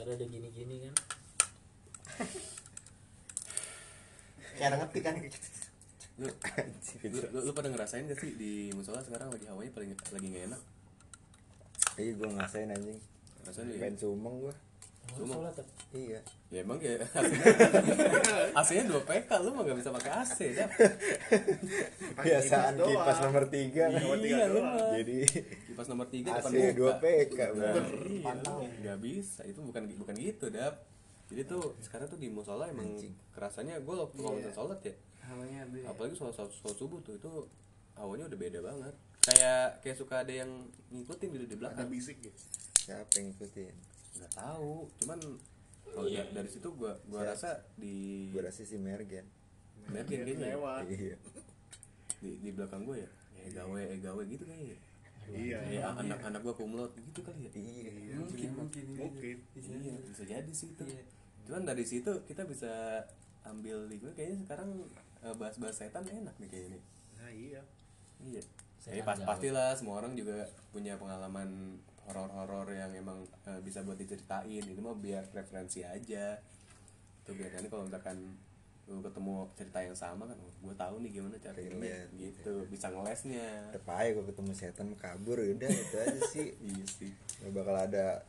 karena 0.00 0.16
ada 0.16 0.26
gini-gini 0.26 0.76
kan. 0.88 0.94
Kayak 4.56 4.76
ngetik 4.80 5.02
kan? 5.04 5.14
Lu, 6.20 6.28
lu, 7.04 7.20
lu, 7.32 7.38
lu 7.48 7.52
pada 7.52 7.68
ngerasain 7.68 8.08
gak 8.08 8.20
sih 8.20 8.36
di 8.36 8.72
musola 8.72 9.04
sekarang 9.04 9.28
lagi 9.28 9.44
hawanya 9.48 9.72
paling 9.76 9.92
lagi 9.92 10.26
nggak 10.32 10.44
enak? 10.52 10.62
Iya 12.00 12.12
gue 12.16 12.28
ngasain 12.32 12.68
anjing. 12.72 13.00
Rasanya 13.44 13.72
ya? 13.76 13.80
pengen 13.84 13.96
sumeng 14.00 14.36
gue 14.40 14.54
Cuma- 15.12 15.34
sholat 15.34 15.52
tuh 15.54 15.66
iya. 15.92 16.20
Ya 16.48 16.60
emang 16.60 16.78
ya. 16.78 16.98
AC-nya 18.58 18.84
dua 18.86 19.02
PK 19.02 19.30
lu 19.40 19.50
mah 19.52 19.62
gak 19.62 19.78
bisa 19.78 19.90
pakai 19.90 20.10
AC 20.16 20.38
dah 20.52 20.68
biasaan 22.16 22.72
kipas 22.76 22.90
kipas 22.90 23.18
nomor 23.22 23.44
tiga 23.46 23.84
iya 24.18 24.44
lu 24.46 24.60
mah. 24.60 24.90
Jadi 24.94 25.18
kipas 25.66 25.86
nomor 25.88 26.06
tiga 26.08 26.30
AC 26.36 26.52
2 26.74 27.02
PK 27.02 27.36
bener. 27.52 27.84
iya, 28.04 28.32
ya? 28.34 28.68
nggak 28.80 28.98
bisa 28.98 29.40
itu 29.44 29.60
bukan 29.60 29.82
bukan 29.96 30.14
gitu 30.14 30.46
dap 30.48 30.84
jadi 31.26 31.46
tuh 31.46 31.78
sekarang 31.78 32.06
tuh 32.06 32.18
di 32.18 32.26
musola 32.26 32.66
emang 32.66 32.90
Anjing. 32.90 33.14
kerasanya 33.30 33.78
gue 33.78 33.94
waktu 33.94 34.18
kalau 34.18 34.34
Iya. 34.34 34.38
misalnya 34.42 34.56
sholat 34.56 34.80
ya. 34.82 34.94
Beda 35.70 35.86
apalagi 35.86 36.14
sholat, 36.18 36.34
sholat, 36.34 36.50
sholat 36.52 36.76
subuh 36.76 36.98
tuh 37.00 37.14
itu 37.14 37.30
hawanya 37.94 38.26
udah 38.26 38.38
beda 38.40 38.58
banget. 38.58 38.94
Kayak 39.22 39.78
kayak 39.78 39.96
suka 39.96 40.26
ada 40.26 40.32
yang 40.34 40.50
ngikutin 40.90 41.28
gitu 41.30 41.44
di 41.44 41.48
ada 41.48 41.56
belakang 41.56 41.86
bisik 41.86 42.18
ya? 42.18 42.32
Siapa 42.74 43.14
yang 43.14 43.30
ngikutin 43.30 43.74
nggak 44.12 44.32
tahu. 44.32 44.88
Cuman 44.96 45.18
kalau 45.86 46.06
Iya. 46.06 46.22
da- 46.24 46.32
dari 46.36 46.48
situ 46.48 46.68
gua 46.72 46.92
gua 47.04 47.22
Siap. 47.22 47.30
rasa 47.34 47.50
di 47.74 47.94
gue 48.28 48.40
rasa 48.40 48.62
si 48.62 48.76
Mergen. 48.76 49.26
Mergen 49.86 50.22
kayaknya 50.22 50.34
ya. 50.36 50.54
lewat. 50.54 50.82
Iya. 50.86 51.16
Di, 52.20 52.30
di 52.38 52.50
belakang 52.50 52.84
gue 52.84 52.96
ya? 52.98 53.10
Eh 53.38 53.50
gawe 53.50 53.80
eh 53.80 53.98
gawe 53.98 54.22
gitu 54.24 54.44
kayaknya 54.44 54.68
ya? 54.70 54.78
Iya. 55.30 55.58
Eh, 55.70 55.82
anak 55.82 56.20
anak 56.22 56.40
gua 56.40 56.52
kumlot 56.52 56.92
gitu 56.94 57.20
kali 57.20 57.46
ya? 57.46 57.50
Iya. 57.52 58.14
Mungkin 58.16 58.50
mungkin 58.52 58.84
mungkin. 58.92 59.36
bisa 59.50 59.70
iya 59.72 59.94
bisa 60.00 60.22
jadi 60.24 60.50
sih 60.50 60.70
itu. 60.70 60.84
Iya. 60.84 61.04
cuman 61.40 61.66
dari 61.66 61.82
situ 61.82 62.06
kita 62.24 62.46
bisa 62.46 63.02
ambil 63.42 63.88
di 63.88 63.96
gue 63.96 64.12
kayaknya 64.12 64.44
sekarang 64.44 64.70
eh, 65.20 65.34
bahas-bahas 65.34 65.74
setan 65.74 66.04
enak 66.04 66.36
nih 66.36 66.46
kayaknya. 66.46 66.70
Nih 66.70 66.82
nah 67.16 67.30
iya. 67.32 67.62
Iya. 68.20 68.42
Jadi 68.80 69.00
pas 69.02 69.18
pastilah 69.18 69.74
semua 69.74 69.98
orang 69.98 70.14
juga 70.14 70.40
punya 70.70 70.94
pengalaman 70.94 71.76
horor-horor 72.10 72.66
yang 72.74 72.90
emang 72.92 73.22
eh, 73.46 73.60
bisa 73.62 73.86
buat 73.86 73.96
diceritain. 73.96 74.62
Ini 74.66 74.80
mah 74.82 74.98
biar 74.98 75.30
referensi 75.30 75.86
aja. 75.86 76.34
Tuh 77.22 77.32
biar 77.38 77.54
nanti 77.54 77.70
kalau 77.70 77.86
misalkan 77.86 78.18
lu 78.90 78.98
ketemu 79.06 79.46
cerita 79.54 79.78
yang 79.86 79.94
sama 79.94 80.26
kan 80.26 80.34
gue 80.34 80.74
tahu 80.74 80.98
nih 80.98 81.10
gimana 81.14 81.38
cara 81.38 81.54
Relate, 81.54 81.78
relate 81.78 82.10
gitu. 82.18 82.54
Bisa 82.66 82.90
ngelesnya. 82.90 83.70
Tetep 83.70 83.86
aja 83.86 84.10
gue 84.18 84.24
ketemu 84.26 84.50
setan 84.50 84.88
kabur 84.98 85.38
udah 85.38 85.70
itu 85.70 85.96
aja 85.96 86.20
sih. 86.34 86.48
Iya 86.66 86.84
sih. 86.90 87.12
Gak 87.46 87.54
bakal 87.54 87.76
ada 87.78 88.26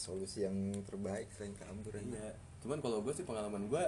solusi 0.00 0.48
yang 0.48 0.56
terbaik 0.88 1.28
selain 1.36 1.52
kabur 1.60 1.92
aja. 1.92 2.08
Iya. 2.08 2.32
Cuman 2.64 2.80
kalau 2.80 3.04
gue 3.04 3.12
sih 3.12 3.28
pengalaman 3.28 3.68
gue 3.68 3.84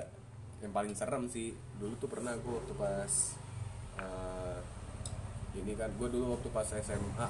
yang 0.60 0.72
paling 0.77 0.92
serem 0.92 1.25
sih 1.25 1.56
dulu 1.80 1.97
tuh 1.97 2.12
pernah 2.12 2.36
gue 2.36 2.52
waktu 2.52 2.75
pas 2.77 3.12
eh, 3.97 4.58
ini 5.56 5.72
kan 5.72 5.88
gue 5.97 6.08
dulu 6.12 6.36
waktu 6.36 6.48
pas 6.52 6.69
SMA 6.69 7.27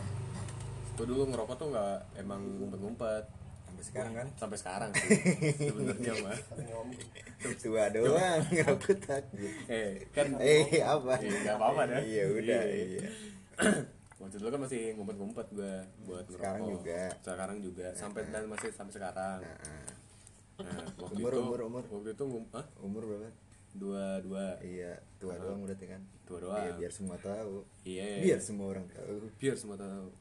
gue 0.91 1.07
dulu 1.07 1.23
ngerokok 1.27 1.57
tuh 1.57 1.69
nggak 1.71 1.97
emang 2.19 2.41
ngumpet-ngumpet. 2.59 3.25
Sampai 3.67 3.85
sekarang 3.87 4.13
kan? 4.13 4.27
Sampai 4.37 4.57
sekarang 4.59 4.91
sih 4.93 5.09
sebenarnya 5.57 6.13
mah. 6.21 6.39
Tua 7.57 7.85
doang 7.89 8.41
ngerokok 8.47 8.97
takut 9.01 9.53
eh 9.67 10.05
kan 10.13 10.27
eh 10.37 10.85
apa? 10.85 11.17
Eh, 11.19 11.31
nggak 11.41 11.57
apa-apa 11.57 11.83
dah. 11.89 12.01
iya 12.05 12.25
udah 12.29 12.61
Iya. 12.63 12.85
iya. 12.97 13.01
waktu 14.21 14.37
dulu 14.37 14.51
kan 14.53 14.61
masih 14.61 14.81
ngumpet-ngumpet 14.95 15.47
gue 15.51 15.75
buat 16.05 16.25
ngerokok. 16.27 16.37
Sekarang 16.37 16.63
juga. 16.69 17.01
sekarang 17.25 17.59
juga. 17.65 17.87
Sampai 17.97 18.21
dan 18.29 18.45
masih 18.45 18.69
sampai 18.71 18.93
sekarang. 18.93 19.39
Nah, 19.41 19.57
nah, 20.61 20.85
waktu 21.01 21.17
Umur, 21.17 21.33
itu 21.33 21.41
umur, 21.41 21.61
umur. 21.65 21.85
waktu 21.89 22.11
itu 22.13 22.25
ngum 22.29 22.45
Hah? 22.53 22.67
umur 22.85 23.03
berapa? 23.09 23.33
Dua 23.73 24.21
dua. 24.21 24.61
Iya 24.61 25.01
tua 25.17 25.41
doang 25.41 25.65
berarti 25.65 25.89
kan? 25.89 26.05
Tua 26.29 26.37
doang. 26.39 26.61
iya 26.61 26.73
biar 26.77 26.93
semua 26.93 27.17
tahu. 27.17 27.65
Iya. 27.81 28.21
Biar 28.21 28.41
semua 28.45 28.67
orang 28.69 28.85
tahu. 28.93 29.33
Biar 29.41 29.57
semua 29.57 29.81
tahu 29.81 30.13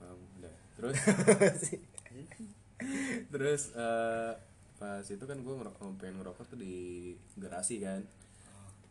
Hmm, 0.00 0.02
paham 0.02 0.18
udah. 0.40 0.54
Terus? 0.80 0.96
Terus 3.32 3.62
eh, 3.76 4.32
pas 4.80 5.04
itu 5.04 5.24
kan 5.28 5.36
gue 5.36 5.54
ngerokok 5.60 6.00
pengen 6.00 6.24
ngerokok 6.24 6.44
tuh 6.48 6.58
di 6.58 7.12
garasi 7.36 7.84
kan. 7.84 8.00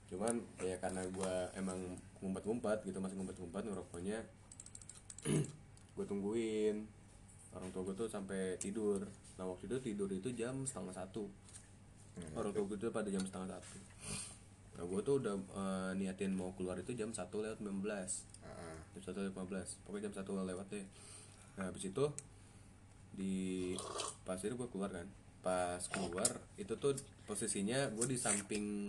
Cuman 0.10 0.42
ya 0.62 0.78
karena 0.78 1.02
gue 1.10 1.34
emang 1.58 1.98
ngumpet-ngumpet 2.22 2.86
gitu 2.86 3.02
masih 3.02 3.18
ngumpet-ngumpet 3.18 3.64
ngerokoknya 3.66 4.18
gue 5.98 6.06
tungguin. 6.06 6.86
Orang 7.50 7.70
tua 7.74 7.82
gue 7.90 7.96
tuh 7.98 8.10
sampai 8.10 8.62
tidur. 8.62 9.02
Nah 9.42 9.46
waktu 9.50 9.66
itu 9.66 9.78
tidur 9.82 10.10
itu 10.14 10.30
jam 10.38 10.62
setengah 10.70 10.94
satu. 10.94 11.26
Orang 12.38 12.54
tua 12.54 12.64
gue 12.70 12.78
tuh 12.78 12.94
pada 12.94 13.10
jam 13.10 13.26
setengah 13.26 13.58
satu. 13.58 13.78
Nah 14.78 14.84
gue 14.86 15.02
tuh 15.02 15.16
udah 15.18 15.36
eh, 15.36 15.92
niatin 15.98 16.38
mau 16.38 16.54
keluar 16.54 16.78
itu 16.78 16.94
jam 16.94 17.10
satu 17.10 17.42
lewat 17.42 17.66
15 17.66 18.30
Ah, 18.40 18.59
jam 19.00 19.16
satu 19.16 19.24
lewat 19.24 19.48
15 19.48 19.88
pokoknya 19.88 20.04
jam 20.12 20.14
satu 20.20 20.30
lewat 20.44 20.68
deh. 20.68 20.86
Nah 21.56 21.72
habis 21.72 21.88
itu 21.88 22.06
di 23.16 23.74
pas 24.28 24.36
itu 24.36 24.52
gue 24.52 24.68
keluar 24.68 24.92
kan. 24.92 25.08
Pas 25.40 25.80
keluar 25.88 26.28
itu 26.60 26.76
tuh 26.76 27.00
posisinya 27.24 27.88
gue 27.96 28.06
di 28.12 28.20
samping 28.20 28.84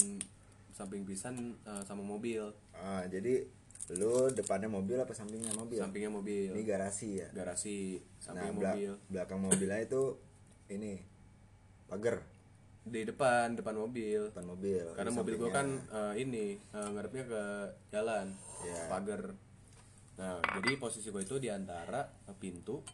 samping 0.75 1.06
pisan 1.06 1.54
eh, 1.62 1.82
sama 1.87 2.03
mobil. 2.03 2.50
Ah, 2.75 3.06
jadi 3.06 3.47
lu 3.94 4.31
depannya 4.34 4.66
mobil 4.66 4.98
apa 4.98 5.15
sampingnya 5.15 5.54
mobil? 5.54 5.78
Sampingnya 5.78 6.10
mobil. 6.10 6.50
Ini 6.50 6.62
garasi 6.66 7.22
ya? 7.22 7.28
Garasi 7.31 8.03
nah 8.03 8.19
samping 8.19 8.59
bela- 8.59 8.75
mobil. 8.75 8.92
belakang 9.06 9.41
mobilnya 9.47 9.78
itu 9.78 10.19
ini 10.66 10.98
pagar. 11.87 12.19
Di 12.82 13.06
depan 13.06 13.54
depan 13.54 13.78
mobil. 13.78 14.27
Depan 14.34 14.47
mobil. 14.47 14.84
Karena 14.98 15.12
mobil 15.15 15.34
gue 15.38 15.50
kan 15.54 15.71
eh, 15.87 16.15
ini 16.19 16.59
eh, 16.59 16.88
ngarepnya 16.98 17.25
ke 17.31 17.42
jalan. 17.94 18.34
Iya. 18.60 18.92
pagar 18.92 19.22
nah 20.20 20.36
jadi 20.60 20.76
posisi 20.76 21.08
gue 21.08 21.25
itu 21.25 21.41
di 21.41 21.48
antara 21.48 22.04
pintu 22.36 22.84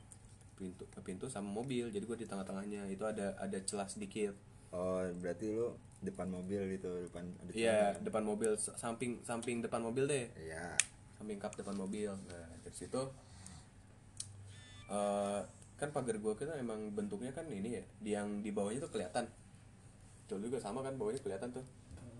pintu 0.56 0.88
pintu 1.04 1.28
sama 1.28 1.52
mobil. 1.52 1.92
Jadi 1.92 2.04
gue 2.08 2.18
di 2.24 2.26
tengah-tengahnya. 2.26 2.88
Itu 2.88 3.04
ada 3.04 3.36
ada 3.36 3.58
celah 3.60 3.86
sedikit. 3.86 4.32
Oh 4.72 5.04
berarti 5.20 5.52
lu 5.52 5.76
depan 6.04 6.28
mobil 6.28 6.76
gitu 6.76 7.08
depan 7.08 7.24
iya 7.52 7.92
celana. 7.92 8.04
depan 8.08 8.22
mobil. 8.24 8.50
Samping 8.56 9.20
samping 9.22 9.60
depan 9.60 9.84
mobil 9.84 10.08
deh. 10.08 10.26
Iya. 10.34 10.74
Samping 11.20 11.36
kap 11.36 11.54
depan 11.54 11.76
mobil. 11.76 12.10
Nah 12.10 12.48
dari 12.64 12.76
situ 12.76 13.02
eh 14.86 15.40
kan 15.76 15.92
pagar 15.92 16.16
gue 16.16 16.32
kan 16.40 16.56
emang 16.56 16.88
bentuknya 16.96 17.36
kan 17.36 17.44
ini 17.52 17.76
ya 17.76 17.84
di 18.00 18.10
yang 18.16 18.40
di 18.40 18.50
bawahnya 18.50 18.80
tuh 18.80 18.92
kelihatan. 18.96 19.28
Tuh 20.26 20.40
juga 20.40 20.58
sama 20.58 20.80
kan 20.80 20.96
bawahnya 20.96 21.20
kelihatan 21.20 21.52
tuh. 21.52 21.64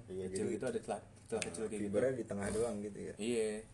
Iya 0.06 0.30
kecil 0.30 0.54
gitu 0.54 0.64
ada 0.68 0.78
celah 0.78 1.00
celah 1.26 1.42
kecil 1.42 1.64
kayak 1.66 1.88
gitu. 1.88 1.98
di 2.14 2.24
tengah 2.28 2.46
doang 2.52 2.78
gitu 2.84 2.98
ya? 3.00 3.14
Iya. 3.16 3.64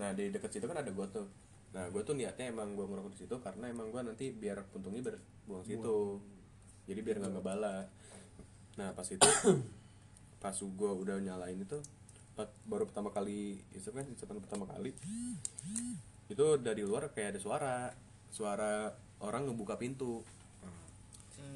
Nah 0.00 0.14
di 0.16 0.32
dekat 0.32 0.54
situ 0.54 0.64
kan 0.64 0.78
ada 0.78 0.88
gue 0.88 1.06
tuh. 1.10 1.26
Nah 1.72 1.88
gue 1.88 2.02
tuh 2.04 2.14
niatnya 2.16 2.52
emang 2.52 2.76
gue 2.76 2.84
ngerokok 2.84 3.12
di 3.12 3.18
situ 3.24 3.34
karena 3.40 3.68
emang 3.68 3.90
gue 3.90 4.00
nanti 4.04 4.30
biar 4.32 4.64
puntungnya 4.70 5.02
berbuang 5.02 5.64
situ. 5.64 6.20
Jadi 6.88 7.00
biar 7.02 7.16
nggak 7.20 7.32
ngebala. 7.36 7.88
Nah 8.80 8.88
pas 8.96 9.08
itu 9.08 9.28
pas 10.42 10.56
gue 10.56 10.90
udah 10.90 11.16
nyalain 11.22 11.54
itu 11.54 11.78
baru 12.66 12.88
pertama 12.88 13.12
kali 13.12 13.60
itu 13.76 13.88
kan 13.92 14.02
hisapan 14.08 14.40
pertama 14.40 14.64
kali 14.66 14.90
itu 16.32 16.46
dari 16.58 16.82
luar 16.82 17.12
kayak 17.12 17.36
ada 17.36 17.40
suara 17.40 17.74
suara 18.32 18.90
orang 19.20 19.46
ngebuka 19.46 19.76
pintu 19.76 20.24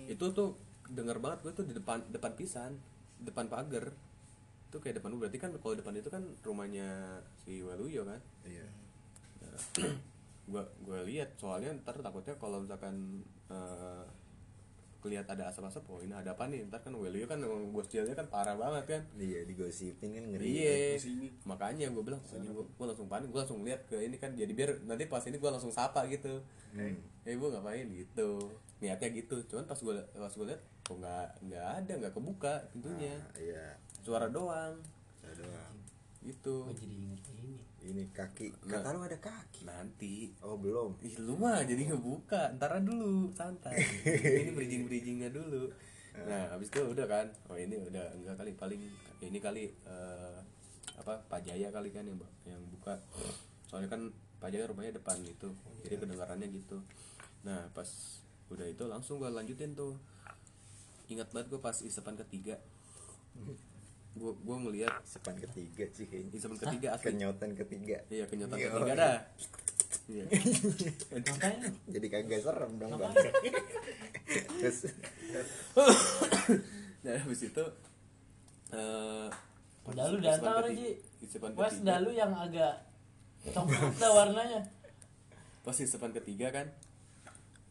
itu 0.07 0.25
tuh 0.31 0.55
denger 0.87 1.19
banget 1.19 1.39
gue 1.43 1.53
tuh 1.57 1.67
di 1.67 1.75
depan 1.75 2.05
depan 2.13 2.37
pisan 2.39 2.77
depan 3.25 3.51
pagar 3.51 3.91
itu 4.77 4.85
kayak 4.85 5.01
depan 5.01 5.17
berarti 5.17 5.41
kan 5.41 5.51
kalau 5.57 5.73
depan 5.73 5.97
itu 5.97 6.13
kan 6.13 6.21
rumahnya 6.45 7.25
si 7.41 7.65
Waluyo 7.65 8.05
kan? 8.05 8.21
Iya. 8.45 8.69
Gua 10.47 10.63
gua 10.85 11.03
lihat 11.03 11.35
soalnya 11.41 11.75
ntar 11.83 11.99
takutnya 11.99 12.39
kalau 12.39 12.63
misalkan 12.63 13.25
kelihat 15.03 15.27
ada 15.31 15.51
asap-asap 15.51 15.87
oh 15.91 15.99
ini 16.05 16.13
ada 16.13 16.39
apa 16.39 16.47
nih? 16.47 16.69
Ntar 16.71 16.84
kan 16.84 16.93
Waluyo 16.93 17.25
kan 17.27 17.41
jailnya 17.89 18.15
kan 18.15 18.28
parah 18.28 18.55
banget 18.55 18.84
kan? 18.84 19.03
Iya 19.17 19.43
digosipin 19.43 20.15
kan 20.15 20.25
ngeri 20.28 20.47
iya. 20.47 20.95
makanya 21.49 21.91
gue 21.91 22.05
bilang 22.05 22.22
gue, 22.22 22.87
langsung 22.87 23.09
panik 23.11 23.33
gue 23.33 23.41
langsung 23.41 23.65
lihat 23.65 23.89
ke 23.89 23.97
ini 23.99 24.21
kan 24.21 24.39
jadi 24.39 24.53
biar 24.55 24.87
nanti 24.87 25.09
pas 25.09 25.25
ini 25.25 25.41
gue 25.41 25.51
langsung 25.51 25.72
sapa 25.72 26.05
gitu. 26.13 26.45
Hmm. 26.77 27.01
eh 27.25 27.33
ibu 27.33 27.49
ngapain? 27.51 27.89
Gitu. 27.89 28.31
Niatnya 28.79 29.09
gitu. 29.17 29.41
Cuman 29.51 29.65
pas 29.65 29.79
gue 29.81 29.95
pas 30.15 30.31
gue 30.31 30.47
lihat 30.47 30.63
kok 30.87 30.95
nggak 30.95 31.27
nggak 31.49 31.67
ada 31.83 31.93
nggak 32.07 32.15
kebuka 32.15 32.55
pintunya. 32.71 33.19
Ah, 33.19 33.41
iya 33.41 33.67
suara 34.07 34.31
doang. 34.31 34.79
Ada 35.27 35.35
doang. 35.43 35.77
Gitu. 36.23 36.55
Gue 36.63 36.79
jadi 36.79 36.95
inget 36.95 37.23
ini. 37.35 37.59
Ini 37.83 38.03
kaki. 38.15 38.55
Nah. 38.71 38.79
kata 38.79 38.95
lu 38.95 39.03
ada 39.03 39.19
kaki? 39.19 39.67
Nanti. 39.67 40.31
Oh 40.47 40.55
belum. 40.55 41.03
Ih 41.03 41.19
lu 41.19 41.35
mah 41.35 41.67
jadi 41.67 41.91
ngebuka. 41.91 42.55
Ntar 42.55 42.79
dulu. 42.87 43.35
Santai. 43.35 43.75
Ini 44.47 44.55
bridging 44.55 44.87
bridgingnya 44.87 45.35
dulu. 45.35 45.75
Nah 46.15 46.55
habis 46.55 46.71
itu 46.71 46.87
udah 46.87 47.07
kan. 47.11 47.27
Oh 47.51 47.59
ini 47.59 47.75
udah 47.83 48.15
enggak 48.15 48.39
kali. 48.39 48.55
Paling 48.55 48.81
Ini 49.17 49.39
kali 49.43 49.67
eh, 49.67 50.39
Apa 51.03 51.19
Pak 51.27 51.43
Jaya 51.43 51.75
kali 51.75 51.91
kan 51.91 52.07
yang, 52.07 52.19
yang 52.47 52.63
buka. 52.71 53.03
Soalnya 53.67 53.91
kan 53.91 54.15
Pak 54.39 54.55
Jaya 54.55 54.71
rumahnya 54.71 55.03
depan 55.03 55.19
itu. 55.27 55.51
Jadi 55.83 55.99
kedengarannya 55.99 56.47
gitu. 56.55 56.79
Nah 57.43 57.67
pas 57.75 57.91
udah 58.55 58.71
itu 58.71 58.87
langsung 58.87 59.19
gue 59.19 59.31
lanjutin 59.35 59.75
tuh. 59.75 59.99
Ingat 61.11 61.35
banget 61.35 61.55
gue 61.55 61.61
pas 61.63 61.75
isepan 61.83 62.15
ketiga 62.19 62.63
gue 64.16 64.33
gue 64.34 64.57
ngeliat 64.59 64.97
Sepan 65.04 65.36
ketiga 65.36 65.84
sih 65.91 66.04
kayaknya. 66.04 66.33
isepan 66.33 66.57
ketiga 66.59 66.89
asli. 66.92 67.04
Kenyotan 67.07 67.51
ketiga. 67.53 67.97
iya 68.09 68.24
kenyataan 68.24 68.57
Iya. 68.57 68.68
ketiga 68.71 68.92
dah. 68.95 69.16
Iya. 70.07 70.24
Makanya 71.13 71.66
Jadi 71.86 72.07
kagak 72.09 72.41
serem 72.41 72.72
dong 72.77 72.92
bang. 72.95 73.13
Terus 74.57 74.78
nah 77.04 77.13
habis 77.15 77.41
itu 77.45 77.65
eh 78.72 79.28
Dalu 79.86 80.19
tau 80.19 80.59
keti- 80.65 80.74
Ji 80.74 80.89
isepan 81.22 81.54
Wes 81.54 81.78
dalu 81.80 82.10
yang 82.10 82.33
agak 82.33 82.83
coklat 83.47 83.95
dah 84.03 84.10
warnanya. 84.10 84.60
Pas 85.60 85.77
isepan 85.77 86.10
ketiga 86.10 86.51
kan 86.51 86.66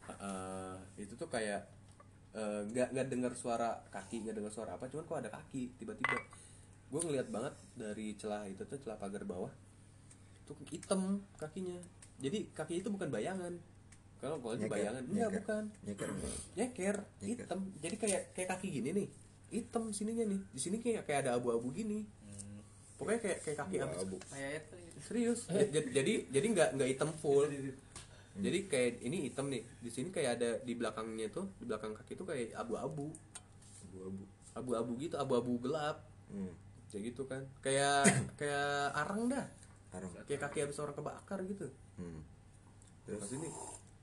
eh, 0.08 0.76
itu 0.98 1.14
tuh 1.14 1.28
kayak 1.28 1.68
eh, 2.36 2.62
nggak 2.68 2.88
nggak 2.92 3.08
dengar 3.08 3.32
suara 3.34 3.80
kaki 3.90 4.28
nggak 4.28 4.36
dengar 4.36 4.52
suara 4.52 4.76
apa 4.76 4.92
cuman 4.92 5.04
kok 5.08 5.18
ada 5.24 5.32
kaki 5.32 5.74
tiba-tiba. 5.80 6.20
Gue 6.92 7.02
ngeliat 7.02 7.28
banget 7.32 7.56
dari 7.74 8.14
celah 8.16 8.46
itu 8.46 8.62
tuh 8.68 8.78
celah 8.78 9.00
pagar 9.00 9.24
bawah 9.24 9.52
tuh 10.46 10.54
hitam 10.70 11.26
kakinya. 11.42 11.82
Jadi 12.22 12.54
kaki 12.54 12.86
itu 12.86 12.92
bukan 12.94 13.10
bayangan. 13.10 13.58
Kalau 14.22 14.40
kalau 14.40 14.56
itu 14.56 14.70
bayangan 14.70 15.04
enggak 15.10 15.30
nyeker. 15.32 15.42
bukan. 15.42 15.64
Nyeker. 15.84 16.10
nyeker 16.56 16.98
hitam. 17.20 17.60
Jadi 17.82 17.96
kayak 17.98 18.22
kayak 18.38 18.50
kaki 18.56 18.68
gini 18.70 18.90
nih. 18.94 19.08
Hitam 19.50 19.90
sininya 19.90 20.26
nih. 20.28 20.42
Di 20.54 20.60
sini 20.62 20.78
kayak 20.80 21.10
kayak 21.10 21.20
ada 21.28 21.32
abu-abu 21.42 21.74
gini. 21.74 22.06
Pokoknya 22.96 23.20
kayak 23.20 23.40
kayak 23.44 23.58
kaki 23.60 23.76
Abu. 23.84 24.18
Kayak 24.32 24.52
itu. 24.64 24.78
serius. 25.04 25.40
Ja- 25.52 25.68
ja- 25.68 25.90
jadi 25.92 26.14
jadi 26.32 26.48
nggak 26.56 26.70
nggak 26.80 26.90
hitam 26.96 27.12
full 27.20 27.44
jadi 28.36 28.60
kayak 28.68 28.92
ini 29.00 29.32
hitam 29.32 29.48
nih. 29.48 29.64
Di 29.80 29.88
sini 29.88 30.12
kayak 30.12 30.32
ada 30.40 30.50
di 30.60 30.76
belakangnya 30.76 31.32
tuh 31.32 31.56
di 31.56 31.64
belakang 31.64 31.96
kaki 31.96 32.20
tuh 32.20 32.28
kayak 32.28 32.52
abu-abu. 32.60 33.08
Abu-abu. 33.88 34.24
abu-abu 34.56 34.92
gitu 35.00 35.16
abu-abu 35.20 35.60
gelap. 35.64 36.04
Hmm. 36.32 36.52
kayak 36.92 37.12
gitu 37.12 37.24
kan. 37.28 37.48
Kayak 37.64 38.08
kayak 38.40 38.92
arang 38.92 39.32
dah. 39.32 39.46
Harum. 39.96 40.12
kayak 40.28 40.42
kaki 40.48 40.68
habis 40.68 40.80
orang 40.84 40.96
kebakar 40.96 41.40
gitu. 41.48 41.72
Hmm. 41.96 42.20
terus 43.08 43.32
ini 43.32 43.48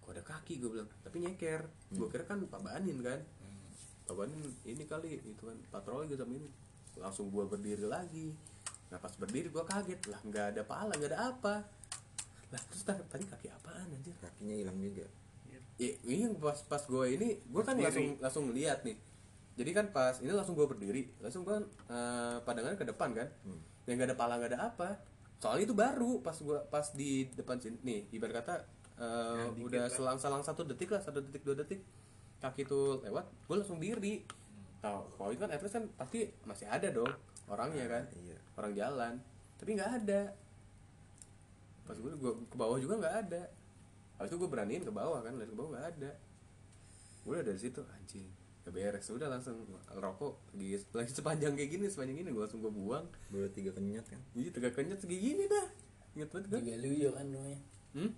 kok 0.00 0.11
ada 0.17 0.25
kaki 0.25 0.64
gue 0.64 0.70
bilang. 0.73 0.88
Tapi 1.05 1.17
nyeker. 1.20 1.69
Gue 1.93 2.08
kira 2.08 2.25
kan 2.25 2.40
pak 2.40 2.61
banin 2.64 3.05
kan. 3.05 3.20
Pak 4.08 4.14
banin 4.17 4.40
ini 4.64 4.88
kali 4.88 5.20
itu 5.20 5.43
kan 5.44 5.56
patroli 5.69 6.08
gitu 6.08 6.25
sama 6.25 6.32
ini. 6.40 6.49
Langsung 6.96 7.29
gue 7.29 7.44
berdiri 7.44 7.84
lagi. 7.84 8.32
Nah 8.88 8.96
pas 8.96 9.12
berdiri 9.20 9.52
gue 9.52 9.64
kaget. 9.64 10.00
Lah 10.08 10.20
nggak 10.25 10.46
ada 10.56 10.62
pala 10.64 10.96
nggak 10.96 11.12
ada 11.12 11.20
apa 11.37 11.81
lah 12.52 12.62
terus 12.69 12.84
tadi, 12.84 13.00
tadi 13.08 13.25
kaki 13.25 13.49
apaan 13.49 13.88
anjir? 13.88 14.12
Kakinya 14.20 14.54
hilang 14.54 14.76
juga. 14.78 15.08
ya, 15.81 15.88
ini 16.04 16.28
pas 16.37 16.58
pas 16.69 16.82
gue 16.84 17.04
ini 17.16 17.40
gue 17.43 17.62
kan 17.64 17.75
langsung 17.81 18.20
langsung 18.20 18.44
lihat 18.52 18.84
nih. 18.84 18.94
Jadi 19.56 19.70
kan 19.72 19.88
pas 19.90 20.20
ini 20.20 20.31
langsung 20.31 20.52
gue 20.54 20.69
berdiri. 20.69 21.08
Langsung 21.25 21.49
kan 21.49 21.64
eh, 21.88 22.37
pandangan 22.44 22.76
ke 22.76 22.84
depan 22.84 23.16
kan. 23.16 23.28
Yang 23.88 23.94
nggak 23.96 24.08
ada 24.12 24.16
pala 24.16 24.37
nggak 24.37 24.52
ada 24.52 24.60
apa. 24.69 25.00
Soalnya 25.40 25.64
itu 25.66 25.75
baru 25.75 26.20
pas 26.20 26.37
gue 26.37 26.58
pas 26.69 26.87
di 26.93 27.26
depan 27.32 27.56
sini. 27.56 27.81
Nih 27.81 28.00
ibarat 28.12 28.44
kata 28.44 28.55
eh, 29.00 29.48
udah 29.56 29.88
selang-selang 29.88 30.44
satu 30.44 30.69
detik 30.69 30.93
lah 30.93 31.00
satu 31.00 31.25
detik 31.25 31.43
dua 31.43 31.56
detik 31.56 31.81
kaki 32.43 32.66
itu 32.69 33.00
lewat 33.06 33.25
gue 33.46 33.55
langsung 33.55 33.78
diri 33.78 34.26
tahu 34.82 35.14
kalau 35.14 35.31
itu 35.31 35.38
kan 35.46 35.50
at 35.55 35.62
least 35.62 35.78
kan 35.78 35.87
pasti 35.94 36.26
masih 36.43 36.66
ada 36.66 36.90
dong 36.93 37.10
orangnya 37.48 37.88
kan. 37.88 38.05
Iya. 38.12 38.37
orang 38.60 38.72
jalan. 38.76 39.14
Tapi 39.56 39.70
nggak 39.78 39.93
ada 40.05 40.20
pas 41.92 41.98
gue 42.00 42.12
gua 42.16 42.32
ke 42.48 42.56
bawah 42.56 42.78
juga 42.80 42.94
nggak 43.04 43.16
ada. 43.28 43.42
Habis 44.16 44.32
itu 44.32 44.36
gue 44.40 44.48
beraniin 44.48 44.82
ke 44.82 44.92
bawah 44.92 45.20
kan 45.20 45.36
lihat 45.36 45.52
ke 45.52 45.56
bawah 45.56 45.76
nggak 45.76 45.86
ada. 45.92 46.10
Gue 47.22 47.32
udah 47.36 47.44
dari 47.44 47.60
situ 47.60 47.84
anjing 47.84 48.32
gak 48.64 48.72
beres. 48.72 49.06
Udah 49.12 49.28
langsung 49.28 49.68
rokok 49.92 50.40
lagi 50.56 50.80
lagi 50.98 51.12
sepanjang 51.12 51.52
kayak 51.52 51.70
gini 51.76 51.84
sepanjang 51.92 52.16
gini 52.24 52.30
gue 52.32 52.42
langsung 52.42 52.64
gue 52.64 52.72
buang. 52.72 53.04
Baru 53.28 53.52
tiga 53.52 53.76
kenyot 53.76 54.08
kan. 54.08 54.20
jadi 54.32 54.48
tegak 54.48 54.72
kenyat 54.72 54.98
segini 55.04 55.20
gini 55.20 55.44
dah. 55.50 55.68
Inget 56.16 56.28
banget 56.32 56.44
di 56.48 56.52
kan 56.56 56.62
Weluyo 56.64 57.10
kan 57.12 57.26
rumahnya. 57.28 57.60
Hmm? 57.92 58.12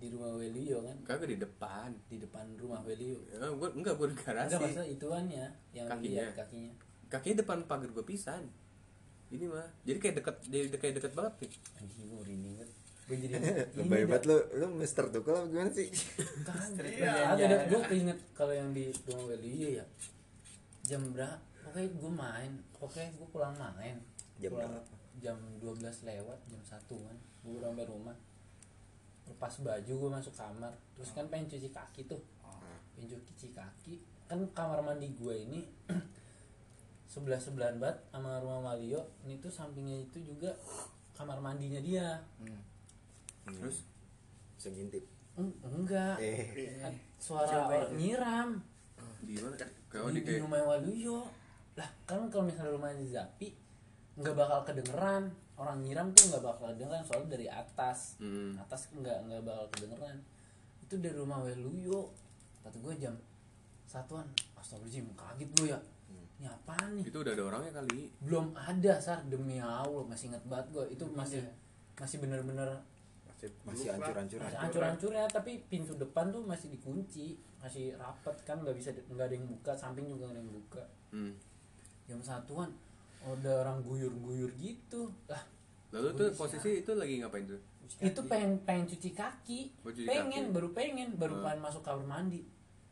di 0.00 0.08
rumah 0.08 0.32
Weluyo 0.32 0.80
kan? 0.80 0.96
Kagak 1.04 1.28
di 1.28 1.38
depan. 1.38 1.90
Di 2.08 2.16
depan 2.18 2.44
rumah 2.56 2.80
Weluyo 2.82 3.20
ya, 3.28 3.36
gue 3.46 3.68
enggak 3.76 3.94
gue 4.00 4.08
di 4.10 4.16
garasi. 4.16 4.56
Enggak 4.56 4.62
masa 4.72 4.82
ituannya 4.88 5.44
yang 5.76 5.86
Kakinya. 5.86 6.24
lihat 6.24 6.34
kakinya. 6.40 6.72
Kakinya 7.12 7.36
depan 7.44 7.58
pagar 7.68 7.90
gue 7.92 8.04
pisan. 8.06 8.48
Ini 9.30 9.46
mah 9.46 9.68
jadi 9.86 9.98
kayak 10.02 10.14
deket 10.24 10.36
jadi 10.48 10.66
kayak 10.74 10.94
deket 10.98 11.12
banget 11.14 11.34
nih. 11.44 11.52
Anjing 11.78 12.06
gue 12.08 12.16
merinding 12.16 12.54
banget 12.56 12.69
gue 13.10 13.18
jadi 13.26 13.34
Lebay 13.74 14.06
banget 14.10 14.24
lu, 14.30 14.38
lu 14.54 14.66
Mister 14.78 15.10
Tukul 15.10 15.34
apa 15.34 15.50
gimana 15.50 15.70
sih? 15.74 15.90
Iya, 17.02 17.34
ada. 17.34 17.56
Gue 17.66 17.80
keinget 17.90 18.18
kalau 18.38 18.54
yang 18.54 18.70
di 18.70 18.94
rumah 19.10 19.34
Weluyo 19.34 19.82
ya 19.82 19.86
jam 20.86 21.02
berapa? 21.14 21.38
Pokoknya 21.62 21.88
gue 21.90 22.10
main. 22.10 22.52
Pokoknya 22.74 23.08
gue 23.14 23.28
pulang 23.30 23.54
main. 23.54 23.96
Jam 24.38 24.50
pulang 24.54 24.70
berapa? 24.74 24.94
jam 25.20 25.36
12 25.60 26.08
lewat 26.08 26.38
jam 26.48 26.62
satu 26.64 26.96
kan. 27.04 27.16
Gue 27.46 27.60
udah 27.60 27.70
sampai 27.70 27.86
rumah. 27.86 28.16
Lepas 29.28 29.62
baju 29.62 29.92
gue 29.94 30.10
masuk 30.10 30.34
kamar. 30.34 30.72
Terus 30.98 31.10
kan 31.14 31.26
pengen 31.30 31.46
cuci 31.46 31.68
kaki 31.70 32.10
tuh. 32.10 32.22
Pengen 32.96 33.20
cuci 33.22 33.48
kaki. 33.54 33.94
Kan 34.26 34.42
kamar 34.54 34.80
mandi 34.82 35.10
gue 35.14 35.34
ini 35.34 35.60
sebelah 37.12 37.38
sebelahan 37.42 37.78
banget 37.78 37.98
sama 38.10 38.42
rumah 38.42 38.74
Malio. 38.74 39.06
Ini 39.26 39.38
tuh 39.38 39.52
sampingnya 39.52 40.06
itu 40.08 40.18
juga 40.22 40.54
kamar 41.14 41.36
mandinya 41.38 41.78
dia 41.84 42.16
terus? 43.56 43.78
Bisa 44.56 44.68
ngintip. 44.70 45.04
Eng- 45.38 45.58
enggak. 45.62 46.16
Eh. 46.20 46.78
Kan 46.82 46.94
suara 47.16 47.66
orang 47.66 47.96
nyiram. 47.96 48.50
Di 49.24 49.34
mana? 49.40 49.56
Oh, 50.00 50.08
di, 50.10 50.20
di 50.20 50.20
di 50.20 50.36
kayak? 50.36 50.40
rumah 50.44 50.60
Waluyo 50.64 51.24
lah 51.78 51.88
kan 52.04 52.28
kalau 52.28 52.44
misalnya 52.44 52.76
rumahnya 52.76 53.06
Zapi 53.08 53.54
nggak 54.20 54.34
bakal 54.36 54.60
kedengeran. 54.68 55.32
Orang 55.60 55.84
nyiram 55.84 56.08
tuh 56.16 56.32
nggak 56.32 56.44
bakal 56.44 56.72
kedengeran 56.72 57.04
soalnya 57.04 57.28
dari 57.36 57.46
atas. 57.48 58.16
Hmm. 58.20 58.56
atas 58.56 58.92
nggak 58.92 59.18
nggak 59.28 59.42
bakal 59.44 59.66
kedengeran. 59.76 60.16
Itu 60.84 60.98
dari 61.00 61.16
rumah 61.16 61.40
Waluyo 61.40 62.10
kata 62.60 62.76
gue 62.76 62.94
jam 63.00 63.16
satuan 63.88 64.28
astagfirullahaladzim 64.56 65.06
kaget 65.16 65.50
gue 65.56 65.68
ya. 65.72 65.80
Ini 66.40 66.48
apaan 66.48 66.96
nih? 66.96 67.04
Itu 67.04 67.20
udah 67.20 67.32
ada 67.36 67.44
orangnya 67.44 67.72
kali? 67.84 68.08
Belum 68.24 68.56
ada 68.56 68.96
sar. 68.96 69.20
Demi 69.28 69.60
Allah 69.60 70.04
masih 70.08 70.32
inget 70.32 70.44
banget 70.48 70.72
gue 70.72 70.84
itu 70.96 71.04
masih 71.12 71.44
masih 72.00 72.16
bener-bener 72.16 72.80
Masih 73.62 73.88
hancur-hancur. 73.88 74.38
masih 74.38 74.58
hancur-hancurnya 74.58 75.24
tapi 75.26 75.64
pintu 75.66 75.94
depan 75.94 76.28
tuh 76.28 76.42
masih 76.42 76.68
dikunci 76.68 77.34
masih 77.56 77.92
rapet 77.94 78.36
kan 78.42 78.60
nggak 78.60 78.74
bisa 78.74 78.90
nggak 78.90 79.26
ada 79.26 79.34
yang 79.34 79.46
buka 79.46 79.72
samping 79.72 80.04
juga 80.04 80.28
nggak 80.28 80.34
ada 80.34 80.40
yang 80.40 80.52
buka. 80.52 80.84
Hmm. 81.10 81.32
jam 82.04 82.18
satuan 82.20 82.70
ada 83.22 83.62
orang 83.62 83.80
guyur-guyur 83.80 84.50
gitu. 84.56 85.14
Lah 85.26 85.40
lalu 85.90 86.08
tuh 86.12 86.28
posisi 86.34 86.82
itu 86.82 86.92
lagi 86.92 87.18
ngapain 87.18 87.46
tuh? 87.46 87.60
Itu 87.98 88.20
pengen 88.26 88.58
pengen 88.62 88.86
cuci 88.86 89.10
kaki. 89.10 89.60
Oh, 89.82 89.90
cuci 89.90 90.06
pengen 90.06 90.50
kaki. 90.50 90.54
baru 90.54 90.68
pengen. 90.70 91.08
Baru 91.14 91.38
Hmm. 91.38 91.44
pengen 91.44 91.60
masuk 91.60 91.82
kamar 91.82 92.02
mandi. 92.04 92.42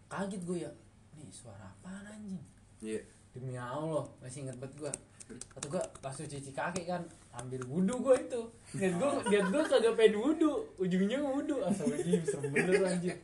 Kaget 0.06 0.42
gue 0.42 0.58
ya 0.62 0.70
nih 1.14 1.28
suara 1.28 1.66
apaan 1.68 2.06
anjing? 2.06 2.42
Iya 2.78 3.02
demi 3.36 3.54
Allah 3.54 4.04
masih 4.24 4.48
inget 4.48 4.56
banget 4.56 4.76
gue 4.80 4.92
atau 5.28 5.68
gue 5.68 5.82
langsung 6.00 6.24
cuci 6.24 6.52
kaki 6.56 6.88
kan 6.88 7.04
ambil 7.36 7.60
wudhu 7.68 8.00
gue 8.00 8.16
itu. 8.16 8.42
Lihat 8.80 8.94
gue 8.96 9.10
lihat 9.28 9.46
gue 9.52 9.62
kagak 9.68 9.94
pengen 9.94 10.16
wudhu 10.24 10.52
ujungnya 10.80 11.20
wudhu 11.20 11.60
asal 11.68 11.92
anjing 11.92 12.24
serem 12.24 12.48
bener 12.48 12.80
anjing 12.88 13.18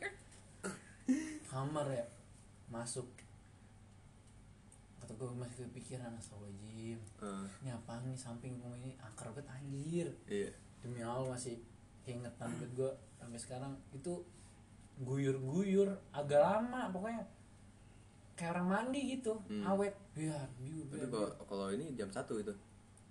kamar 1.48 1.86
ya 1.88 2.04
masuk. 2.68 3.08
Kata 5.00 5.12
gue 5.16 5.28
masih 5.38 5.64
kepikiran 5.70 6.12
asal 6.20 6.40
anjing 6.44 7.00
Eh, 7.24 7.46
ini 7.64 7.70
apa 7.72 8.04
nih 8.04 8.12
samping 8.12 8.60
rumah 8.60 8.76
ini? 8.84 8.92
Angker 9.00 9.32
banget 9.32 9.48
anjir. 9.48 10.08
Iya. 10.28 10.52
Demi 10.84 11.00
Allah 11.00 11.32
masih 11.32 11.56
keingetan 12.04 12.52
banget 12.52 12.70
gue 12.76 12.90
sampai 13.16 13.40
sekarang. 13.40 13.72
Itu 13.96 14.20
guyur-guyur 15.00 15.88
agak 16.12 16.38
lama 16.38 16.92
pokoknya 16.92 17.24
kayak 18.34 18.50
orang 18.52 18.66
mandi 18.68 19.00
gitu 19.14 19.32
Hmm. 19.46 19.62
awet. 19.64 19.94
Biar 20.12 20.46
biar, 20.56 20.84
tapi 20.88 21.06
kalau 21.06 21.28
kalau 21.44 21.66
ini 21.70 21.94
jam 21.94 22.10
satu 22.10 22.36
itu? 22.36 22.50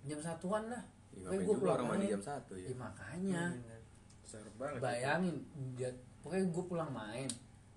Jam 0.04 0.20
satuan 0.20 0.68
lah. 0.68 0.84
Ya, 1.14 1.30
juga 1.32 1.54
pulang 1.56 1.76
orang 1.78 1.88
mandi 1.94 2.08
jam 2.10 2.22
satu 2.22 2.54
ya? 2.54 2.68
Ya 2.70 2.76
makanya. 2.76 3.44
Banget. 4.58 4.82
bayangin 4.82 5.46
dia 5.76 5.92
pokoknya 6.20 6.50
gue 6.50 6.64
pulang 6.66 6.90
main. 6.90 7.30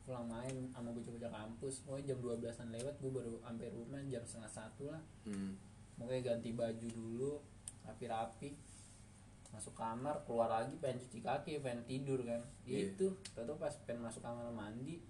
Pulang 0.03 0.25
main 0.25 0.55
sama 0.71 0.89
bocah-bocah 0.91 1.29
kampus. 1.29 1.85
Pokoknya 1.85 2.15
jam 2.15 2.19
12an 2.23 2.69
lewat 2.71 2.95
gue 2.97 3.11
baru 3.11 3.35
sampai 3.39 3.69
rumah 3.69 4.01
jam 4.07 4.23
setengah 4.25 4.53
satu 4.53 4.85
lah. 4.89 5.03
Hmm. 5.25 5.53
pokoknya 5.97 6.23
ganti 6.27 6.53
baju 6.53 6.89
dulu 6.89 7.33
rapi-rapi. 7.83 8.51
Masuk 9.49 9.73
kamar 9.73 10.21
keluar 10.25 10.49
lagi 10.49 10.77
pengen 10.77 11.01
cuci 11.01 11.21
kaki 11.21 11.53
pengen 11.61 11.81
tidur 11.85 12.21
kan? 12.21 12.41
Iya. 12.65 12.93
itu 12.93 13.07
tau 13.33 13.57
pas 13.57 13.73
pengen 13.85 14.05
masuk 14.05 14.21
kamar 14.21 14.49
mandi 14.51 15.01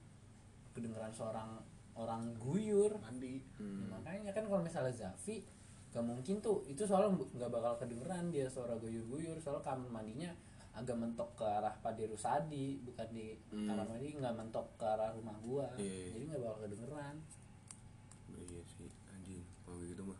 kedengeran 0.70 1.10
seorang 1.10 1.58
orang 1.96 2.22
guyur. 2.36 2.92
Mandi. 3.00 3.40
Hmm. 3.56 3.80
Ya, 3.80 3.86
makanya 3.96 4.30
kan 4.32 4.44
kalau 4.46 4.62
misalnya 4.62 4.92
Zafi 4.92 5.42
gak 5.90 6.04
mungkin 6.04 6.38
tuh. 6.38 6.60
Itu 6.68 6.84
soalnya 6.84 7.16
nggak 7.16 7.50
bakal 7.50 7.72
kedengeran 7.80 8.28
dia 8.28 8.46
suara 8.46 8.76
guyur-guyur. 8.76 9.40
Soalnya 9.40 9.64
kamar 9.64 9.88
mandinya 9.90 10.30
agak 10.76 10.92
mentok 10.92 11.32
ke 11.40 11.44
arah 11.48 11.72
Padi 11.80 12.04
Rusadi 12.04 12.76
bukan 12.84 13.08
di 13.08 13.32
Hmm. 13.48 13.64
kamar 13.64 13.88
mandi 13.88 14.12
nggak 14.12 14.36
mentok 14.36 14.66
ke 14.76 14.84
arah 14.84 15.08
rumah 15.16 15.32
gua. 15.40 15.64
Iya. 15.80 16.12
jadi 16.12 16.24
nggak 16.28 16.40
bakal 16.44 16.58
kedengeran. 16.68 17.16
Iya 18.28 18.60
sih 18.76 18.90
anjing. 19.08 19.40
Kalau 19.64 19.80
gitu 19.80 20.02
mah 20.04 20.18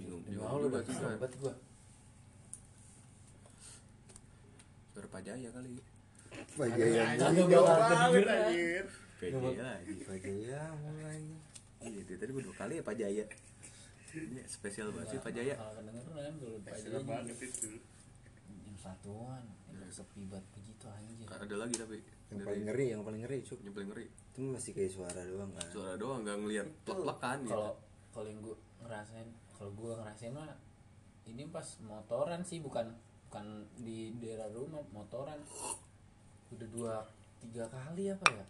bingung. 0.00 0.22
Bingung 0.24 0.64
udah 0.64 0.80
sih 0.80 0.96
kan 0.96 1.32
gua. 1.44 1.54
Suara 4.96 5.08
pajaya 5.12 5.48
kali. 5.52 5.76
Pajaya 6.56 7.02
Jauh 7.20 7.46
banget 7.46 8.24
anjir. 8.26 8.84
Pajaya 9.18 9.62
lagi. 9.62 9.94
Pajaya 10.06 10.62
mulai. 10.78 11.22
Iya 11.78 12.00
dari 12.06 12.18
tadi 12.18 12.30
dua 12.34 12.54
kali 12.58 12.74
ya 12.78 12.82
pajaya 12.82 13.24
ini 14.16 14.40
spesial 14.48 14.88
banget 14.90 15.14
sih 15.14 15.20
pajaya 15.20 15.54
bakal 15.54 15.84
kedengeran 15.84 16.32
kalau 16.40 16.58
Pajaya 16.64 16.80
Serem 16.80 17.04
banget 17.04 17.38
itu. 17.44 17.70
jam 18.64 18.76
satuan 18.80 19.44
itu 19.68 19.92
sepi 19.92 20.24
banget 20.26 20.46
begitu 20.56 20.84
anjir. 20.88 21.26
Ada 21.28 21.56
lagi 21.60 21.74
tapi. 21.76 21.98
Yang 22.32 22.40
paling 22.44 22.64
ngeri 22.68 22.86
yang 22.92 23.02
paling 23.04 23.20
ngeri 23.24 23.38
cuk. 23.44 23.60
Yang 23.62 23.74
paling 23.76 23.88
ngeri. 23.92 24.06
Itu 24.08 24.38
masih 24.48 24.70
kayak 24.72 24.90
suara 24.92 25.20
doang 25.22 25.50
kan? 25.52 25.68
Suara 25.68 25.94
doang 26.00 26.20
nggak 26.24 26.38
ngeliat 26.40 26.68
plek 26.88 27.18
kan 27.20 27.38
ya 27.44 27.50
kalau 27.52 27.72
kalau 28.10 28.28
yang 28.32 28.40
gua 28.40 28.56
ngerasain 28.80 29.28
kalau 29.54 29.70
gua 29.76 29.92
ngerasain 30.02 30.32
mah 30.32 30.56
ini 31.28 31.42
pas 31.52 31.68
motoran 31.84 32.40
sih 32.40 32.58
bukan 32.64 32.88
bukan 33.28 33.46
di 33.76 34.16
daerah 34.18 34.48
rumah 34.48 34.80
motoran. 34.90 35.38
Udah 36.48 36.68
dua 36.72 36.94
tiga 37.44 37.68
kali 37.68 38.08
apa 38.10 38.26
ya 38.34 38.44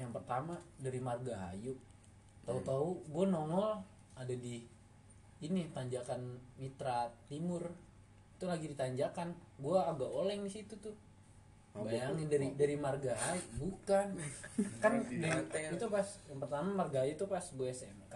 yang 0.00 0.10
pertama 0.10 0.56
dari 0.80 0.98
Margahayu 0.98 1.76
tahu-tahu 2.42 3.06
gue 3.06 3.24
nongol 3.28 3.78
ada 4.18 4.34
di 4.34 4.66
ini 5.42 5.66
tanjakan 5.74 6.38
Mitra 6.58 7.10
Timur. 7.26 7.66
Itu 8.38 8.46
lagi 8.46 8.70
di 8.70 8.76
tanjakan 8.78 9.34
gue 9.58 9.78
agak 9.78 10.10
oleng 10.10 10.46
di 10.46 10.50
situ 10.50 10.74
tuh. 10.78 10.94
Mabuk 11.72 11.88
bayangin 11.88 12.28
dari 12.28 12.48
dari 12.54 12.74
Margahayu 12.78 13.42
bukan. 13.58 14.06
Kan 14.82 15.02
di- 15.08 15.24
itu 15.50 15.86
pas 15.90 16.06
yang 16.30 16.38
pertama 16.38 16.68
Margahayu 16.86 17.18
itu 17.18 17.26
pas 17.26 17.42
gue 17.42 17.68
SMK 17.70 18.14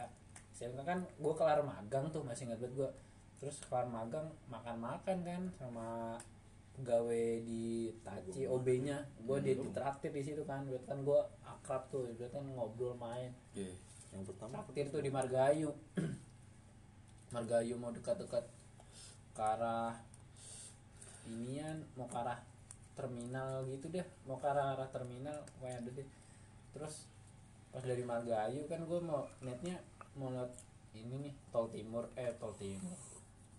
SMK 0.56 0.88
kan 0.88 1.04
gue 1.04 1.34
kelar 1.36 1.60
magang 1.60 2.08
tuh 2.08 2.24
masih 2.24 2.48
ingat 2.48 2.56
banget 2.64 2.74
gue 2.80 2.90
terus 3.36 3.60
kelar 3.68 3.84
magang 3.84 4.24
makan-makan 4.48 5.20
kan 5.20 5.42
sama 5.60 6.16
pegawai 6.76 7.42
di 7.42 7.90
Taci 8.04 8.44
OB-nya 8.44 9.08
gue 9.24 9.38
dia 9.40 9.54
ditraktir 9.56 10.12
di 10.12 10.22
situ 10.22 10.42
kan. 10.44 10.68
Berarti 10.68 10.86
kan 10.86 10.98
gue 11.02 11.20
akrab 11.42 11.82
tuh 11.88 12.04
berarti 12.04 12.28
kan 12.28 12.44
ngobrol 12.52 12.94
main. 13.00 13.32
Iya. 13.56 13.72
yang 14.14 14.24
pertama 14.24 14.64
traktir 14.64 14.88
tuh 14.88 15.02
di 15.04 15.10
Margahayu. 15.12 15.72
Margahayu 17.34 17.74
mau 17.76 17.92
dekat-dekat 17.92 18.44
ke 19.36 19.42
arah 19.42 19.92
inian 21.28 21.84
mau 21.98 22.08
ke 22.08 22.16
arah 22.16 22.38
terminal 22.96 23.64
gitu 23.68 23.92
deh. 23.92 24.06
Mau 24.24 24.40
ke 24.40 24.46
arah, 24.48 24.76
arah 24.76 24.88
terminal 24.88 25.44
kayak 25.60 25.84
ada 25.84 25.90
deh. 25.90 26.08
Terus 26.72 27.08
pas 27.72 27.84
dari 27.84 28.04
Margahayu 28.04 28.64
kan 28.68 28.84
gue 28.84 29.00
mau 29.04 29.28
netnya 29.44 29.76
mau 30.16 30.32
lihat 30.32 30.48
ini 30.96 31.28
nih 31.28 31.34
tol 31.52 31.68
timur 31.68 32.08
eh 32.16 32.32
tol 32.40 32.56
timur 32.56 32.96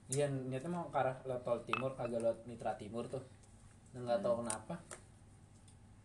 iya 0.08 0.28
niatnya 0.32 0.72
mau 0.72 0.88
ke 0.88 0.98
arah 0.98 1.16
lewat 1.28 1.44
tol 1.44 1.60
timur 1.68 1.92
kagak 1.96 2.24
lewat 2.24 2.40
Mitra 2.48 2.74
Timur 2.80 3.04
tuh. 3.12 3.24
Nggak 3.92 4.24
tahu 4.24 4.44
kenapa. 4.44 4.76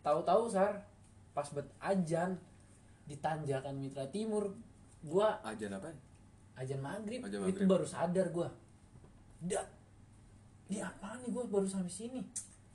Tahu-tahu 0.03 0.43
sar 0.51 0.83
pas 1.31 1.47
bet 1.49 1.67
ajan 1.79 2.35
di 3.07 3.15
tanjakan 3.19 3.79
Mitra 3.79 4.05
Timur 4.11 4.51
gua 5.03 5.39
ajan 5.47 5.75
apa? 5.79 5.91
Ajan 6.59 6.79
maghrib, 6.83 7.23
Ajan 7.25 7.47
itu 7.47 7.63
maghrib. 7.63 7.67
baru 7.67 7.85
sadar 7.87 8.27
gua. 8.29 8.51
Dah 9.43 9.65
ini 10.67 10.79
apa 10.79 11.19
nih 11.23 11.29
gua 11.31 11.43
baru 11.47 11.67
sampai 11.67 11.91
sini? 11.91 12.21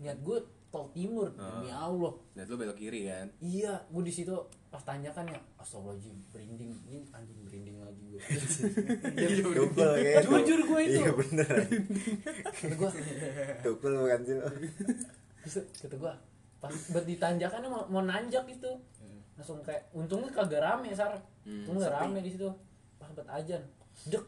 Niat 0.01 0.21
gua 0.25 0.41
tol 0.69 0.87
timur 0.93 1.33
demi 1.33 1.73
Allah. 1.73 2.13
Nah, 2.37 2.45
lu 2.45 2.55
belok 2.61 2.77
kiri 2.77 3.09
kan? 3.09 3.27
iya 3.41 3.73
gua 3.89 4.03
di 4.05 4.13
situ 4.13 4.37
pas 4.69 4.85
tanjakan 4.85 5.33
ya 5.33 5.41
astagfirullahaladzim 5.57 6.17
berinding 6.29 6.71
ini 6.85 7.01
anjing 7.09 7.41
berinding 7.45 7.77
lagi 7.81 8.05
gua. 8.13 8.21
Tukul 9.57 9.91
kayak 9.97 10.25
Jujur 10.29 10.61
gua 10.69 10.81
itu. 10.85 11.01
Iya 11.01 11.13
bener. 11.17 11.49
Kata 12.53 12.75
gua 12.77 12.91
Tukul 13.65 13.93
bukan 13.97 14.21
sih 14.25 14.35
lo 14.37 14.49
Buset, 15.41 15.67
kata 15.81 15.97
gua 15.97 16.13
pas 16.59 16.75
buat 16.91 17.07
di 17.07 17.15
tanjakan 17.15 17.71
mau, 17.71 17.87
mau 17.87 18.03
nanjak 18.03 18.43
itu 18.51 18.73
langsung 19.39 19.63
kayak 19.63 19.87
untungnya 19.95 20.35
kagak 20.35 20.61
rame 20.61 20.91
sar. 20.91 21.15
Hmm, 21.47 21.65
rame 21.79 22.19
di 22.21 22.35
situ. 22.35 22.51
Pas 22.99 23.09
buat 23.15 23.29
ajan 23.31 23.63
dek 24.07 24.25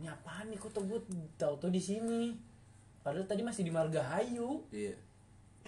ini 0.00 0.08
apaan 0.08 0.48
nih 0.48 0.56
kok 0.56 0.72
gue 0.72 1.00
tahu 1.36 1.54
tuh 1.60 1.68
di 1.68 1.76
sini. 1.76 2.32
Padahal 3.04 3.28
tadi 3.28 3.44
masih 3.44 3.68
di 3.68 3.72
Margahayu. 3.72 4.64
Iya. 4.72 4.96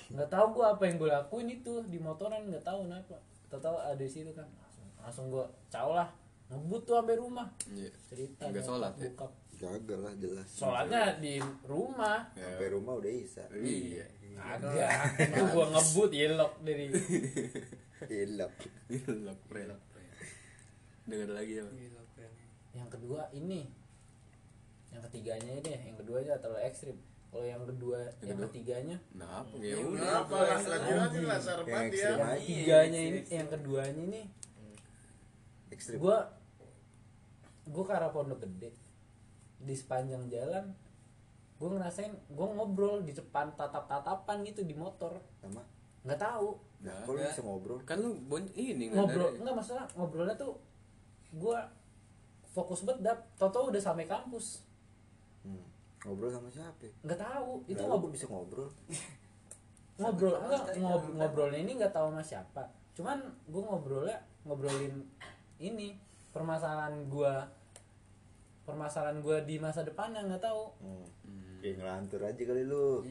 Nggak 0.08 0.28
tahu 0.28 0.46
gua 0.52 0.66
apa 0.72 0.82
yang 0.84 0.96
gue 0.96 1.08
lakuin 1.08 1.48
itu 1.50 1.72
di 1.86 1.96
motoran 1.96 2.44
nggak 2.44 2.62
tahu 2.62 2.84
kenapa 2.84 3.16
tahu 3.50 3.76
ada 3.76 3.96
di 3.96 4.08
situ 4.08 4.32
kan 4.32 4.44
langsung 4.56 4.86
langsung 4.98 5.24
gue 5.28 5.44
caw 5.68 5.92
lah 5.92 6.08
ngebut 6.48 6.82
tuh 6.82 6.94
sampai 6.96 7.16
rumah 7.16 7.48
Iya. 7.66 7.90
cerita 8.04 8.44
Nggak 8.46 8.60
sholat 8.62 8.92
ya? 8.94 9.08
bokap. 9.08 9.32
Gagal 9.56 9.98
lah 10.00 10.12
jelas 10.18 10.48
sholatnya 10.48 11.02
di 11.16 11.34
rumah 11.62 12.28
Ya. 12.32 12.44
Sampai 12.46 12.68
rumah 12.68 12.92
udah 12.96 13.08
isa 13.10 13.44
Iya. 13.52 14.04
agak 14.36 14.88
itu 15.28 15.40
gue 15.46 15.64
ngebut 15.66 16.10
yelok 16.10 16.52
dari 16.60 16.84
Hilap 18.02 18.52
Gila, 18.88 19.32
keren. 19.46 19.70
Dengar 21.02 21.30
lagi 21.30 21.52
ya. 21.56 21.64
yang 22.72 22.88
kedua 22.88 23.28
ini 23.30 23.68
yang 24.88 25.02
ketiganya 25.04 25.56
deh 25.60 25.78
yang 25.78 25.96
kedua 25.96 26.20
aja 26.20 26.36
terlalu 26.36 26.64
ekstrim 26.64 26.96
kalau 27.32 27.48
yang 27.48 27.64
kedua 27.64 27.96
Yang 28.20 28.28
yang 28.28 28.38
ketiganya? 28.44 28.96
Nah, 29.16 29.40
apa 29.40 29.54
ya 29.56 29.76
udah. 29.80 29.96
Kenapa? 29.96 30.36
Lah 30.36 30.60
lanjut 30.60 31.22
lah 31.24 31.40
Yang 31.40 31.88
ya. 31.96 32.10
aja. 32.12 32.12
ketiganya 32.36 33.00
ini 33.00 33.20
yang 33.32 33.48
keduanya 33.48 34.02
ini 34.04 34.22
Ekstrim. 35.72 35.96
gue 35.96 36.16
gue 37.72 37.84
ke 37.88 37.92
arah 37.96 38.12
pondok 38.12 38.44
gede. 38.44 38.76
Di 39.64 39.72
sepanjang 39.72 40.28
jalan 40.28 40.76
gue 41.56 41.68
ngerasain 41.72 42.12
gue 42.12 42.46
ngobrol 42.52 43.00
di 43.00 43.16
depan 43.16 43.48
tatap 43.56 43.88
tatapan 43.88 44.44
gitu 44.44 44.68
di 44.68 44.76
motor. 44.76 45.16
Sama? 45.40 45.64
Nggak 46.04 46.20
tahu. 46.20 46.60
Nah, 46.84 47.00
ada. 47.00 47.32
bisa 47.32 47.40
ngobrol? 47.40 47.80
Kan 47.88 48.04
lu 48.04 48.12
bon 48.28 48.44
ini 48.52 48.92
ngobrol 48.92 49.32
dari- 49.32 49.40
nggak 49.40 49.56
masalah 49.56 49.88
ngobrolnya 49.96 50.36
tuh 50.36 50.60
gue 51.32 51.58
fokus 52.52 52.84
banget 52.84 53.08
dap. 53.08 53.24
Toto 53.40 53.72
udah 53.72 53.80
sampai 53.80 54.04
kampus. 54.04 54.68
Hmm. 55.48 55.71
Ngobrol 56.02 56.28
sama 56.28 56.48
siapa? 56.48 56.86
nggak 57.00 57.14
tahu 57.16 57.62
itu 57.64 57.78
lu 57.78 57.88
ngobrol 57.88 58.10
bisa 58.10 58.26
ngobrol? 58.26 58.68
ngobrol 60.00 60.34
enggak 60.36 60.62
ngob 60.76 61.04
ngobrolnya 61.12 61.58
ini 61.60 61.72
nggak 61.76 61.92
tahu 61.92 62.10
sama 62.10 62.22
siapa 62.22 62.62
cuman 62.92 63.18
gue 63.46 63.62
ngobrolnya 63.62 64.18
ngobrolin 64.42 65.04
ini 65.58 65.94
permasalahan 66.30 67.06
gue 67.06 67.32
permasalahan 68.62 69.18
gue 69.20 69.36
di 69.44 69.56
masa 69.58 69.82
depan 69.82 70.10
yang 70.10 70.26
nggak 70.28 70.42
tahu 70.42 70.70
Hmm. 70.80 71.04
Hmm. 71.22 71.58
Ya 71.62 71.70
ngelantur 71.76 72.20
aja 72.20 72.42
kali 72.42 72.64
lu 72.64 73.02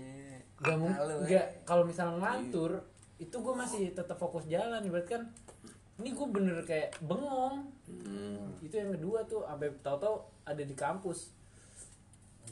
Gak 0.62 0.78
mungkin 0.78 1.26
nggak 1.26 1.66
kalau 1.66 1.84
misalnya 1.84 2.20
ngelantur 2.20 2.84
itu 3.18 3.34
gue 3.34 3.54
masih 3.56 3.94
tetap 3.94 4.18
fokus 4.18 4.46
jalan 4.46 4.84
berarti 4.84 5.16
kan 5.16 5.24
ini 5.98 6.12
gue 6.12 6.28
bener 6.28 6.58
kayak 6.64 6.92
bengong 7.00 7.70
Hmm. 7.92 8.56
itu 8.60 8.72
yang 8.74 8.92
kedua 8.92 9.20
tuh 9.26 9.44
sampai 9.44 9.68
tahu-tahu 9.80 10.16
ada 10.44 10.64
di 10.64 10.72
kampus 10.74 11.32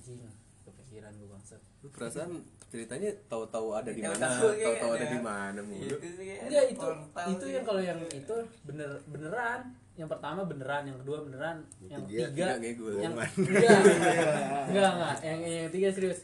anjing 0.09 0.25
kepikiran 0.65 1.11
gue 1.21 1.29
bangsat. 1.29 1.61
Lu 1.85 1.87
perasaan 1.93 2.31
ceritanya 2.69 3.09
tahu-tahu 3.29 3.77
ada 3.77 3.93
di 3.93 4.01
mana, 4.01 4.25
tahu-tahu 4.41 4.91
ada 4.97 5.07
di 5.09 5.19
mana 5.21 5.59
mulu. 5.61 5.97
enggak 6.01 6.65
itu 6.73 6.87
itu 7.29 7.45
yang 7.49 7.63
kalau 7.65 7.81
yang 7.81 7.99
itu 8.09 8.35
bener 8.65 8.89
beneran. 9.05 9.61
Yang 9.99 10.15
pertama 10.15 10.47
beneran 10.47 10.87
yang 10.87 10.97
kedua 11.03 11.17
beneran 11.27 11.57
yang 11.83 12.01
Ketiga, 12.07 12.55
yang 12.57 12.75
bohongan. 12.79 13.29
enggak 13.37 13.79
enggak 14.71 14.91
enggak. 14.97 15.15
Yang 15.21 15.39
yang 15.45 15.65
ketiga 15.69 15.89
serius. 15.93 16.19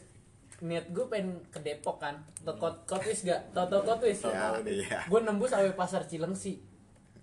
Niat 0.56 0.88
gue 0.88 1.04
pengen 1.12 1.36
ke 1.52 1.60
Depok 1.60 2.00
kan. 2.00 2.16
Ke 2.40 2.52
kot 2.56 2.88
kotwis 2.88 3.28
gak? 3.28 3.52
Tau 3.52 3.68
tau 3.68 3.84
kotwis 3.84 4.24
Ya, 4.24 4.56
iya. 4.64 5.04
gue 5.04 5.20
nembus 5.20 5.52
sampai 5.52 5.76
pasar 5.76 6.08
Cilengsi 6.08 6.75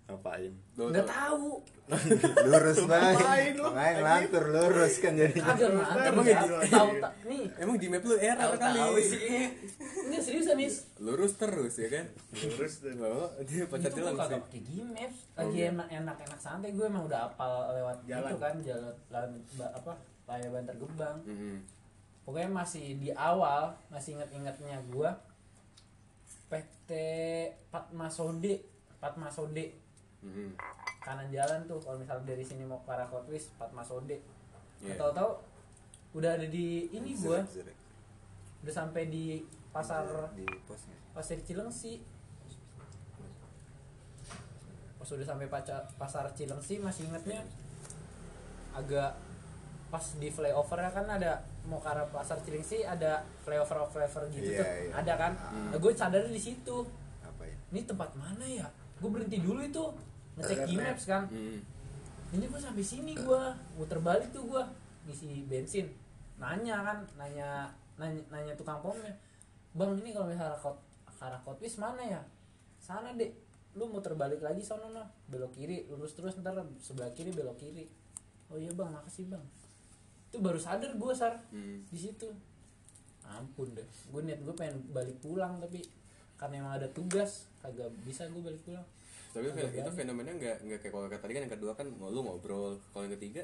Ngapain? 0.03 0.51
Lu 0.73 0.91
nggak 0.91 1.07
tahu. 1.07 1.63
Lurus 2.43 2.79
banget. 2.85 3.15
Ngapain 3.17 3.51
lu? 3.53 3.67
Ngelantur 3.71 4.43
lurus 4.49 4.93
kan 4.97 5.13
jadi. 5.13 5.35
kagak 5.35 5.71
Emang 6.05 6.25
ya 6.25 6.39
gitu? 6.39 6.55
tahu 6.69 6.89
tak 6.97 7.13
nih 7.23 7.43
Emang 7.55 7.75
di 7.75 7.87
map 7.87 8.03
lu 8.03 8.15
error 8.15 8.51
kali. 8.53 8.77
tahu 8.77 8.95
sih 8.99 9.19
ini 10.03 10.17
seriusan 10.17 10.55
nis 10.55 10.75
Lurus 10.97 11.33
terus 11.33 11.73
ya 11.75 11.87
kan? 11.89 12.05
Lurus 12.33 12.73
tuh. 12.77 12.91
Oh, 12.97 13.31
dia 13.41 13.63
pacar 13.65 13.89
kagak 13.89 14.11
sih. 14.11 14.37
pakai 14.37 14.59
Gmaps 14.61 15.17
lagi 15.33 15.57
iya. 15.57 15.71
enak 15.71 15.87
enak 15.89 16.17
enak 16.21 16.39
santai 16.39 16.69
gue 16.71 16.83
emang 16.83 17.03
udah 17.03 17.19
apal 17.25 17.51
lewat 17.71 17.97
Jalan. 18.03 18.29
itu 18.29 18.37
kan 18.37 18.55
jalan 18.59 19.29
apa 19.55 19.91
layar 20.25 20.49
bantar 20.49 20.75
gebang 20.75 21.17
Hmm. 21.23 21.57
pokoknya 22.23 22.49
masih 22.49 22.95
di 22.95 23.11
awal 23.11 23.75
masih 23.87 24.15
inget-ingetnya 24.15 24.79
gue 24.85 25.09
PT 26.47 26.89
Fatma 27.67 28.07
Sode 28.07 28.63
Fatma 28.97 29.27
Sode 29.27 29.82
Hmm. 30.23 30.55
kanan 30.97 31.27
jalan 31.27 31.59
tuh 31.63 31.77
kalau 31.77 31.97
misalnya 31.97 32.23
dari 32.25 32.41
sini 32.41 32.63
mau 32.63 32.79
ke 32.79 32.89
arah 32.89 33.03
Kotwis 33.05 33.51
Fatma 33.53 33.81
Sode 33.81 34.23
Iya. 34.79 34.95
tahu-tahu 34.95 35.31
udah 36.13 36.31
ada 36.33 36.45
di 36.45 36.87
ini 36.89 37.11
gue 37.13 37.39
udah 38.59 38.73
sampai 38.73 39.07
di 39.07 39.43
pasar. 39.69 40.07
Di 40.31 40.47
pos 40.63 40.79
nggak? 40.81 40.99
pasar 41.11 41.37
Cilengsi. 41.39 41.99
Pas 44.95 45.09
udah 45.09 45.25
sampai 45.25 45.47
paca- 45.47 45.87
pasar 45.93 46.31
Cilengsi 46.31 46.79
masih 46.79 47.07
ingetnya 47.07 47.43
agak 48.71 49.11
pas 49.87 50.05
di 50.17 50.25
flyover 50.27 50.79
kan 50.81 51.05
ada 51.05 51.37
mau 51.63 51.77
ke 51.77 51.85
arah 51.85 52.07
pasar 52.07 52.39
Cilengsi 52.39 52.81
ada 52.81 53.21
flyover 53.43 53.83
flyover 53.85 54.23
gitu 54.31 54.49
Iya, 54.49 54.59
tuh. 54.59 54.67
iya. 54.79 54.91
ada 54.95 55.13
kan? 55.15 55.31
Hmm. 55.37 55.69
nah, 55.69 55.77
gue 55.77 55.91
sadar 55.93 56.23
di 56.23 56.39
situ. 56.39 56.77
Ya? 57.37 57.55
Ini 57.69 57.83
tempat 57.83 58.13
mana 58.13 58.41
ya? 58.41 58.63
Gue 58.97 59.09
berhenti 59.09 59.37
dulu 59.37 59.59
itu 59.59 59.83
ngecek 60.37 60.57
Ngecek 60.65 60.69
Gmaps 60.73 61.03
kan? 61.05 61.23
Hmm. 61.29 61.59
ini 62.33 62.49
gue 62.49 62.57
sampai 62.57 62.81
sini 62.81 63.13
gue 63.13 63.41
muter 63.77 64.01
balik 64.01 64.33
tuh 64.33 64.49
gue 64.49 64.63
ngisi 65.05 65.45
bensin. 65.45 65.85
Nanya 66.41 66.81
kan 66.81 66.97
nanya 67.13 67.69
nanya, 68.01 68.21
nanya 68.33 68.53
tukang 68.57 68.81
pomnya. 68.81 69.13
Bang 69.77 69.93
ini 70.01 70.09
kalau 70.13 70.29
misalnya 70.29 70.57
kot 70.57 70.77
arah 71.23 71.39
kotwis 71.45 71.79
mana 71.79 72.03
ya? 72.03 72.21
Sana 72.81 73.13
dek. 73.13 73.31
Lu 73.77 73.87
muter 73.87 74.17
balik 74.17 74.41
lagi 74.41 74.65
sono 74.65 74.89
no. 74.89 75.05
Belok 75.29 75.53
kiri 75.53 75.85
lurus 75.87 76.17
terus 76.17 76.35
ntar 76.41 76.57
sebelah 76.81 77.13
kiri 77.13 77.29
belok 77.31 77.61
kiri. 77.61 77.85
Oh 78.49 78.57
iya 78.57 78.73
bang. 78.73 78.89
Makasih 78.89 79.29
bang. 79.29 79.45
Itu 80.33 80.41
baru 80.41 80.57
sadar 80.57 80.97
gue 80.97 81.13
sar. 81.13 81.37
Hmm. 81.53 81.85
di 81.87 81.99
situ. 82.01 82.27
Ampun 83.23 83.71
deh 83.71 83.85
gue 83.85 84.21
niat 84.25 84.41
gue 84.41 84.51
pengen 84.57 84.83
balik 84.91 85.15
pulang 85.23 85.61
tapi 85.61 85.79
karena 86.35 86.59
emang 86.59 86.73
ada 86.75 86.91
tugas 86.91 87.47
kagak 87.63 87.87
bisa 88.03 88.27
gue 88.27 88.43
balik 88.43 88.59
pulang 88.67 88.83
tapi 89.33 89.49
itu 89.49 89.65
berani. 89.65 89.97
fenomenanya 89.97 90.35
nggak 90.37 90.57
nggak 90.69 90.79
kayak 90.85 90.93
kalau 90.93 91.07
tadi 91.09 91.31
kan 91.33 91.41
yang 91.49 91.53
kedua 91.57 91.71
kan 91.73 91.87
lu 91.89 92.19
ngobrol 92.21 92.77
kalau 92.93 93.03
yang 93.09 93.15
ketiga 93.17 93.41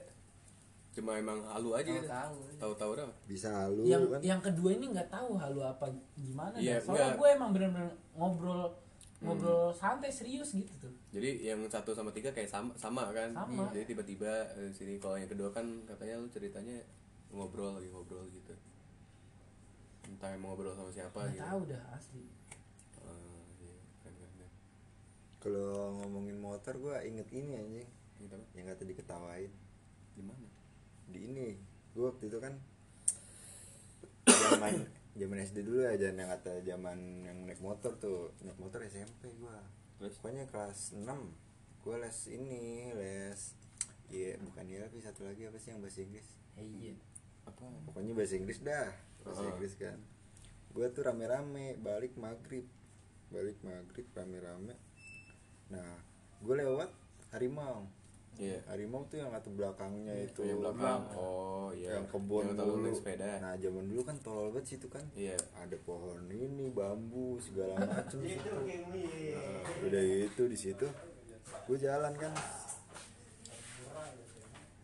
cuma 0.90 1.18
emang 1.18 1.42
halu 1.46 1.74
aja 1.78 1.90
gitu. 1.90 2.06
tahu 2.10 2.36
tahu-tahu 2.58 2.92
dah 2.98 3.06
bisa 3.30 3.50
halu 3.50 3.86
yang 3.86 4.04
kan? 4.10 4.20
yang 4.22 4.42
kedua 4.42 4.70
ini 4.74 4.86
nggak 4.90 5.10
tahu 5.10 5.38
halu 5.38 5.62
apa 5.62 5.86
gimana. 6.18 6.56
Iya, 6.58 6.82
dah. 6.82 6.86
soalnya 6.86 7.10
gue 7.18 7.30
emang 7.30 7.50
bener-bener 7.54 7.94
ngobrol 8.18 8.74
ngobrol 9.20 9.70
santai 9.76 10.08
serius 10.10 10.56
gitu 10.56 10.72
tuh. 10.80 10.94
Jadi 11.12 11.44
yang 11.44 11.60
satu 11.68 11.92
sama 11.92 12.10
tiga 12.16 12.32
kayak 12.32 12.48
sama 12.48 12.72
sama 12.80 13.12
kan? 13.12 13.36
Sama. 13.36 13.68
jadi 13.76 13.84
tiba-tiba 13.92 14.32
eh, 14.56 14.72
sini 14.72 14.96
kalau 14.98 15.20
yang 15.20 15.28
kedua 15.30 15.52
kan 15.52 15.66
katanya 15.84 16.24
lu 16.24 16.28
ceritanya 16.32 16.80
ngobrol 17.30 17.76
lagi 17.78 17.92
ngobrol 17.92 18.24
gitu. 18.32 18.56
Entah 20.10 20.34
mau 20.40 20.56
ngobrol 20.56 20.74
sama 20.74 20.90
siapa 20.90 21.20
nggak 21.20 21.36
gitu. 21.38 21.46
tahu 21.46 21.62
dah 21.70 21.84
asli 21.94 22.24
Ah, 23.04 23.44
iya, 23.62 23.76
keren, 24.04 24.16
keren, 24.18 24.32
keren. 24.40 24.52
Kalau 25.40 25.96
ngomongin 26.04 26.36
motor 26.36 26.76
gue 26.76 26.96
inget 27.08 27.28
ini 27.32 27.52
anjing. 27.56 27.90
Gitu. 28.20 28.36
Apa? 28.36 28.46
yang 28.60 28.68
kata 28.68 28.84
diketawain. 28.84 29.52
Di 30.16 30.24
mana? 30.24 30.48
Di 31.08 31.20
ini. 31.24 31.56
Gue 31.96 32.12
waktu 32.12 32.28
itu 32.28 32.38
kan 32.44 32.54
zaman 34.28 34.86
zaman 35.20 35.38
SD 35.42 35.66
dulu 35.66 35.84
ya 35.84 35.96
jangan 36.00 36.18
yang 36.22 36.30
kata 36.38 36.52
zaman 36.64 37.00
yang 37.24 37.38
naik 37.48 37.64
motor 37.64 37.96
tuh. 37.98 38.36
Naik 38.44 38.60
motor 38.60 38.84
SMP 38.86 39.32
gue 39.32 39.58
Terus? 40.00 40.16
pokoknya 40.20 40.48
kelas 40.48 40.96
6 40.96 41.04
gue 41.80 41.96
les 41.96 42.20
ini 42.36 42.92
les 42.96 43.40
iya 44.12 44.36
bukan 44.40 44.64
iya 44.68 44.84
tapi 44.84 45.00
satu 45.00 45.24
lagi 45.24 45.48
apa 45.48 45.58
sih 45.60 45.72
yang 45.72 45.80
bahasa 45.80 46.04
Inggris? 46.04 46.28
Eh, 46.60 46.68
iya. 46.68 46.96
Apa? 47.48 47.68
Pokoknya 47.88 48.14
bahasa 48.16 48.36
Inggris 48.36 48.60
dah 48.60 48.92
bahasa 49.24 49.44
Oh. 49.48 49.52
Inggris 49.56 49.74
kan. 49.80 50.00
Gue 50.76 50.86
tuh 50.92 51.08
rame-rame 51.08 51.80
balik 51.80 52.16
maghrib. 52.20 52.68
Balik 53.32 53.60
maghrib 53.64 54.08
rame-rame 54.14 54.76
nah 55.70 55.90
gue 56.42 56.56
lewat 56.56 56.90
harimau. 57.34 57.86
Iya. 58.40 58.56
Harimau 58.72 59.04
tuh 59.12 59.20
yang 59.20 59.36
atau 59.36 59.52
belakangnya 59.52 60.16
itu 60.24 60.48
yang 60.48 60.64
belakang. 60.64 61.04
Oh 61.12 61.76
iya. 61.76 62.00
yang 62.00 62.08
kebun 62.08 62.56
yang 62.56 62.56
dulu. 62.56 62.88
naik 62.88 62.96
sepeda. 62.96 63.44
Nah 63.44 63.54
zaman 63.60 63.84
dulu 63.92 64.02
kan 64.08 64.16
tolol 64.24 64.56
banget 64.56 64.80
situ 64.80 64.88
kan. 64.88 65.04
Iya. 65.12 65.36
Ada 65.60 65.76
pohon 65.84 66.24
ini 66.32 66.72
bambu 66.72 67.36
segala 67.44 67.76
macem 67.92 68.24
situ. 68.24 68.48
Nah, 68.48 69.60
udah 69.84 70.04
itu 70.04 70.44
di 70.48 70.58
situ. 70.58 70.88
Gue 71.68 71.78
jalan 71.78 72.16
kan. 72.16 72.32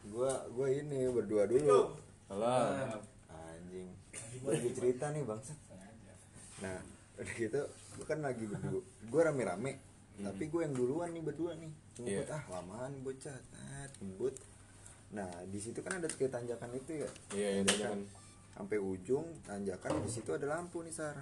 Gue 0.03 0.31
gue 0.51 0.67
ini 0.83 1.07
berdua 1.07 1.47
dulu. 1.47 1.95
Alah. 2.27 2.99
anjing. 3.31 3.87
Gue 4.43 4.51
lagi 4.51 4.71
cerita 4.75 5.15
nih 5.15 5.23
bangsat. 5.23 5.59
Nah 6.59 6.79
udah 7.15 7.35
gitu 7.39 7.61
gue 7.71 8.03
kan 8.03 8.19
lagi 8.19 8.43
berdua. 8.51 8.83
Gue 8.83 9.21
rame-rame 9.23 9.94
tapi 10.15 10.43
gue 10.47 10.61
yang 10.63 10.75
duluan 10.75 11.11
nih 11.11 11.23
berdua 11.23 11.51
nih. 11.59 11.71
Ngebut 11.99 12.27
Iya. 12.27 12.35
ah 12.35 12.43
lamaan 12.47 12.93
bocah. 13.03 13.35
Ah, 13.55 13.87
ngebut 13.99 14.35
nah 15.13 15.29
di 15.47 15.59
situ 15.61 15.79
kan 15.79 16.01
ada 16.01 16.07
kayak 16.11 16.31
tanjakan 16.33 16.71
itu 16.75 16.91
ya. 17.05 17.09
Iya, 17.31 17.63
tanjakan. 17.63 17.99
sampai 18.55 18.79
ujung 18.79 19.27
tanjakan 19.43 19.91
di 19.99 20.09
situ 20.11 20.31
ada 20.31 20.47
lampu 20.47 20.79
nih 20.83 20.91
sar. 20.95 21.19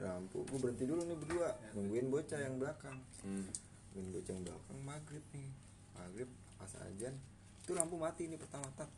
Ada 0.00 0.16
lampu. 0.16 0.44
Gue 0.48 0.58
berhenti 0.60 0.84
dulu 0.88 1.04
nih 1.04 1.16
berdua. 1.20 1.48
Nungguin 1.76 2.08
bocah 2.08 2.40
yang 2.40 2.56
belakang. 2.56 2.96
Hmm. 3.20 3.44
nungguin 3.92 4.08
bocah 4.16 4.32
yang 4.32 4.44
belakang 4.48 4.78
maghrib 4.84 5.24
nih. 5.36 5.48
Maghrib 5.96 6.30
pas 6.56 6.72
ajan. 6.88 7.14
Itu 7.60 7.72
lampu 7.76 8.00
mati 8.00 8.24
nih 8.28 8.40
pertama 8.40 8.66
tak 8.76 8.88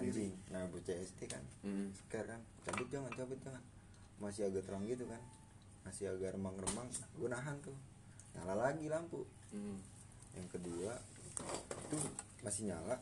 anjing. 0.00 0.32
Nah 0.50 0.64
bocah 0.72 0.96
SD 0.96 1.28
kan. 1.30 1.44
Hmm. 1.62 1.92
sekarang 1.94 2.40
cabut 2.64 2.88
jangan 2.88 3.12
cabut 3.12 3.38
jangan. 3.44 3.62
Masih 4.20 4.48
agak 4.48 4.64
terang 4.64 4.84
gitu 4.88 5.04
kan. 5.04 5.20
Masih 5.84 6.12
agak 6.12 6.36
remang-remang. 6.36 6.88
Gue 7.16 7.28
nahan 7.28 7.56
tuh 7.60 7.76
nyala 8.34 8.54
lagi 8.56 8.86
lampu. 8.86 9.26
Hmm. 9.50 9.78
yang 10.30 10.46
kedua 10.46 10.94
itu 11.66 11.98
masih 12.40 12.70
nyala 12.70 12.96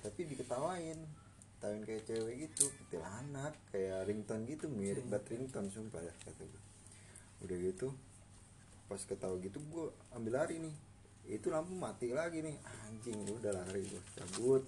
tapi 0.00 0.24
diketawain. 0.24 0.96
Ketawain 1.54 1.80
kayak 1.84 2.04
cewek 2.04 2.34
gitu 2.44 2.68
anak 3.00 3.56
kayak 3.68 4.04
ringtone 4.04 4.44
gitu 4.44 4.68
mirip 4.68 5.04
banget 5.08 5.32
ringtone 5.32 5.68
sumpah 5.68 5.96
ya 5.98 6.12
kata 6.20 6.44
gue 6.44 6.62
udah 7.40 7.56
gitu 7.56 7.88
pas 8.84 9.00
ketawa 9.00 9.36
gitu 9.40 9.60
gue 9.60 9.86
ambil 10.12 10.40
lari 10.40 10.60
nih. 10.60 10.74
Itu 11.24 11.48
lampu 11.48 11.72
mati 11.72 12.12
lagi 12.12 12.44
nih. 12.44 12.56
Anjing 12.84 13.16
udah 13.28 13.52
lari 13.56 13.80
gue 13.80 14.02
cabut. 14.12 14.60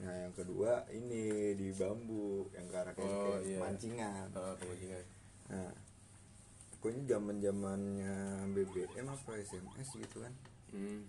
Nah 0.00 0.14
yang 0.24 0.32
kedua 0.32 0.88
ini 0.88 1.52
di 1.52 1.68
bambu 1.76 2.48
yang 2.56 2.64
ke 2.64 2.76
arah 2.76 2.92
kayak, 2.96 3.04
Oh, 3.12 3.36
kayak 3.36 3.44
iya. 3.44 3.58
mancingan 3.60 4.26
Ah, 4.32 4.56
kebanyakan. 4.56 5.04
nah 5.52 5.70
pokoknya 6.80 7.02
zaman 7.06 7.36
zamannya 7.38 8.14
BBM 8.50 9.06
apa 9.06 9.36
SMS 9.36 9.88
gitu 9.94 10.18
kan 10.18 10.32
Hmm. 10.70 11.02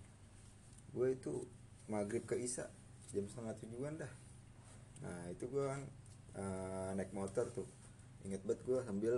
gue 0.92 1.08
itu 1.12 1.48
maghrib 1.86 2.24
ke 2.24 2.36
Isa 2.36 2.68
jam 3.10 3.24
setengah 3.24 3.56
tujuan 3.58 3.96
dah 3.96 4.10
nah 5.00 5.22
itu 5.28 5.46
gue 5.46 5.64
kan 5.64 5.82
eh, 6.34 6.90
naik 6.94 7.12
motor 7.12 7.48
tuh 7.48 7.70
inget 8.22 8.42
banget 8.42 8.62
gue 8.64 8.80
sambil 8.82 9.16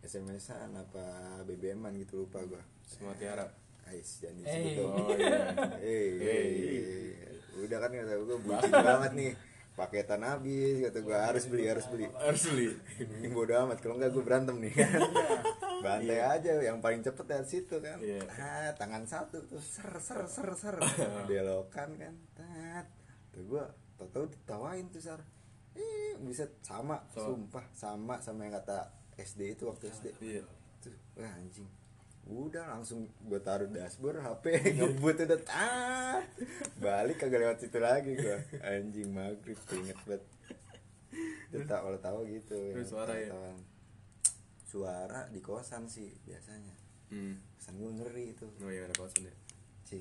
SMS-an 0.00 0.74
apa 0.74 1.04
BBM-an 1.42 1.94
gitu 1.96 2.22
lupa 2.22 2.42
gue 2.42 2.58
Semua 2.82 3.14
tiara. 3.14 3.46
Ais 3.84 4.18
jangan 4.18 4.42
Eh. 4.42 4.42
disebut 4.42 4.72
dong. 4.76 4.92
Oh 4.92 5.08
iya. 5.12 5.38
Hei, 5.76 6.06
Hey. 6.16 6.50
hey. 6.50 7.62
udah 7.62 7.78
kan 7.78 7.90
kata 7.90 8.12
gue 8.16 8.38
bucin 8.40 8.72
banget 8.72 9.12
nih 9.12 9.32
paketan 9.72 10.20
habis 10.20 10.82
kata 10.82 10.98
gue 10.98 11.14
harus 11.14 11.44
beli 11.46 11.64
harus 11.64 11.86
beli 11.86 12.06
Harus 12.10 12.42
beli. 12.46 12.66
ini 12.98 13.28
bodo 13.28 13.52
amat 13.58 13.78
kalau 13.78 13.96
enggak 13.96 14.10
gue 14.10 14.20
berantem 14.20 14.56
nih 14.58 14.72
bantai 15.82 16.18
aja 16.18 16.52
yang 16.58 16.78
paling 16.78 17.00
cepet 17.00 17.24
dari 17.24 17.44
situ 17.44 17.76
kan. 17.78 17.98
Iya. 17.98 18.22
ah, 18.30 18.70
tangan 18.72 19.04
satu 19.04 19.42
tuh 19.42 19.58
ser 19.58 19.90
ser 19.98 20.22
ser 20.24 20.48
ser. 20.54 20.76
Belokan 21.28 21.90
kan 21.94 22.14
tat. 22.32 22.86
Tuh 23.30 23.42
gue 23.42 23.64
tau 23.94 24.06
tau 24.08 24.24
ditawain 24.24 24.86
tuh 24.88 24.98
sar. 24.98 25.20
Eh 25.72 26.14
bisa 26.20 26.44
sama 26.60 27.00
Sama. 27.08 27.26
sumpah 27.26 27.64
sama 27.72 28.14
sama 28.18 28.44
yang 28.44 28.54
kata 28.54 28.86
SD 29.16 29.56
itu 29.56 29.64
waktu 29.64 29.88
SD 29.88 30.06
Iya. 30.20 30.42
tuh 30.78 30.94
wah 31.14 31.32
anjing. 31.32 31.66
Udah 32.22 32.70
langsung 32.70 33.10
gue 33.20 33.40
taruh 33.40 33.66
dashboard 33.66 34.16
HP 34.16 34.44
ngebut 34.78 35.16
udah 35.20 35.40
tat. 35.42 36.22
Balik 36.76 37.18
kagak 37.18 37.42
lewat 37.42 37.58
situ 37.58 37.76
lagi 37.76 38.14
gue 38.14 38.38
anjing 38.60 39.10
maghrib 39.10 39.58
inget 39.72 39.98
banget. 40.04 40.22
Itu 41.48 41.60
tak 41.66 41.82
kalau 41.82 41.98
tahu 41.98 42.24
gitu 42.26 42.56
Terus 42.72 42.88
suara 42.88 43.12
ya? 43.12 43.28
Suara 44.72 45.28
di 45.28 45.38
kosan 45.38 45.84
sih 45.86 46.08
biasanya 46.22 46.72
Hmm. 47.06 47.36
kosan 47.52 47.76
gue 47.76 47.92
ngeri 47.92 48.24
itu 48.32 48.48
Oh 48.56 48.66
iya 48.66 48.88
ada 48.88 48.96
kosan 48.96 49.22
ya. 49.22 49.34
cing 49.84 50.00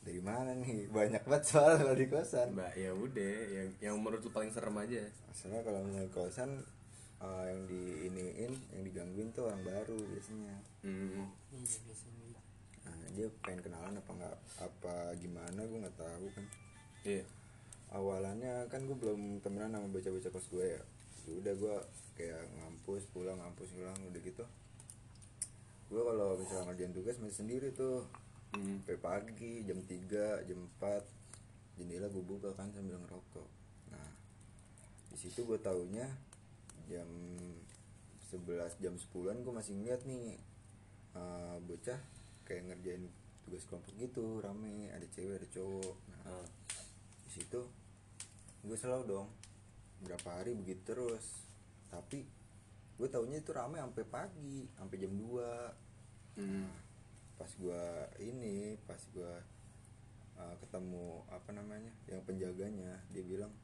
dari 0.00 0.20
mana 0.20 0.52
nih 0.54 0.88
banyak 0.88 1.20
banget 1.22 1.44
soal 1.46 1.76
kalau 1.76 1.92
di 1.92 2.04
kosan 2.06 2.52
Mbak 2.52 2.72
ya 2.74 2.90
udah 2.90 3.36
yang 3.50 3.68
yang 3.82 3.94
menurut 3.96 4.20
lu 4.20 4.30
paling 4.30 4.48
serem 4.48 4.72
aja. 4.74 5.00
Masalah 5.26 5.60
kalau 5.60 5.80
mau 5.82 6.00
kosan 6.10 6.64
eh, 7.16 7.44
yang 7.46 7.60
di 7.64 7.82
iniin 8.04 8.52
yang 8.70 8.82
digangguin 8.82 9.28
tuh 9.30 9.48
orang 9.48 9.60
baru 9.62 9.96
biasanya 10.02 10.56
Hmm. 10.80 11.24
iya 11.50 12.36
nah 12.84 12.92
dia 13.10 13.28
pengen 13.40 13.60
kenalan 13.62 13.96
apa 13.96 14.10
nggak 14.12 14.36
apa 14.60 14.94
gimana 15.16 15.56
gue 15.58 15.78
nggak 15.78 15.96
tahu 15.96 16.26
kan 16.30 16.44
Iya. 17.02 17.24
awalannya 17.90 18.68
kan 18.68 18.80
gue 18.82 18.92
belum 18.92 19.40
temenan 19.40 19.72
sama 19.72 19.88
bocah-bocah 19.88 20.30
kos 20.30 20.48
gue 20.50 20.66
Ya 20.70 20.82
udah 21.28 21.54
gue 21.56 21.76
kayak 22.14 22.42
ngampus 22.60 23.08
pulang 23.10 23.40
ngampus 23.40 23.72
pulang 23.72 23.96
udah 24.04 24.20
gitu. 24.20 24.44
Gue 25.88 26.00
kalau 26.00 26.36
misalnya 26.36 26.64
ngerjain 26.72 26.92
tugas 26.92 27.16
masih 27.20 27.36
sendiri 27.44 27.68
tuh. 27.72 28.04
Hmm. 28.54 28.78
sampai 28.86 28.98
pagi 29.02 29.66
jam 29.66 29.82
3 29.82 30.46
jam 30.46 30.58
4 30.78 31.02
jendela 31.74 32.06
gue 32.06 32.22
buka 32.22 32.54
kan 32.54 32.70
sambil 32.70 33.02
ngerokok. 33.02 33.48
Nah 33.90 34.08
di 35.10 35.18
situ 35.18 35.42
gue 35.42 35.58
taunya 35.58 36.06
jam 36.86 37.08
11 38.30 38.78
jam 38.78 38.94
10an 38.94 39.42
gue 39.42 39.50
masih 39.50 39.74
ngeliat 39.74 40.06
nih 40.06 40.38
eh, 41.18 41.56
bocah 41.66 41.98
kayak 42.46 42.62
ngerjain 42.70 43.10
tugas 43.42 43.66
kelompok 43.66 43.90
gitu 43.98 44.38
rame 44.38 44.86
ada 44.94 45.06
cewek 45.10 45.42
ada 45.42 45.48
cowok. 45.50 45.94
Nah, 46.14 46.20
Ah. 46.38 46.46
di 47.26 47.30
situ 47.34 47.60
gue 48.62 48.76
selalu 48.78 49.04
dong 49.10 49.28
berapa 50.04 50.28
hari 50.30 50.52
begitu 50.52 50.84
terus 50.86 51.42
tapi 51.88 52.22
gue 52.94 53.08
taunya 53.08 53.38
itu 53.38 53.50
rame 53.50 53.76
sampai 53.76 54.04
pagi 54.04 54.68
sampai 54.72 54.96
jam 54.96 55.12
2 55.12 55.82
Hmm. 56.34 56.66
pas 57.38 57.46
gua 57.56 57.78
ini 58.18 58.74
pas 58.82 58.98
gua 59.10 59.38
uh, 60.34 60.54
ketemu 60.58 61.22
apa 61.28 61.50
namanya 61.50 61.94
yang 62.06 62.22
penjaganya 62.22 62.98
dia 63.08 63.22
bilang 63.22 63.54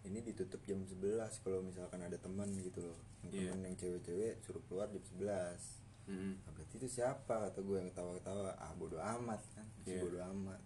ini 0.00 0.22
ditutup 0.22 0.62
jam 0.62 0.78
11 0.80 1.02
kalau 1.42 1.60
misalkan 1.60 1.98
ada 2.00 2.14
teman 2.14 2.46
gitu 2.56 2.78
loh 2.80 2.98
yang 3.20 3.30
Iya. 3.34 3.42
teman 3.50 3.60
yang 3.66 3.74
cewek-cewek 3.74 4.38
suruh 4.40 4.62
keluar 4.64 4.86
jam 4.86 5.02
11 5.02 5.82
Hmm. 6.06 6.38
nah, 6.40 6.50
berarti 6.54 6.74
itu 6.78 6.88
siapa 6.88 7.50
kata 7.50 7.58
gue 7.58 7.76
yang 7.76 7.90
ketawa-ketawa 7.90 8.50
ah 8.54 8.72
bodo 8.74 8.98
amat 8.98 9.42
kan 9.50 9.66
si 9.82 9.90
Iya. 9.90 10.00
bodo 10.00 10.18
amat 10.30 10.62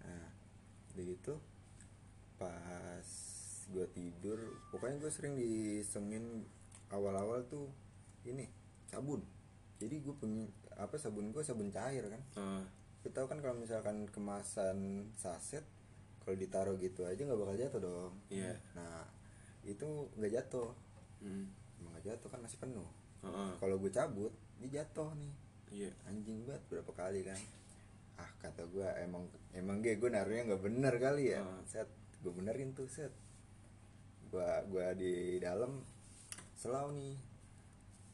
nah 0.00 0.28
udah 0.92 1.04
gitu 1.04 1.34
pas 2.40 3.08
gua 3.68 3.84
tidur 3.88 4.38
pokoknya 4.68 4.96
gue 4.98 5.10
sering 5.10 5.34
disengin 5.34 6.44
awal-awal 6.88 7.44
tuh 7.44 7.68
ini 8.24 8.48
sabun 8.84 9.20
jadi 9.76 9.98
gue 9.98 10.14
punya 10.14 10.48
apa 10.74 10.96
sabun 10.96 11.30
gue 11.30 11.40
sabun 11.40 11.68
cair 11.68 12.04
kan 12.04 12.22
Ah. 12.34 12.64
Lu 12.98 13.10
tahu 13.10 13.26
kan 13.26 13.38
kalau 13.38 13.54
misalkan 13.54 14.08
kemasan 14.08 14.78
saset 15.14 15.62
kalau 16.18 16.34
ditaruh 16.34 16.76
gitu 16.76 17.04
aja 17.04 17.18
nggak 17.18 17.36
bakal 17.36 17.54
jatuh 17.54 17.80
dong 17.80 18.12
Iya. 18.28 18.56
nah 18.72 19.04
itu 19.62 19.86
nggak 20.14 20.32
jatuh 20.34 20.72
Hmm. 21.18 21.50
emang 21.76 21.92
nggak 21.92 22.04
jatuh 22.08 22.28
kan 22.28 22.40
masih 22.40 22.58
penuh 22.58 22.88
Ah, 23.18 23.28
ah. 23.28 23.52
kalau 23.56 23.76
gue 23.76 23.90
cabut 23.90 24.30
dia 24.56 24.80
jatuh 24.80 25.12
nih 25.14 25.32
Iya. 25.68 25.90
anjing 26.04 26.42
banget 26.42 26.62
berapa 26.68 26.90
kali 26.90 27.20
kan 27.22 27.38
ah 28.16 28.30
kata 28.38 28.64
gue 28.66 28.86
emang 28.98 29.22
emang 29.52 29.78
gue 29.78 29.94
gue 29.94 30.08
naruhnya 30.08 30.48
nggak 30.48 30.62
bener 30.64 30.94
kali 30.96 31.32
ya 31.32 31.38
Ah. 31.38 31.60
set 31.64 31.86
gue 32.18 32.32
benerin 32.32 32.72
tuh 32.72 32.88
set 32.88 33.12
gua 34.28 34.62
gua 34.68 34.92
di 34.92 35.40
dalam 35.40 35.84
selau 36.58 36.90
nih. 36.90 37.14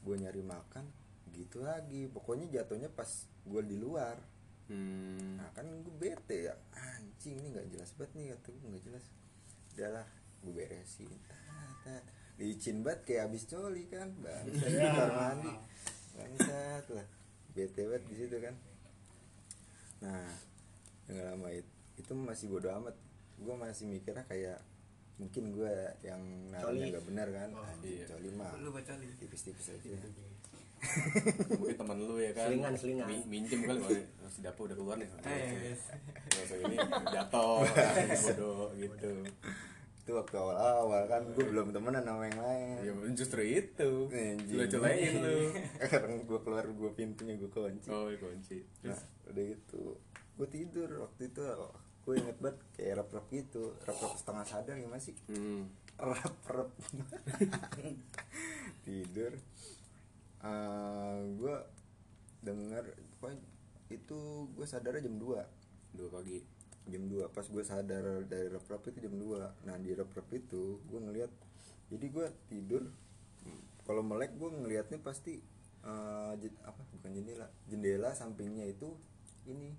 Gue 0.05 0.15
nyari 0.21 0.45
makan 0.45 0.85
gitu 1.33 1.65
lagi. 1.65 2.05
Pokoknya 2.05 2.45
jatuhnya 2.61 2.93
pas 2.93 3.09
gue 3.25 3.61
di 3.65 3.77
luar. 3.81 4.37
Hmm. 4.65 5.37
nah 5.37 5.45
kan 5.53 5.65
gue 5.65 5.93
bete 5.93 6.49
ya. 6.49 6.53
Anjing 6.73 7.37
ini 7.37 7.53
nggak 7.53 7.69
jelas 7.69 7.93
banget 7.97 8.11
nih 8.17 8.25
kata 8.37 8.47
gue 8.53 8.69
nggak 8.69 8.85
jelas. 8.85 9.05
Udahlah 9.73 10.07
gue 10.45 10.53
beresin. 10.53 11.11
Licin 12.37 12.77
banget 12.85 13.01
kayak 13.05 13.33
abis 13.33 13.43
coli 13.49 13.83
kan 13.89 14.09
bangsat. 14.21 14.69
Di 14.69 14.77
kamar 14.77 15.11
mandi. 15.13 15.53
Bangsat 16.13 16.85
lah. 16.93 17.07
Bete 17.57 17.81
banget 17.89 18.03
di 18.09 18.15
situ 18.17 18.37
kan. 18.37 18.55
Nah 20.05 20.29
yang 21.05 21.21
lama 21.33 21.49
itu, 21.53 21.71
itu 21.97 22.13
masih 22.13 22.45
bodo 22.49 22.69
amat. 22.77 22.95
Gue 23.41 23.55
masih 23.57 23.85
mikirnya 23.89 24.25
kayak 24.25 24.61
mungkin 25.15 25.43
gue 25.55 25.73
yang 26.03 26.19
naruhnya 26.51 26.85
nggak 26.91 27.05
benar 27.07 27.27
kan? 27.31 27.49
Oh, 27.55 27.63
iya. 27.87 28.03
coli 28.03 28.29
mah 28.35 28.51
Lu 28.59 28.69
baca 28.75 28.93
li. 28.99 29.07
tipis-tipis 29.15 29.71
aja. 29.71 29.95
Mungkin 31.55 31.77
teman 31.79 31.97
lu 32.03 32.15
ya 32.19 32.31
kan? 32.35 32.51
Selingan, 32.51 32.73
selingan. 32.75 33.07
Mi- 33.07 33.27
minjem 33.27 33.59
kali 33.63 33.79
oh, 33.81 34.29
si 34.29 34.39
Dapo 34.43 34.67
udah 34.67 34.75
keluar 34.75 34.95
nih. 34.99 35.07
Eh, 35.23 35.73
usah 36.35 36.57
ini 36.67 36.77
jatuh. 37.15 37.63
Bodoh 38.27 38.69
gitu. 38.75 39.11
Itu 40.05 40.11
waktu 40.13 40.35
awal-awal 40.37 41.09
kan 41.09 41.21
gue 41.33 41.45
belum 41.47 41.73
temenan 41.73 42.05
sama 42.05 42.23
yang 42.29 42.39
lain. 42.43 42.75
Ya 42.85 42.93
justru 43.17 43.41
itu. 43.41 43.91
Lu 44.51 44.63
cobain 44.67 45.13
lu. 45.23 45.37
Sekarang 45.81 46.27
gue 46.27 46.39
keluar 46.43 46.65
gue 46.67 46.91
pintunya 46.93 47.33
gue 47.39 47.49
kunci. 47.49 47.89
Oh 47.89 48.11
kunci. 48.19 48.61
Nah, 48.85 48.93
terus 48.93 49.01
udah 49.31 49.43
gitu. 49.47 49.83
Gue 50.35 50.47
tidur 50.51 50.89
waktu 51.01 51.31
itu 51.31 51.41
gue 52.05 52.13
inget 52.15 52.37
banget 52.37 52.57
kayak 52.77 52.93
rap-rap 53.01 53.25
gitu 53.29 53.73
rap-rap 53.81 54.13
setengah 54.13 54.45
sadar 54.45 54.75
gimana 54.77 55.01
sih? 55.01 55.15
Hmm. 55.25 55.65
rap-rap 55.97 56.69
tidur. 58.85 59.33
Eh 60.45 61.17
gue 61.35 61.55
denger 62.45 62.85
pokoknya 63.17 63.41
itu 63.89 64.19
gue 64.53 64.65
sadarnya 64.65 65.09
jam 65.09 65.17
2 65.17 65.97
dua 65.97 66.09
pagi. 66.11 66.39
Jam 66.85 67.09
2 67.09 67.25
pas 67.33 67.41
gue 67.41 67.63
sadar 67.65 68.03
dari 68.29 68.47
rap-rap 68.47 68.85
itu 68.85 69.01
jam 69.01 69.15
2 69.17 69.65
nah 69.65 69.75
di 69.81 69.89
rap-rap 69.97 70.29
itu 70.29 70.77
gue 70.85 70.99
ngeliat 71.01 71.31
jadi 71.89 72.05
gue 72.05 72.25
tidur. 72.45 72.83
Kalau 73.85 74.01
melek 74.01 74.33
gue 74.37 74.49
ngelihatnya 74.49 75.01
pasti 75.01 75.41
jen- 76.37 76.61
apa? 76.61 76.81
Bukan 76.97 77.11
jendela. 77.13 77.49
Jendela 77.65 78.13
sampingnya 78.13 78.65
itu 78.65 78.93
ini 79.45 79.73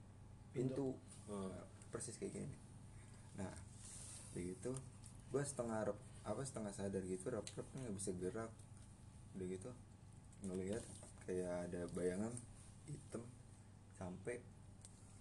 pintu. 0.51 0.95
Oh. 1.27 1.47
Nah, 1.47 1.67
persis 1.97 2.21
kayak 2.21 2.37
gini. 2.37 2.53
Nah 3.41 3.49
begitu 4.37 4.77
gue 5.33 5.41
setengah 5.41 5.89
rap 5.89 5.99
apa 6.29 6.45
setengah 6.45 6.77
sadar 6.77 7.01
gitu 7.09 7.33
rap-rap 7.33 7.65
nggak 7.73 7.95
bisa 7.97 8.13
gerak. 8.21 8.53
Udah 9.33 9.47
gitu 9.49 9.71
ngelihat 10.45 10.85
kayak 11.25 11.73
ada 11.73 11.89
bayangan 11.97 12.37
hitam 12.85 13.25
sampai 13.97 14.45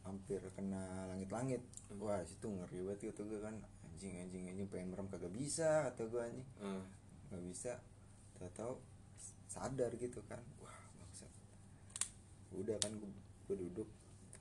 hampir 0.04 0.44
kena 0.52 1.08
langit-langit. 1.16 1.64
Wah 1.96 2.20
situ 2.28 2.52
ngeri 2.52 2.84
banget 2.84 3.16
gitu 3.16 3.24
gue 3.24 3.40
kan. 3.40 3.56
Anjing 3.88 4.20
anjing 4.20 4.52
anjing 4.52 4.68
pengen 4.68 4.92
merem 4.92 5.08
kagak 5.08 5.32
bisa 5.32 5.88
kata 5.88 6.12
gue 6.12 6.22
anjing. 6.22 6.48
Ah. 6.60 6.84
nggak 7.32 7.42
bisa 7.48 7.80
tahu-tahu 8.36 8.84
sadar 9.48 9.96
gitu 9.96 10.20
kan. 10.28 10.44
Wah 10.60 10.76
maksud 11.00 11.32
udah 12.52 12.78
kan 12.84 12.92
gue, 13.00 13.12
gue 13.48 13.56
duduk 13.64 13.88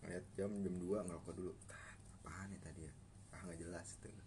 ngeliat 0.04 0.26
jam 0.36 0.50
jam 0.60 0.74
2 0.76 1.06
ngerokok 1.08 1.32
dulu. 1.32 1.52
"Tat, 1.64 1.83
apaan 2.24 2.48
nih 2.48 2.60
tadi 2.64 2.80
ya? 2.88 2.92
Ah 3.37 3.40
nggak 3.44 3.60
jelas 3.60 3.88
gitu 4.00 4.24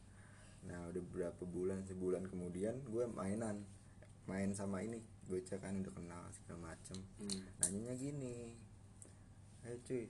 nah 0.68 0.84
udah 0.92 1.04
berapa 1.16 1.44
bulan 1.48 1.80
sebulan 1.88 2.28
kemudian 2.28 2.84
gue 2.92 3.08
mainan. 3.10 3.64
Main 4.28 4.52
sama 4.52 4.84
ini 4.84 5.00
bocah 5.32 5.56
kan 5.56 5.80
udah 5.80 5.94
kenal 5.96 6.24
segala 6.36 6.76
macem. 6.76 7.00
Hmm. 7.16 7.48
nanyanya 7.64 7.96
gini 7.96 8.52
eh 9.64 9.80
cuy 9.84 10.08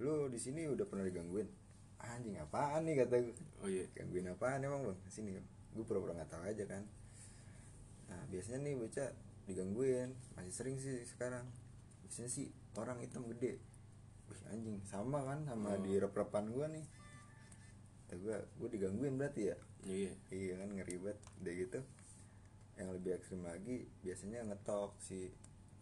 lu 0.00 0.32
di 0.32 0.40
sini 0.40 0.64
udah 0.64 0.88
pernah 0.88 1.04
digangguin? 1.04 1.44
Anjing 2.00 2.40
apaan 2.40 2.88
nih? 2.88 3.04
kata 3.04 3.20
gue 3.20 3.36
oh 3.60 3.68
iya. 3.68 3.84
Gangguin 3.92 4.32
apaan 4.32 4.64
emang 4.64 4.88
bang? 4.88 4.98
Sini. 5.12 5.36
Gue 5.76 5.84
pura-pura 5.84 6.16
nggak 6.16 6.32
tahu 6.32 6.48
aja 6.48 6.64
kan. 6.64 6.88
Nah 8.08 8.20
biasanya 8.32 8.64
nih 8.64 8.74
bocah 8.80 9.12
digangguin 9.44 10.16
masih 10.40 10.52
sering 10.56 10.80
sih 10.80 11.04
sekarang. 11.04 11.44
Biasanya 12.08 12.32
sih 12.32 12.48
orang 12.80 13.04
hitam 13.04 13.28
gede 13.28 13.60
anjing 14.50 14.78
sama 14.82 15.22
kan 15.22 15.38
sama 15.44 15.70
Oh. 15.70 15.78
di 15.78 15.96
rep-repan 15.96 16.44
gue 16.46 16.66
nih 16.70 16.86
kata 18.02 18.14
gue 18.16 18.36
gue 18.56 18.68
digangguin 18.68 19.14
berarti 19.14 19.42
ya 19.46 19.56
iya 19.82 20.10
iya 20.28 20.54
kan 20.56 20.68
ngeri 20.70 20.96
banget 20.98 21.18
udah 21.40 21.54
gitu 21.56 21.78
yang 22.74 22.88
lebih 22.90 23.10
ekstrim 23.14 23.42
lagi 23.42 23.76
biasanya 24.00 24.44
ngetok 24.44 24.98
si 24.98 25.30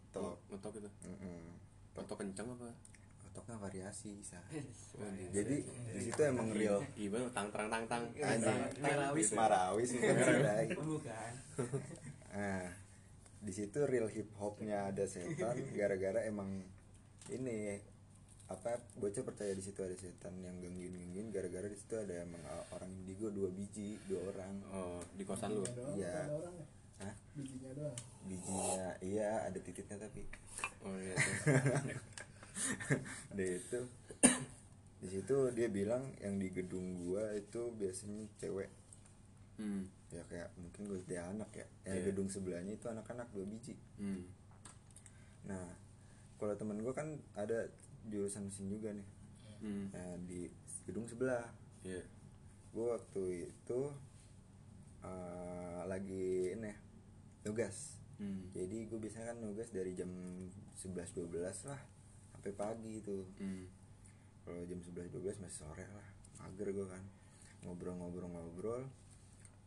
tok 0.08 0.36
ngetok 0.48 0.72
itu 0.76 0.90
Mm-mm. 1.04 1.42
ngetok 1.94 2.16
kenceng 2.18 2.48
apa 2.50 2.68
ngetoknya 3.22 3.56
variasi 3.58 4.08
bisa 4.14 4.38
Oh, 4.94 5.08
iya. 5.10 5.30
jadi 5.32 5.56
di 5.64 6.00
situ 6.02 6.20
emang 6.20 6.50
real 6.50 6.82
iya 6.92 7.08
bener 7.08 7.30
tang 7.30 7.48
tang 7.48 7.66
tang 7.66 7.84
tang 7.86 8.04
anjing 8.14 8.60
Marawis. 8.78 9.28
marawis 9.32 9.88
bukan 9.94 10.16
sih. 10.18 10.76
Bukan. 10.76 11.32
Nah, 12.28 12.66
di 13.38 13.52
situ 13.52 13.78
real 13.84 14.06
hip 14.06 14.28
hopnya 14.34 14.90
ada 14.90 15.06
setan 15.06 15.54
gara-gara 15.70 16.20
emang 16.22 16.66
ini 17.28 17.78
apa 18.48 18.70
bocah 18.96 19.22
percaya 19.22 19.52
di 19.52 19.60
situ 19.60 19.76
ada 19.78 19.92
setan 19.92 20.32
yang 20.40 20.56
gangguin 20.58 20.88
gangguin 20.90 21.28
gara-gara 21.28 21.64
di 21.64 21.76
situ 21.76 21.94
ada 21.94 22.24
emang 22.24 22.40
orang 22.72 22.88
indigo 22.90 23.28
dua 23.28 23.48
biji 23.48 24.00
dua 24.04 24.24
orang 24.26 24.54
oh 24.72 25.00
di 25.12 25.22
kosan 25.22 25.52
lu 25.52 25.60
Iya. 25.60 25.68
ada 25.68 25.84
ya? 25.94 26.14
Hah? 26.98 27.14
bijinya 27.32 27.70
doang 27.72 27.96
bijinya 28.24 28.88
iya 29.00 29.44
ada 29.44 29.58
titiknya 29.58 29.96
tapi 30.00 30.24
oh 30.82 30.96
iya 30.96 31.14
Udah 33.30 33.46
itu 33.46 33.80
di 34.98 35.06
situ 35.06 35.36
dia 35.54 35.70
bilang 35.70 36.02
yang 36.18 36.36
di 36.36 36.50
gedung 36.50 37.06
gua 37.06 37.30
itu 37.30 37.70
biasanya 37.72 38.26
cewek 38.36 38.66
hmm. 39.56 39.86
ya 40.10 40.22
kayak 40.26 40.50
mungkin 40.58 40.88
gue 40.88 40.98
dia 41.06 41.22
anak 41.22 41.46
ya 41.52 41.66
yang 41.86 42.02
Iya. 42.02 42.06
gedung 42.10 42.26
sebelahnya 42.26 42.74
itu 42.74 42.86
anak-anak 42.88 43.28
dua 43.30 43.44
biji 43.44 43.76
Hmm. 43.94 44.26
Nah, 45.44 45.64
kalau 46.34 46.54
temen 46.54 46.78
gue 46.78 46.90
kan 46.90 47.08
ada 47.34 47.70
jurusan 48.08 48.48
mesin 48.48 48.66
juga 48.68 48.90
nih. 48.92 49.08
Hmm. 49.62 49.86
Nah, 49.92 50.16
di 50.24 50.48
gedung 50.88 51.06
sebelah. 51.08 51.46
iya 51.84 52.02
Gue 52.72 52.86
waktu 52.94 53.48
itu 53.48 53.80
eh, 55.04 55.80
lagi 55.86 56.56
ini 56.56 56.72
nugas. 57.46 58.00
hmm. 58.20 58.52
Jadi 58.52 58.76
gue 58.88 58.98
biasanya 58.98 59.32
kan 59.34 59.38
nugas 59.40 59.68
dari 59.70 59.92
jam 59.94 60.10
11-12 60.78 61.68
lah 61.68 61.80
sampai 62.34 62.52
pagi 62.54 63.00
itu. 63.00 63.24
Hmm. 63.38 63.66
Kalau 64.44 64.64
jam 64.64 64.80
11-12 64.80 65.44
masih 65.44 65.58
sore 65.64 65.86
lah. 65.92 66.08
Mager 66.40 66.72
gue 66.72 66.86
kan. 66.86 67.04
Ngobrol-ngobrol-ngobrol. 67.66 68.84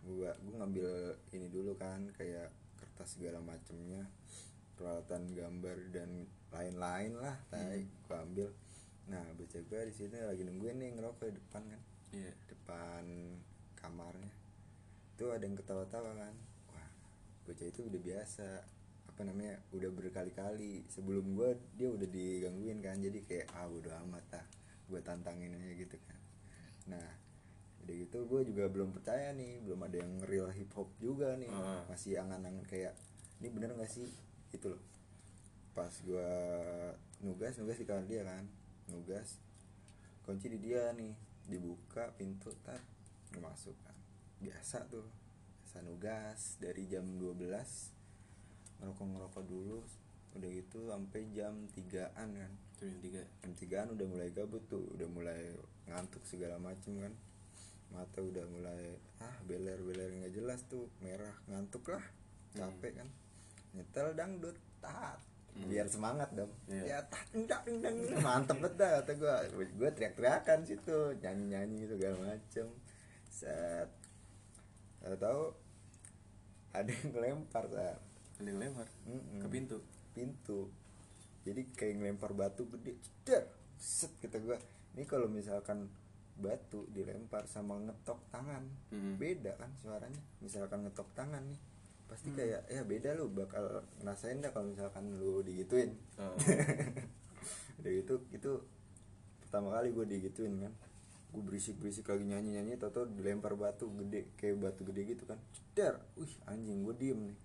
gua 0.01 0.34
gua 0.41 0.65
ngambil 0.65 1.13
ini 1.30 1.45
dulu 1.54 1.77
kan 1.77 2.10
kayak 2.17 2.49
kertas 2.73 3.21
segala 3.21 3.38
macemnya 3.38 4.10
peralatan 4.82 5.30
gambar 5.38 5.78
dan 5.94 6.26
lain-lain 6.50 7.13
lah 7.22 7.38
tai 7.54 7.86
gua 8.10 8.26
ambil. 8.26 8.50
Nah 9.13 9.22
bocah 9.38 9.62
gua 9.70 9.86
di 9.86 9.94
sini 9.94 10.17
lagi 10.26 10.41
nungguin 10.41 10.82
nih 10.82 10.89
ngerokok 10.98 11.30
di 11.30 11.38
depan 11.38 11.63
kan. 11.70 11.82
Iya. 12.17 12.34
Depan 12.50 13.04
kamarnya. 13.78 14.34
Tuh 15.22 15.38
ada 15.38 15.46
yang 15.46 15.54
ketawa-tawa 15.54 16.17
kan. 16.17 16.34
Wah 16.74 16.89
bocah 17.46 17.67
itu 17.70 17.86
udah 17.86 18.02
biasa. 18.02 18.50
Apa 19.13 19.22
namanya 19.22 19.62
udah 19.70 19.89
berkali-kali. 19.94 20.89
Sebelum 20.89 21.38
gua 21.38 21.54
dia 21.78 21.94
udah 21.94 22.10
digangguin 22.10 22.82
kan. 22.82 22.98
Jadi 22.98 23.22
kayak 23.30 23.54
ah 23.54 23.70
udah 23.70 24.02
amat 24.10 24.26
lah 24.34 24.46
gue 24.91 25.00
tantangin 25.00 25.56
aja 25.56 25.72
gitu 25.78 25.96
kan. 26.04 26.20
Nah 26.91 27.08
udah 27.82 27.96
gitu 27.96 28.28
gue 28.28 28.41
juga 28.50 28.67
belum 28.67 28.91
percaya 28.91 29.32
nih. 29.32 29.62
Belum 29.63 29.80
ada 29.86 30.02
yang 30.02 30.20
real 30.26 30.50
hip 30.52 30.74
hop 30.74 30.89
juga 30.98 31.38
nih. 31.38 31.54
Ah. 31.54 31.86
masih 31.88 32.20
angan-angan 32.20 32.65
kayak 32.67 32.98
ini 33.39 33.48
bener 33.50 33.74
gak 33.74 33.89
sih 33.89 34.12
itu 34.51 34.67
loh. 34.67 34.83
Pas 35.71 35.91
gua 36.03 36.27
nugas 37.23 37.55
nugas 37.55 37.79
di 37.79 37.87
kamar 37.87 38.05
dia 38.07 38.27
kan. 38.27 38.45
Nugas. 38.91 39.39
Kunci 40.27 40.51
di 40.51 40.59
dia 40.59 40.91
nih. 40.91 41.15
Dibuka 41.47 42.11
pintu 42.15 42.51
tar 42.63 42.79
masuk 43.39 43.75
kan. 43.83 43.95
Biasa 44.43 44.87
tuh. 44.91 45.07
Biasa 45.63 45.87
nugas 45.87 46.59
dari 46.59 46.83
jam 46.91 47.07
12 47.15 47.39
ngerokok 48.83 49.07
ngerokok 49.07 49.43
dulu. 49.47 49.79
Udah 50.35 50.49
gitu 50.51 50.91
sampai 50.91 51.27
jam 51.31 51.55
3an 51.71 52.29
kan. 52.35 52.51
Yang 52.83 52.99
tiga. 52.99 53.21
Jam 53.43 53.51
3an 53.55 53.87
udah 53.95 54.07
mulai 54.11 54.29
gabut 54.35 54.63
tuh. 54.67 54.83
Udah 54.91 55.07
mulai 55.07 55.55
ngantuk 55.87 56.23
segala 56.27 56.59
macem 56.59 56.99
kan. 56.99 57.13
Mata 57.91 58.23
udah 58.23 58.47
mulai 58.47 58.95
ah 59.19 59.35
beler 59.43 59.79
beler 59.83 60.11
nggak 60.19 60.35
jelas 60.35 60.63
tuh. 60.67 60.91
Merah. 60.99 61.35
Ngantuk 61.47 61.95
lah. 61.95 62.03
Capek 62.51 62.99
kan 62.99 63.07
nyetel 63.71 64.13
dangdut 64.13 64.57
tat 64.84 65.19
biar 65.51 65.84
semangat 65.91 66.31
dong. 66.31 66.47
Iya. 66.71 66.84
ya 66.88 66.99
tat 67.12 67.27
dang 67.36 67.67
dang. 67.84 67.95
mantep 68.23 68.55
banget 68.63 68.73
dah 68.79 68.89
kata 69.03 69.12
gue 69.19 69.36
gue 69.77 69.89
teriak 69.91 70.13
teriakan 70.15 70.60
situ 70.63 70.97
nyanyi 71.19 71.45
nyanyi 71.51 71.81
segala 71.91 72.15
macem. 72.23 72.67
Set. 73.27 73.89
Tahu 75.03 75.15
tahu 75.19 75.41
ada 76.71 76.88
yang 76.88 77.10
ngelempar 77.12 77.67
saat 77.67 77.99
ada 78.39 78.47
yang 78.47 78.60
lempar 78.63 78.88
ke 79.43 79.47
pintu? 79.51 79.77
Pintu. 80.15 80.71
Jadi 81.43 81.62
kayak 81.75 81.99
ngelempar 81.99 82.31
batu 82.31 82.65
gede. 82.71 82.95
Ceder 83.03 83.43
set 83.75 84.15
kata 84.23 84.39
gua. 84.39 84.57
Ini 84.95 85.03
kalau 85.03 85.27
misalkan 85.27 85.91
batu 86.41 86.88
dilempar 86.89 87.45
sama 87.45 87.77
ngetok 87.77 88.17
tangan 88.34 88.65
Mm. 88.89 89.19
beda 89.19 89.51
kan 89.60 89.71
suaranya. 89.84 90.21
Misalkan 90.39 90.88
ngetok 90.88 91.12
tangan 91.12 91.43
nih 91.43 91.60
pasti 92.12 92.28
kayak 92.36 92.67
ya 92.67 92.84
beda 92.84 93.15
lu 93.15 93.32
bakal 93.32 93.88
ngerasain 94.04 94.43
dah 94.43 94.52
kalau 94.52 94.67
misalkan 94.67 95.15
lu 95.15 95.39
digituin. 95.47 95.95
Oh. 96.19 96.36
udah 97.80 97.91
gitu 97.97 98.19
itu 98.36 98.52
pertama 99.39 99.71
kali 99.80 99.95
gue 99.95 100.04
digituin 100.04 100.60
kan. 100.60 100.76
Gue 101.32 101.39
berisik 101.39 101.80
berisik 101.80 102.12
lagi 102.12 102.28
nyanyi 102.28 102.60
nyanyi 102.60 102.76
tau 102.76 102.91
tau 102.91 103.08
dilempar 103.08 103.56
batu 103.56 103.88
gede 104.04 104.28
kayak 104.36 104.60
batu 104.60 104.84
gede 104.84 105.15
gitu 105.15 105.24
kan. 105.24 105.39
Ceder 105.56 106.04
wih 106.19 106.36
anjing 106.52 106.84
gue 106.84 106.95
diem 107.00 107.32
nih. 107.32 107.39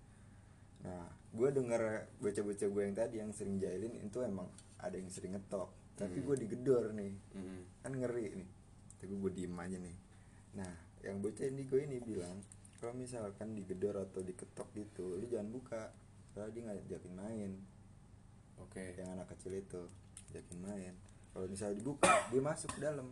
Nah 0.83 1.15
gue 1.31 1.47
denger 1.47 1.81
bocah-bocah 2.19 2.67
gue 2.67 2.81
yang 2.83 2.95
tadi 2.99 3.15
yang 3.23 3.31
sering 3.31 3.63
jahilin 3.63 3.95
itu 4.03 4.19
emang 4.19 4.51
ada 4.83 4.99
yang 4.99 5.07
sering 5.07 5.39
ngetok. 5.39 5.71
Tapi 5.95 6.19
gue 6.19 6.35
digedor 6.43 6.91
nih. 6.91 7.15
Mm. 7.39 7.61
kan 7.87 7.91
ngeri 7.95 8.35
nih. 8.35 8.49
Tapi 8.99 9.13
gue 9.15 9.31
diem 9.31 9.55
aja 9.55 9.77
nih. 9.79 9.95
Nah 10.59 10.73
yang 11.07 11.23
bocah 11.23 11.47
ini 11.47 11.63
gue 11.63 11.79
ini 11.87 12.03
bilang 12.03 12.43
kalau 12.77 12.93
misalkan 12.93 13.57
digedor 13.57 13.97
atau 13.97 14.21
diketok 14.21 14.69
gitu 14.77 15.17
lu 15.17 15.25
jangan 15.25 15.49
buka. 15.49 15.83
Soalnya 16.31 16.53
dia 16.53 16.63
ngajakin 16.69 17.13
main. 17.17 17.51
Oke. 18.61 18.93
Yang 18.93 19.09
anak 19.17 19.27
kecil 19.33 19.57
itu 19.57 19.81
jakin 20.29 20.57
main. 20.61 20.93
Kalau 21.33 21.45
misalnya 21.49 21.81
dibuka 21.81 22.13
dia 22.29 22.41
masuk 22.41 22.69
ke 22.77 22.79
dalam. 22.85 23.09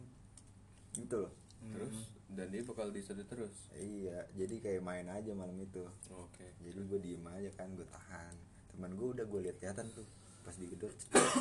Gitu 0.94 1.18
loh. 1.18 1.34
Terus? 1.66 1.98
Dan 2.30 2.54
dia 2.54 2.62
bakal 2.62 2.94
disedot 2.94 3.26
terus? 3.26 3.70
Iya 3.74 4.30
jadi 4.38 4.56
kayak 4.62 4.82
main 4.86 5.10
aja 5.10 5.34
malam 5.34 5.58
itu. 5.58 5.82
Oke. 6.14 6.46
Jadi 6.62 6.80
gue 6.86 7.00
diem 7.02 7.26
aja 7.26 7.50
kan 7.58 7.74
gue 7.74 7.88
tahan. 7.90 8.36
Teman 8.70 8.94
gue 8.94 9.08
udah 9.18 9.26
gue 9.26 9.40
lihat 9.50 9.58
lihatan 9.62 9.90
tuh 9.98 10.06
pas 10.46 10.54
digedor 10.54 10.94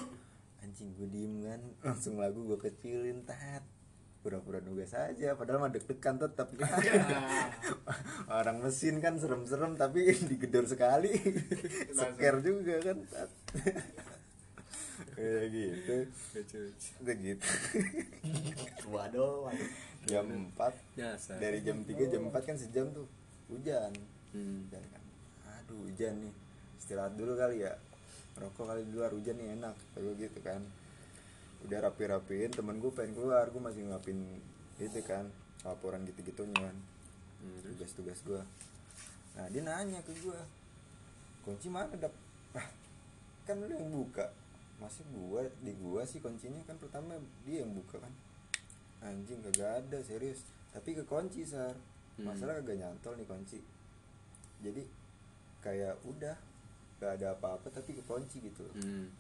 anjing 0.64 0.96
gue 0.96 1.08
diem 1.12 1.34
kan. 1.44 1.60
Langsung 1.92 2.16
lagu 2.16 2.40
gue 2.48 2.56
kecilin 2.56 3.28
tat 3.28 3.64
pura-pura 4.24 4.56
nugas 4.64 4.96
aja 4.96 5.36
padahal 5.36 5.60
mah 5.60 5.68
deg-degan 5.68 6.16
tetap 6.16 6.48
orang 8.40 8.56
mesin 8.64 8.96
kan 9.04 9.20
serem-serem 9.20 9.76
tapi 9.76 10.16
digedor 10.32 10.64
sekali. 10.64 11.12
Seker 11.92 12.40
juga 12.40 12.80
kan. 12.80 12.98
Kayak 15.14 15.46
gitu. 15.52 15.96
Udah 17.04 17.16
gitu 17.20 17.48
waduh 18.88 19.44
waduh. 19.44 19.70
Jam 20.08 20.26
4 20.56 20.56
Biasa. 20.96 21.32
dari 21.40 21.60
jam 21.60 21.84
3 21.84 22.12
jam 22.12 22.22
4 22.32 22.48
kan 22.48 22.56
sejam 22.56 22.86
tuh. 22.96 23.04
Hujan. 23.52 23.92
Hmm. 24.32 24.64
hujan 24.64 24.82
kan. 24.88 25.04
Aduh 25.60 25.84
hujan 25.84 26.14
nih. 26.24 26.34
Istirahat 26.80 27.12
dulu 27.12 27.36
kali 27.36 27.60
ya. 27.60 27.76
Rokok 28.40 28.64
kali 28.72 28.88
di 28.88 28.92
luar 28.96 29.12
hujan 29.12 29.36
nih 29.36 29.52
enak. 29.60 29.76
Kalau 29.92 30.16
gitu 30.16 30.40
kan 30.40 30.64
udah 31.64 31.78
rapi-rapiin 31.88 32.52
temen 32.52 32.76
gue 32.78 32.92
pengen 32.92 33.16
keluar 33.16 33.48
gue 33.48 33.62
masih 33.62 33.88
ngapin 33.88 34.20
itu 34.76 35.00
kan 35.02 35.28
laporan 35.62 36.04
gitu-gitunya 36.04 36.58
kan 36.60 36.76
Hmm, 37.44 37.60
tugas-tugas 37.60 38.24
gue 38.24 38.40
nah 39.36 39.44
dia 39.52 39.60
nanya 39.60 40.00
ke 40.00 40.16
gue 40.16 40.40
kunci 41.44 41.68
mana 41.68 41.92
dap? 42.00 42.12
Ah 42.56 42.64
kan 43.44 43.60
lu 43.60 43.68
yang 43.68 43.92
buka. 43.92 44.32
Masih 44.80 45.04
gua 45.12 45.44
di 45.60 45.76
gua 45.76 46.02
sih 46.08 46.18
kuncinya 46.18 46.64
kan 46.64 46.80
pertama 46.80 47.20
dia 47.44 47.60
yang 47.60 47.76
buka 47.76 48.00
kan. 48.00 48.12
Anjing 49.04 49.44
kagak 49.44 49.84
ada 49.84 49.98
serius. 50.00 50.40
Tapi 50.72 50.96
kekunci 50.96 51.44
sar. 51.44 51.76
Hmm. 52.16 52.30
masalah 52.30 52.62
kagak 52.62 52.80
nyantol 52.80 53.20
nih 53.20 53.28
kunci. 53.28 53.60
Jadi 54.64 54.88
kayak 55.60 56.00
udah 56.08 56.36
gak 57.02 57.20
ada 57.20 57.36
apa-apa 57.36 57.68
tapi 57.68 57.92
kekunci 57.92 58.40
gitu 58.40 58.64
Hmm. 58.80 59.12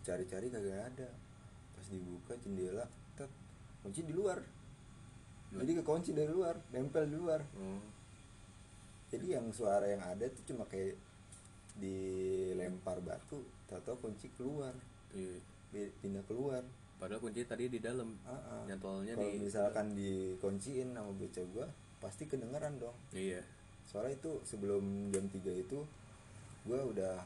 cari-cari 0.00 0.48
kagak 0.48 0.96
ada 0.96 1.08
pas 1.80 1.88
dibuka 1.88 2.36
jendela 2.38 2.84
tet 3.16 3.30
kunci 3.80 4.04
di 4.04 4.12
luar 4.12 4.36
jadi 5.50 5.80
kekunci 5.80 6.12
dari 6.12 6.28
luar 6.28 6.60
nempel 6.70 7.08
di 7.08 7.16
luar 7.16 7.40
Oh. 7.56 7.80
jadi 9.08 9.40
yang 9.40 9.48
suara 9.48 9.88
yang 9.88 10.04
ada 10.04 10.28
tuh 10.28 10.44
cuma 10.46 10.68
kayak 10.68 10.94
dilempar 11.74 13.00
batu 13.00 13.40
tahu 13.64 13.96
kunci 13.98 14.28
keluar 14.36 14.76
Iya. 15.10 15.40
pindah 15.98 16.22
keluar 16.28 16.62
Padahal 17.00 17.24
kunci 17.24 17.48
tadi 17.48 17.64
di 17.66 17.80
dalam. 17.80 18.12
Ah. 18.28 18.60
Nyantolnya 18.68 19.16
kalau 19.16 19.32
di 19.32 19.40
misalkan 19.40 19.96
dikunciin 19.96 20.92
sama 20.92 21.08
bocah 21.10 21.44
gua 21.48 21.66
pasti 21.96 22.28
kedengeran 22.28 22.76
dong 22.76 22.92
Iya. 23.10 23.40
soalnya 23.82 24.14
itu 24.14 24.32
sebelum 24.44 25.08
jam 25.08 25.24
3 25.26 25.40
itu 25.56 25.80
gua 26.62 26.84
udah 26.84 27.16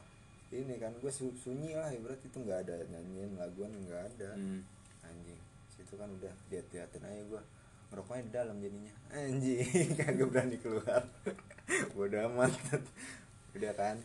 ini 0.63 0.79
kan 0.79 0.95
gue 0.95 1.11
sunyi 1.11 1.75
lah 1.75 1.91
ibarat 1.91 2.21
itu 2.23 2.37
nggak 2.39 2.59
ada 2.69 2.75
nyanyiin 2.87 3.35
laguan 3.35 3.75
nggak 3.75 4.03
ada. 4.15 4.31
Hmm. 4.39 4.63
anjing 5.05 5.41
situ 5.75 5.93
kan 5.99 6.09
udah 6.09 6.33
lihat-liatin 6.49 7.03
aja 7.03 7.21
gua. 7.27 7.41
Ngerokoknya 7.91 8.23
di 8.25 8.31
dalam 8.31 8.55
jadinya. 8.63 8.93
Anjing 9.13 9.89
kagak 9.99 10.27
berani 10.31 10.57
keluar. 10.57 11.03
Bodo 11.95 12.17
amat. 12.31 12.51
Udah 13.53 13.73
kan 13.75 13.95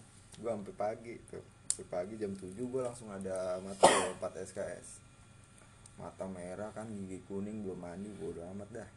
gua 0.43 0.59
sampai 0.59 0.77
pagi 0.77 1.15
tuh. 1.31 1.45
Sampai 1.71 1.87
pagi 1.89 2.15
jam 2.21 2.37
7 2.37 2.53
gua 2.69 2.93
langsung 2.93 3.09
ada 3.09 3.57
mata 3.65 3.89
4 3.89 4.21
SKS 4.53 5.09
mata 6.01 6.25
merah 6.25 6.73
kan 6.73 6.89
gigi 6.97 7.21
kuning 7.29 7.61
belum 7.61 7.77
mandi 7.77 8.09
bodo 8.17 8.41
amat 8.57 8.73
dah. 8.73 8.89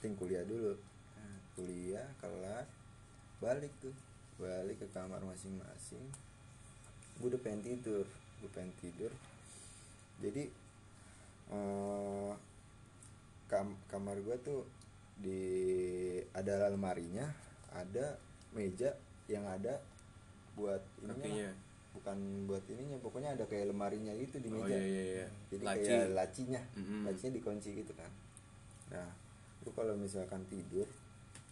Penting 0.00 0.16
kuliah 0.16 0.44
dulu. 0.48 0.72
Nah, 1.20 1.38
kuliah 1.52 2.08
kelar 2.24 2.64
balik 3.44 3.72
tuh. 3.84 3.92
Balik 4.40 4.80
ke 4.80 4.86
kamar 4.96 5.20
masing-masing 5.28 6.08
gue 7.18 7.26
udah 7.28 7.40
pengen 7.40 7.62
tidur 7.62 8.06
gue 8.38 8.50
pengen 8.50 8.70
tidur. 8.78 9.10
Jadi 10.18 10.46
eh, 11.48 12.32
kam- 13.46 13.78
kamar 13.86 14.18
gue 14.18 14.36
tuh 14.40 14.62
di 15.18 15.42
ada 16.30 16.70
lemarinya 16.70 17.26
ada 17.74 18.14
meja 18.54 18.94
yang 19.26 19.42
ada 19.44 19.82
buat 20.54 20.78
ininya. 21.02 21.50
Bukan 21.90 22.18
buat 22.46 22.62
ininya 22.70 22.98
pokoknya 23.02 23.34
ada 23.34 23.44
kayak 23.44 23.74
lemarinya 23.74 24.14
itu 24.14 24.38
di 24.38 24.46
Oh 24.48 24.62
meja. 24.62 24.78
iya 24.78 24.86
iya 24.86 25.02
iya. 25.02 25.26
jadi 25.50 25.64
Laci. 25.66 25.82
kayak 25.84 26.08
lacinya. 26.14 26.62
Mm-mm. 26.78 27.00
lacinya 27.02 27.32
dikunci 27.34 27.68
gitu 27.74 27.92
kan. 27.94 28.10
Nah 28.94 29.10
itu 29.58 29.70
kalau 29.74 29.98
misalkan 29.98 30.46
tidur 30.46 30.86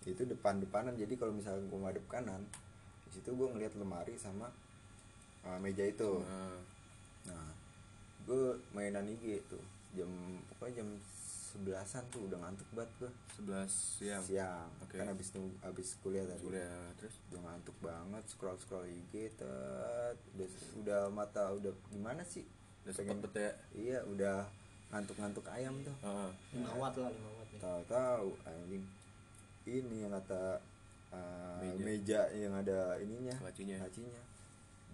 itu 0.07 0.23
depan 0.23 0.63
depanan 0.63 0.95
jadi 0.95 1.19
kalau 1.19 1.35
misalkan 1.35 1.67
gue 1.67 1.81
madep 1.83 2.07
kanan 2.07 2.47
di 3.03 3.11
situ 3.11 3.35
gue 3.35 3.49
ngeliat 3.51 3.75
lemari 3.75 4.15
sama 4.15 4.47
uh, 5.47 5.59
meja 5.63 5.85
itu. 5.87 6.11
Ah. 6.27 6.59
nah 7.31 7.47
gue 8.27 8.59
mainan 8.75 9.07
IG 9.07 9.47
tuh. 9.47 9.63
Jam 9.95 10.11
pokoknya 10.51 10.83
jam 10.83 10.89
sebelasan 11.57 12.05
tuh 12.13 12.29
udah 12.29 12.39
ngantuk 12.45 12.69
banget 12.77 12.91
gua. 13.01 13.11
11 13.41 13.65
siang? 13.73 14.23
Siang. 14.23 14.69
Oke. 14.85 15.01
kan 15.01 15.09
abis 15.09 15.33
abis 15.65 15.89
kuliah 16.05 16.25
tadi. 16.29 16.45
Kuliah 16.45 16.93
terus? 17.01 17.17
Udah 17.33 17.41
ngantuk 17.49 17.77
banget 17.81 18.25
scroll 18.29 18.59
scroll 18.61 18.85
IG 18.85 19.33
tet. 19.41 20.17
Udah 20.37 20.49
udah 20.85 21.03
mata 21.09 21.57
udah 21.57 21.73
gimana 21.89 22.21
sih? 22.29 22.45
Udah 22.85 22.93
sempet 22.93 23.33
bet 23.33 23.37
ya? 23.41 23.53
Iya 23.73 23.99
udah 24.13 24.37
ngantuk 24.93 25.17
ngantuk 25.17 25.47
ayam 25.49 25.75
tuh. 25.81 25.97
Heeh. 26.05 26.31
lima 26.61 26.73
watt 26.77 26.95
lah 27.01 27.09
lima 27.09 27.31
watt 27.41 27.49
nih. 27.49 27.61
Tahu 27.65 27.83
tahu 27.89 28.29
anjing. 28.45 28.85
Ini 29.67 29.97
yang 30.07 30.13
kata 30.15 30.61
uh, 31.11 31.59
Meja. 31.59 31.83
meja. 31.83 32.21
yang 32.37 32.55
ada 32.55 33.01
ininya. 33.01 33.35
Lacinya. 33.41 33.81
lacinya. 33.81 34.23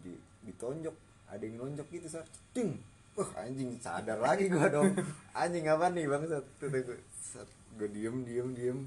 Di 0.01 0.15
ditonjok 0.47 0.97
ada 1.33 1.43
yang 1.43 1.57
nonjok 1.57 1.89
gitu 1.89 2.09
sar. 2.13 2.27
Ding 2.53 2.77
wah 3.13 3.29
anjing 3.45 3.77
sadar 3.77 4.19
lagi 4.21 4.49
gua 4.49 4.69
dong. 4.73 4.93
Anjing 5.41 5.69
apa 5.69 5.93
nih 5.93 6.09
bang? 6.09 6.23
Sat 6.29 6.45
tuh 6.57 6.69
gue 6.69 6.97
gue 7.77 7.89
diem 7.89 8.17
diem 8.25 8.49
diem. 8.57 8.81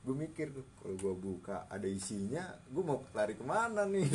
Gue 0.00 0.16
mikir 0.16 0.48
tuh 0.48 0.64
kalau 0.80 0.96
gue 0.96 1.14
buka 1.20 1.68
ada 1.68 1.84
isinya 1.84 2.56
gue 2.72 2.80
mau 2.80 3.04
lari 3.12 3.36
ke 3.36 3.44
mana 3.44 3.84
nih? 3.84 4.08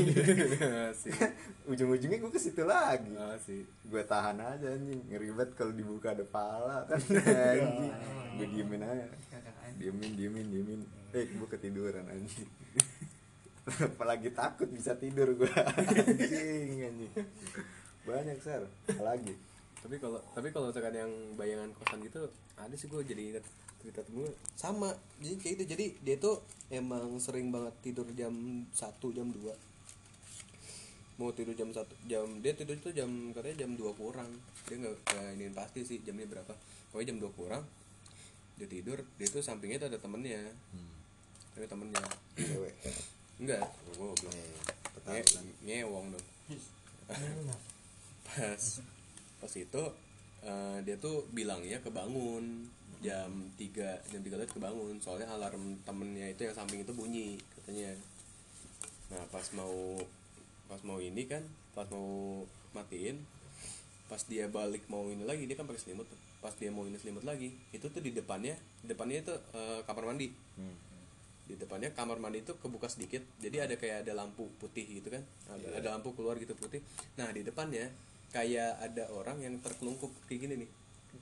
Sih 1.02 1.14
ujung-ujungnya 1.70 2.18
gue 2.18 2.32
ke 2.34 2.42
situ 2.42 2.66
lagi. 2.66 3.14
Sih 3.42 3.66
gue 3.86 4.02
tahan 4.06 4.38
aja 4.42 4.66
anjing. 4.74 5.02
Ngeribet 5.10 5.54
kalau 5.54 5.74
dibuka 5.74 6.14
ada 6.14 6.26
pala 6.26 6.86
kan. 6.90 7.02
Anjing. 7.02 7.94
Gue 8.38 8.48
diemin 8.50 8.82
aja. 8.82 9.06
Diemin 9.78 10.12
diemin 10.18 10.46
diemin. 10.50 10.82
Eh 11.14 11.26
gue 11.30 11.48
ketiduran 11.50 12.06
anjing 12.10 12.50
apalagi 13.98 14.30
takut 14.30 14.70
bisa 14.70 14.94
tidur 14.94 15.34
gue 15.34 15.50
anjing 16.06 16.86
anjing. 16.86 17.14
Banyak 18.06 18.38
sar. 18.38 18.62
Apalagi? 18.94 19.34
Tapi 19.82 19.96
kalau 19.98 20.22
tapi 20.38 20.54
kalau 20.54 20.70
misalkan 20.70 20.94
yang 20.94 21.12
bayangan 21.34 21.74
kosan 21.82 22.02
gitu 22.06 22.30
ada 22.58 22.74
sih 22.78 22.86
gue 22.86 23.02
jadi 23.02 23.22
inget 23.34 23.46
cerita 23.82 24.06
temen 24.06 24.30
gue 24.30 24.34
sama. 24.54 24.94
Jadi 25.18 25.36
kayak 25.42 25.54
gitu. 25.58 25.64
Jadi 25.74 25.86
dia 26.06 26.16
tuh 26.22 26.46
emang 26.70 27.18
sering 27.18 27.50
banget 27.50 27.74
tidur 27.82 28.06
jam 28.14 28.34
1 28.70 28.78
jam 29.18 29.30
2 29.34 29.74
mau 31.16 31.32
tidur 31.32 31.56
jam 31.56 31.72
satu 31.72 31.96
jam 32.12 32.28
dia 32.44 32.52
tidur 32.52 32.76
itu 32.76 32.92
jam 32.92 33.08
katanya 33.32 33.66
jam 33.66 33.72
2 33.74 33.82
kurang. 33.98 34.30
Dia 34.68 34.78
nggak 34.84 34.98
ini 35.40 35.50
pasti 35.56 35.82
sih 35.82 36.04
jamnya 36.06 36.30
berapa. 36.30 36.54
Pokoknya 36.94 37.16
jam 37.16 37.18
2 37.18 37.34
kurang 37.34 37.64
dia 38.62 38.68
tidur. 38.70 39.02
Dia 39.18 39.28
tuh 39.32 39.42
sampingnya 39.42 39.82
tuh 39.82 39.90
ada 39.90 39.98
temennya. 39.98 40.54
Ada 41.58 41.66
temennya. 41.72 42.04
Cewek 42.38 42.76
enggak. 43.40 43.66
Gue 43.96 44.12
belum 44.12 44.38
ketahuan. 45.00 45.46
ngewong 45.66 46.06
dong. 46.16 46.28
Pas 48.26 48.64
pas 49.42 49.54
itu 49.54 49.84
eh, 50.42 50.78
dia 50.84 50.96
tuh 50.98 51.28
bilangnya 51.32 51.80
kebangun. 51.84 52.70
Jam 53.04 53.30
3 53.60 54.10
jam 54.10 54.22
3 54.24 54.40
tadi 54.40 54.50
kebangun. 54.50 54.98
Soalnya 55.04 55.30
alarm 55.30 55.78
temennya 55.86 56.32
itu 56.32 56.48
yang 56.48 56.56
samping 56.56 56.82
itu 56.82 56.94
bunyi 56.96 57.38
katanya. 57.60 57.94
Nah 59.14 59.24
pas 59.30 59.46
mau 59.54 60.00
pas 60.66 60.82
mau 60.82 60.98
ini 60.98 61.30
kan 61.30 61.46
pas 61.78 61.86
mau 61.94 62.42
matiin 62.74 63.22
pas 64.06 64.22
dia 64.26 64.50
balik 64.50 64.86
mau 64.90 65.06
ini 65.10 65.26
lagi 65.26 65.46
dia 65.46 65.60
kan 65.60 65.70
pakai 65.70 65.82
selimut. 65.82 66.08
Pas 66.42 66.54
dia 66.58 66.70
mau 66.74 66.86
ini 66.86 66.98
selimut 66.98 67.26
lagi 67.26 67.54
itu 67.74 67.86
tuh 67.86 68.02
di 68.02 68.10
depannya 68.16 68.58
depannya 68.82 69.22
itu 69.22 69.34
eh, 69.54 69.80
kamar 69.86 70.10
mandi. 70.10 70.34
Hmm. 70.58 70.95
Di 71.46 71.54
depannya 71.54 71.94
kamar 71.94 72.18
mandi 72.18 72.42
itu 72.42 72.58
kebuka 72.58 72.90
sedikit 72.90 73.22
jadi 73.38 73.70
ada 73.70 73.78
kayak 73.78 74.02
ada 74.02 74.18
lampu 74.18 74.50
putih 74.58 74.86
gitu 74.98 75.14
kan. 75.14 75.22
Ada, 75.46 75.78
ada 75.78 75.88
lampu 75.98 76.18
keluar 76.18 76.42
gitu 76.42 76.58
putih. 76.58 76.82
Nah 77.22 77.30
di 77.30 77.46
depannya 77.46 77.94
kayak 78.34 78.82
ada 78.82 79.08
orang 79.14 79.38
yang 79.46 79.56
terkelungkup 79.62 80.10
kayak 80.26 80.50
gini 80.50 80.54
nih 80.66 80.70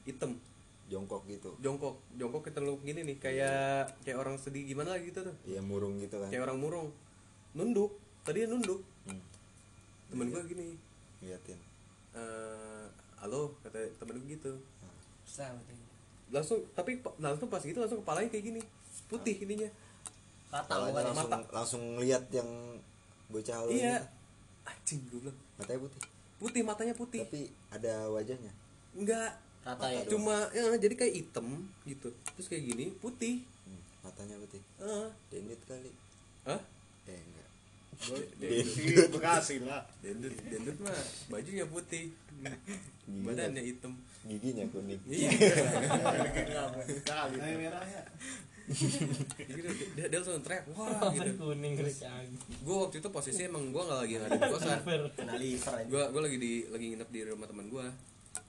hitam. 0.07 0.39
Jongkok 0.87 1.27
gitu. 1.27 1.55
Jongkok 1.59 1.99
jongkok 2.15 2.47
terkelungkup 2.47 2.83
gini 2.87 3.03
nih 3.03 3.17
kayak 3.19 3.91
kayak 4.03 4.17
orang 4.19 4.39
sedih 4.39 4.63
gimana 4.63 4.95
gitu 5.03 5.27
tuh. 5.27 5.35
Iya 5.43 5.59
murung 5.59 5.99
gitu 5.99 6.19
kan. 6.23 6.31
Kayak 6.31 6.51
orang 6.51 6.59
murung. 6.59 6.87
Nunduk. 7.55 7.91
Tadi 8.23 8.47
nunduk. 8.47 8.79
Hmm. 9.03 9.19
temen 10.07 10.29
gue 10.31 10.43
gini. 10.47 10.79
Liatin. 11.19 11.59
Eh 12.15 12.85
halo 13.19 13.59
kata 13.59 13.91
temen 13.99 14.23
gue 14.23 14.39
gitu. 14.39 14.51
Sama 15.27 15.59
langsung 16.31 16.65
tapi 16.73 16.97
langsung 17.21 17.45
pas 17.51 17.61
gitu 17.61 17.77
langsung 17.77 17.99
kepalanya 17.99 18.31
kayak 18.31 18.45
gini. 18.55 18.61
Putih 19.11 19.35
ininya 19.43 19.67
rata 20.53 20.73
mukanya 20.85 21.09
langsung 21.09 21.31
mata. 21.33 21.49
langsung 21.49 21.81
ngeliat 21.97 22.23
yang 22.29 22.49
bocah 23.33 23.57
lu 23.65 23.73
iya. 23.73 23.97
anjing 24.69 25.01
gue 25.09 25.19
bilang 25.25 25.39
matanya 25.57 25.79
putih. 25.81 26.01
Putih 26.37 26.61
matanya 26.61 26.93
putih. 26.93 27.21
Tapi 27.25 27.49
ada 27.73 27.93
wajahnya. 28.13 28.53
Enggak. 28.93 29.31
Rata 29.63 29.87
ya? 29.89 30.03
cuma 30.11 30.51
ya, 30.53 30.75
jadi 30.77 30.93
kayak 30.93 31.13
hitam 31.17 31.65
gitu. 31.89 32.13
Terus 32.37 32.47
kayak 32.51 32.63
gini 32.69 32.93
putih. 33.01 33.41
Hmm, 33.65 33.81
matanya 34.05 34.37
putih. 34.37 34.61
Ah 34.77 35.09
dendit 35.33 35.57
kali. 35.65 35.91
Hah? 36.45 36.61
eh 37.09 37.17
enggak. 37.17 37.49
Di 38.39 38.61
Bekasi 39.09 39.65
lah. 39.65 39.81
dendut 40.05 40.37
dendut 40.51 40.77
mah 40.85 41.01
bajunya 41.33 41.65
putih. 41.65 42.13
Badannya 43.09 43.63
hitam. 43.65 43.97
Giginya 44.23 44.69
kuning. 44.69 45.01
Iya. 45.09 45.31
Kali. 47.09 47.35
Jadi 47.39 47.65
dia, 48.63 49.71
dia, 49.99 50.05
dia 50.07 50.17
langsung 50.23 50.39
teriak 50.39 50.63
wah 50.71 51.11
gitu. 51.11 51.35
kuning 51.35 51.75
kerjaan 51.75 52.25
gue 52.63 52.75
waktu 52.79 52.95
itu 53.03 53.09
posisi 53.11 53.41
emang 53.43 53.75
gue 53.75 53.83
nggak 53.83 53.99
lagi 53.99 54.13
ada 54.23 54.27
di 54.31 54.39
kosan. 54.47 54.79
Gue 55.91 56.03
gue 56.07 56.21
lagi 56.23 56.37
di 56.39 56.53
lagi 56.71 56.85
nginep 56.95 57.09
di 57.11 57.19
rumah 57.27 57.47
teman 57.47 57.67
gue 57.67 57.85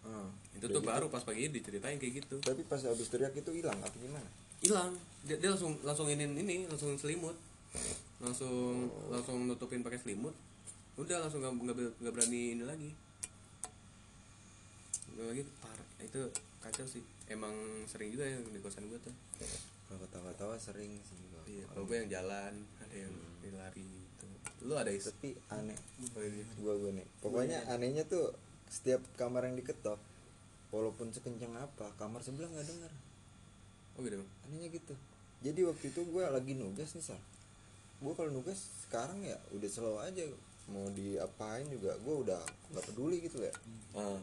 Ah, 0.04 0.28
itu 0.52 0.64
udah 0.68 0.80
tuh 0.80 0.82
gitu. 0.84 0.90
baru 0.92 1.06
pas 1.08 1.24
pagi 1.24 1.48
diceritain 1.48 1.96
kayak 1.96 2.24
gitu. 2.24 2.36
Tapi 2.40 2.64
pas 2.64 2.80
habis 2.80 3.08
teriak 3.08 3.32
itu 3.36 3.50
hilang 3.52 3.76
apa 3.80 3.96
gimana? 3.96 4.28
Hilang. 4.60 4.92
Dia, 5.24 5.36
dia 5.40 5.52
langsung 5.52 5.76
langsung 5.80 6.08
ini 6.08 6.24
ini 6.24 6.68
langsung 6.68 6.92
selimut. 6.96 7.36
Langsung 8.20 8.88
langsung 9.08 9.48
nutupin 9.48 9.80
pakai 9.84 10.00
selimut. 10.00 10.32
Udah 11.00 11.24
langsung 11.24 11.40
nggak 11.40 11.76
nggak 12.00 12.12
berani 12.16 12.56
ini 12.56 12.64
lagi. 12.64 12.90
Nggak 15.16 15.26
lagi 15.36 15.42
parah. 15.60 15.88
Itu 16.00 16.20
kacau 16.60 16.84
sih. 16.88 17.04
Emang 17.28 17.52
sering 17.88 18.12
juga 18.12 18.28
yang 18.28 18.44
di 18.44 18.60
kosan 18.60 18.88
gue 18.88 19.00
tuh 19.00 19.12
kalau 19.86 19.98
ketawa-tawa 20.06 20.56
sering 20.56 20.96
sih. 21.04 21.18
Gua. 21.30 21.42
iya 21.44 21.64
kalau 21.70 21.84
gue 21.84 21.96
yang 22.00 22.10
jalan 22.10 22.52
ada 22.80 22.96
yang 22.96 23.14
lari 23.56 23.84
gitu. 23.84 24.24
Lu 24.64 24.74
ada 24.76 24.90
isu 24.90 25.12
tapi 25.14 25.36
aneh. 25.52 25.76
Oh, 26.16 26.22
iya. 26.24 26.44
gua 26.60 26.74
gua 26.80 26.90
nih. 26.96 27.06
Pokoknya 27.20 27.58
anehnya 27.70 28.04
tuh 28.08 28.32
setiap 28.68 29.04
kamar 29.20 29.46
yang 29.46 29.56
diketok 29.60 30.00
walaupun 30.74 31.14
sekencang 31.14 31.54
apa 31.54 31.94
kamar 32.00 32.18
sebelah 32.24 32.50
nggak 32.50 32.66
dengar 32.66 32.92
oh 33.94 34.00
gitu? 34.02 34.24
Anehnya 34.48 34.68
gitu. 34.72 34.94
Jadi 35.44 35.60
waktu 35.68 35.84
itu 35.92 36.00
gua 36.08 36.32
lagi 36.32 36.56
nugas 36.56 36.96
nih 36.96 37.04
sar. 37.04 37.20
Gua 38.02 38.16
kalau 38.16 38.32
nugas 38.32 38.58
sekarang 38.88 39.22
ya 39.22 39.36
udah 39.54 39.70
slow 39.70 40.00
aja. 40.00 40.24
Mau 40.72 40.88
diapain 40.96 41.68
juga 41.68 41.92
gua 42.00 42.24
udah 42.24 42.40
nggak 42.72 42.84
peduli 42.88 43.20
gitu 43.20 43.44
ya 43.44 43.52
ah. 44.00 44.20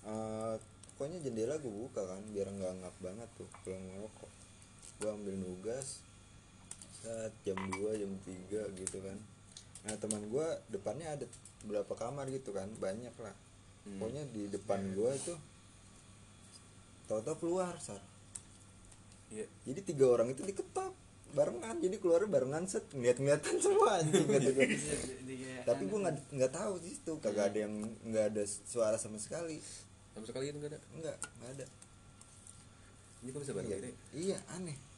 Eh, 0.00 0.56
pokoknya 1.00 1.20
jendela 1.24 1.56
gue 1.56 1.72
buka 1.72 2.04
kan 2.04 2.20
biar 2.32 2.48
nggak 2.48 2.72
ngap 2.84 2.96
banget 3.00 3.28
tuh 3.36 3.48
kalau 3.64 3.80
ngerokok 3.80 4.32
gue 5.00 5.08
ambil 5.08 5.32
nugas 5.40 6.04
saat 7.00 7.32
jam 7.48 7.56
2 7.56 7.96
jam 7.96 8.12
3 8.52 8.76
gitu 8.76 8.96
kan. 9.00 9.16
Nah 9.88 9.96
teman 9.96 10.20
gue 10.28 10.46
depannya 10.68 11.08
ada 11.16 11.24
berapa 11.64 11.88
kamar 11.96 12.28
gitu 12.28 12.52
kan 12.52 12.68
banyak 12.76 13.16
lah. 13.16 13.32
Hmm. 13.80 13.96
pokoknya 13.96 14.28
di 14.28 14.44
depan 14.52 14.92
gue 14.92 15.10
itu 15.16 15.32
tau-tau 17.08 17.32
keluar 17.40 17.72
sar. 17.80 17.96
Iya. 19.32 19.48
Jadi 19.64 19.80
tiga 19.88 20.12
orang 20.12 20.36
itu 20.36 20.44
diketok 20.44 20.92
barengan 21.32 21.80
jadi 21.80 21.96
keluar 21.96 22.26
barengan 22.28 22.68
set 22.68 22.84
ngeliat-ngeliatan 22.92 23.56
semua 23.62 24.02
anjing 24.02 24.26
kata 24.26 24.50
gua. 24.50 24.66
tapi 25.62 25.82
gue 25.86 25.98
nggak 26.02 26.16
nggak 26.34 26.52
tahu 26.52 26.72
sih 26.82 26.92
itu 26.98 27.12
kagak 27.22 27.54
ada 27.54 27.58
yang 27.70 27.74
nggak 28.04 28.24
ada 28.36 28.42
suara 28.44 29.00
sama 29.00 29.16
sekali. 29.16 29.64
Sama 30.12 30.28
sekali 30.28 30.52
itu 30.52 30.60
nggak 30.60 30.76
ada? 30.76 30.80
Nggak 30.92 31.16
nggak 31.16 31.50
ada. 31.56 31.66
Ini 33.24 33.28
kok 33.32 33.40
bisa 33.48 33.52
bareng 33.56 33.70
iya, 33.72 33.92
iya 34.12 34.38
aneh 34.52 34.89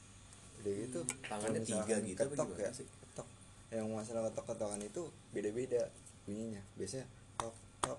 udah 0.63 0.73
gitu. 0.79 1.01
Tangannya 1.27 1.61
kalau 1.67 1.85
tiga 1.85 1.97
gitu 2.07 2.23
ketok 2.23 2.49
ya? 2.57 2.71
sih? 2.71 2.87
ketok. 2.87 3.27
Yang 3.75 3.87
masalah 3.91 4.23
ketok 4.31 4.45
ketokan 4.55 4.81
itu 4.87 5.03
beda 5.35 5.51
beda 5.51 5.83
bunyinya. 6.25 6.63
Biasanya 6.79 7.07
tok 7.37 7.55
tok. 7.83 7.99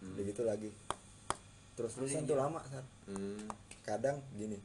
Hmm. 0.00 0.14
udah 0.14 0.24
gitu 0.24 0.42
lagi. 0.46 0.70
Terus 1.74 1.90
terusan 1.98 2.22
tuh 2.30 2.38
lama 2.38 2.62
sar 2.70 2.86
hmm. 3.10 3.50
Kadang 3.82 4.22
gini. 4.38 4.62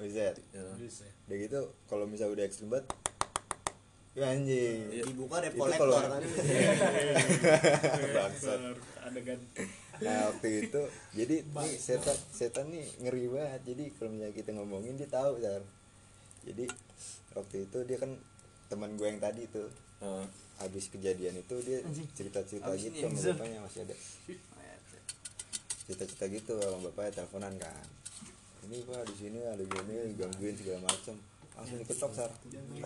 Wizard 0.00 0.40
ya. 0.56 0.64
udah 1.28 1.36
gitu 1.36 1.60
kalau 1.84 2.08
misalnya 2.08 2.40
udah 2.40 2.44
ekstrim 2.48 2.72
banget 2.72 2.88
ya 4.10 4.26
anjing. 4.34 4.90
Iya. 4.90 5.02
dibuka 5.06 5.38
deh 5.38 5.52
kolektor. 5.54 6.02
Kan 6.02 6.22
bangsat. 8.16 8.60
Adegan. 9.06 9.40
nah 10.00 10.32
waktu 10.32 10.64
itu 10.64 10.80
jadi 11.12 11.44
nih 11.44 11.76
setan 11.76 12.16
setan 12.32 12.72
nih 12.72 12.88
ngeri 13.06 13.30
banget. 13.30 13.60
Jadi 13.70 13.84
kalau 13.94 14.10
misalnya 14.16 14.34
kita 14.34 14.50
ngomongin 14.56 14.98
dia 14.98 15.06
tahu 15.06 15.38
sar 15.38 15.62
jadi 16.44 16.64
waktu 17.36 17.56
itu 17.68 17.78
dia 17.86 17.98
kan 18.00 18.10
teman 18.70 18.94
gue 18.94 19.06
yang 19.06 19.20
tadi 19.20 19.44
tuh. 19.50 19.68
Ah. 20.00 20.24
habis 20.60 20.92
kejadian 20.92 21.40
itu 21.40 21.56
dia 21.64 21.80
cerita 22.16 22.40
cerita 22.44 22.72
gitu 22.76 23.00
sama 23.00 23.16
bapaknya 23.32 23.58
masih 23.64 23.80
ada. 23.84 23.96
Cerita 25.88 26.04
cerita 26.04 26.26
gitu 26.28 26.52
sama 26.56 26.78
bapaknya 26.88 27.20
teleponan 27.20 27.54
kan. 27.56 27.84
Ini 28.68 28.84
pak 28.84 29.08
di 29.08 29.14
sini 29.16 29.40
ada 29.40 29.64
gini 29.64 30.16
gangguin 30.20 30.56
segala 30.56 30.84
macam 30.84 31.16
langsung 31.56 31.78
diketok 31.80 32.12
sar. 32.16 32.32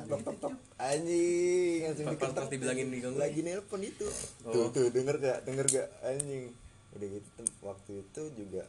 Tok 0.07 0.21
tok 0.23 0.37
tok 0.43 0.55
anjing 0.79 1.79
langsung 1.87 2.07
diketok. 2.15 2.47
dibilangin 2.51 2.87
digangguin. 2.91 3.23
lagi 3.23 3.41
nelpon 3.43 3.83
itu. 3.83 4.07
Oh. 4.47 4.51
tuh 4.55 4.67
tuh 4.75 4.87
denger 4.91 5.17
gak? 5.23 5.39
Denger 5.47 5.67
gak? 5.71 5.89
Anjing. 6.03 6.51
Udah 6.95 7.09
gitu 7.11 7.43
waktu 7.63 7.93
itu 8.07 8.23
juga 8.39 8.63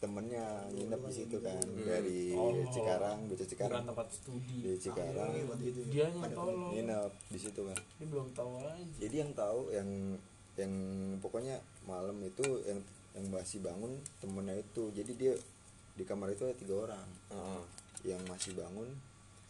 temennya 0.00 0.64
nginep 0.72 1.00
di 1.04 1.12
situ 1.12 1.36
kan 1.44 1.60
dari 1.84 2.32
Oh. 2.32 2.56
Cikarang 2.72 3.28
bocah 3.28 3.36
bukan 3.36 3.50
Cikarang 3.52 3.84
tempat 3.84 4.08
studi. 4.08 4.58
Di 4.64 4.80
Cikarang. 4.80 5.30
Dia 5.92 6.08
yang 6.08 6.16
tolong. 6.32 6.72
nginep 6.72 7.12
di 7.28 7.38
situ 7.38 7.60
kan 7.68 7.76
dia 8.00 8.06
belum 8.08 8.32
tahu 8.32 8.50
aja. 8.64 8.96
Jadi 8.96 9.16
yang 9.20 9.30
tahu 9.36 9.60
yang 9.68 9.88
yang 10.56 10.72
pokoknya 11.20 11.60
malam 11.84 12.16
itu 12.24 12.44
yang 12.64 12.80
yang 13.12 13.28
masih 13.28 13.60
bangun 13.60 13.92
temennya 14.24 14.56
itu. 14.56 14.88
Jadi 14.96 15.12
dia 15.20 15.32
di 15.94 16.04
kamar 16.08 16.32
itu 16.32 16.48
ada 16.48 16.56
tiga 16.56 16.74
orang. 16.88 17.08
Heeh. 17.30 17.62
yang 18.00 18.24
masih 18.24 18.56
bangun 18.56 18.88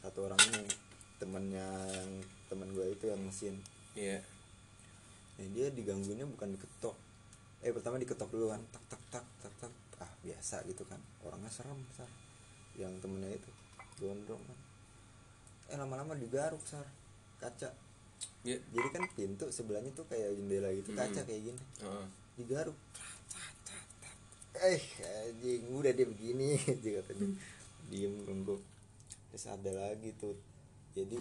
satu 0.03 0.27
orang 0.27 0.43
ini 0.51 0.67
temennya 1.23 1.71
yang 1.95 2.11
teman 2.51 2.75
gue 2.75 2.83
itu 2.91 3.07
yang 3.07 3.23
mesin. 3.23 3.55
Iya. 3.95 4.19
Nah, 5.39 5.47
dia 5.55 5.71
diganggunya 5.71 6.27
bukan 6.27 6.59
diketok. 6.59 6.99
Eh 7.63 7.71
pertama 7.71 8.03
diketok 8.03 8.27
dulu 8.35 8.51
kan. 8.51 8.59
Tak 8.75 8.83
tak 8.91 9.03
tak 9.15 9.25
tak 9.39 9.53
tak 9.63 9.73
ah 10.01 10.13
biasa 10.25 10.65
gitu 10.67 10.83
kan. 10.89 10.99
Orangnya 11.23 11.53
serem 11.53 11.79
sar. 11.95 12.09
Yang 12.75 13.05
temennya 13.05 13.37
itu 13.37 13.51
gondrong 14.01 14.43
kan. 14.43 14.59
Eh 15.71 15.77
lama-lama 15.77 16.17
digaruk 16.17 16.65
sar. 16.65 16.89
Kaca. 17.39 17.71
Iya. 18.45 18.59
Jadi 18.73 18.89
kan 18.93 19.05
pintu 19.13 19.49
sebelahnya 19.53 19.93
tuh 19.93 20.09
kayak 20.09 20.37
jendela 20.37 20.73
gitu 20.73 20.97
kaca 20.97 21.21
kayak 21.25 21.53
gini. 21.53 21.63
Heeh. 21.85 22.07
digaruk. 22.41 22.79
Eh 24.61 24.83
anjing 25.01 25.73
udah 25.73 25.93
dia 25.93 26.09
begini 26.09 26.57
aja 26.57 27.01
kata 27.01 27.13
dia 27.17 27.31
diem 27.91 28.13
nunggu 28.25 28.61
terus 29.31 29.47
ada 29.47 29.71
lagi 29.73 30.13
tuh. 30.17 30.37
Jadi 30.97 31.17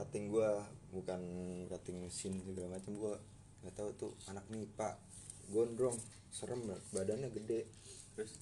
cutting 0.00 0.32
gua 0.32 0.64
bukan 0.90 1.20
cutting 1.68 2.00
mesin 2.00 2.38
segala 2.42 2.78
macam 2.78 2.92
gua 2.96 3.14
nggak 3.62 3.74
tahu 3.76 3.90
tuh 3.98 4.12
anak 4.30 4.46
nipa. 4.50 4.96
Gondrong 5.50 5.98
serem 6.30 6.62
banget, 6.62 6.84
badannya 6.94 7.28
gede 7.34 7.66
terus? 8.20 8.36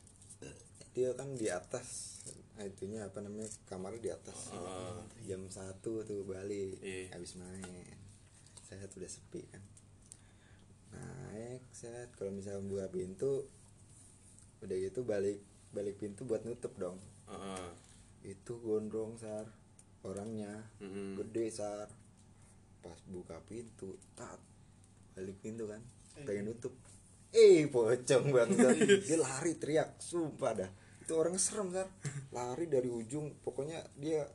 Dia 0.91 1.15
kan 1.15 1.31
di 1.33 1.47
atas 1.47 2.19
itunya 2.59 3.07
apa 3.07 3.23
namanya 3.23 3.47
kamarnya 3.71 4.03
di 4.03 4.11
atas. 4.11 4.51
Ah. 4.51 4.99
jam 5.23 5.47
satu 5.47 6.03
tuh 6.03 6.27
balik 6.27 6.83
Iya. 6.83 7.15
habis 7.15 7.39
main. 7.39 7.95
Saya 8.67 8.83
tuh 8.91 8.99
udah 8.99 9.07
sepi 9.09 9.47
kan. 9.47 9.63
Naik 10.91 11.63
set 11.71 12.11
kalau 12.19 12.35
misalnya 12.35 12.67
buka 12.67 12.91
pintu 12.91 13.47
udah 14.59 14.75
gitu 14.75 15.07
balik 15.07 15.39
balik 15.71 15.95
pintu 15.97 16.27
buat 16.27 16.43
nutup 16.43 16.75
dong. 16.75 16.99
Heeh. 17.31 17.71
itu 18.27 18.59
gondrong 18.59 19.15
sar. 19.15 19.47
Orangnya 20.03 20.67
Mm-mm. 20.83 21.15
gede 21.15 21.55
sar. 21.55 21.87
Pas 22.83 22.99
buka 23.07 23.39
pintu 23.47 23.95
tat 24.19 24.43
balik 25.15 25.39
pintu 25.39 25.71
kan. 25.71 25.79
Pengen 26.27 26.51
nutup 26.51 26.75
eh 27.33 27.69
pocong 27.69 28.27
banget 28.33 29.05
dia 29.05 29.19
lari 29.21 29.53
teriak. 29.57 30.01
Sumpah 30.01 30.53
dah. 30.57 30.71
Itu 31.05 31.17
orang 31.17 31.37
serem 31.37 31.73
sar 31.73 31.89
lari 32.33 32.69
dari 32.69 32.89
ujung. 32.89 33.37
Pokoknya 33.45 33.85
dia 33.97 34.29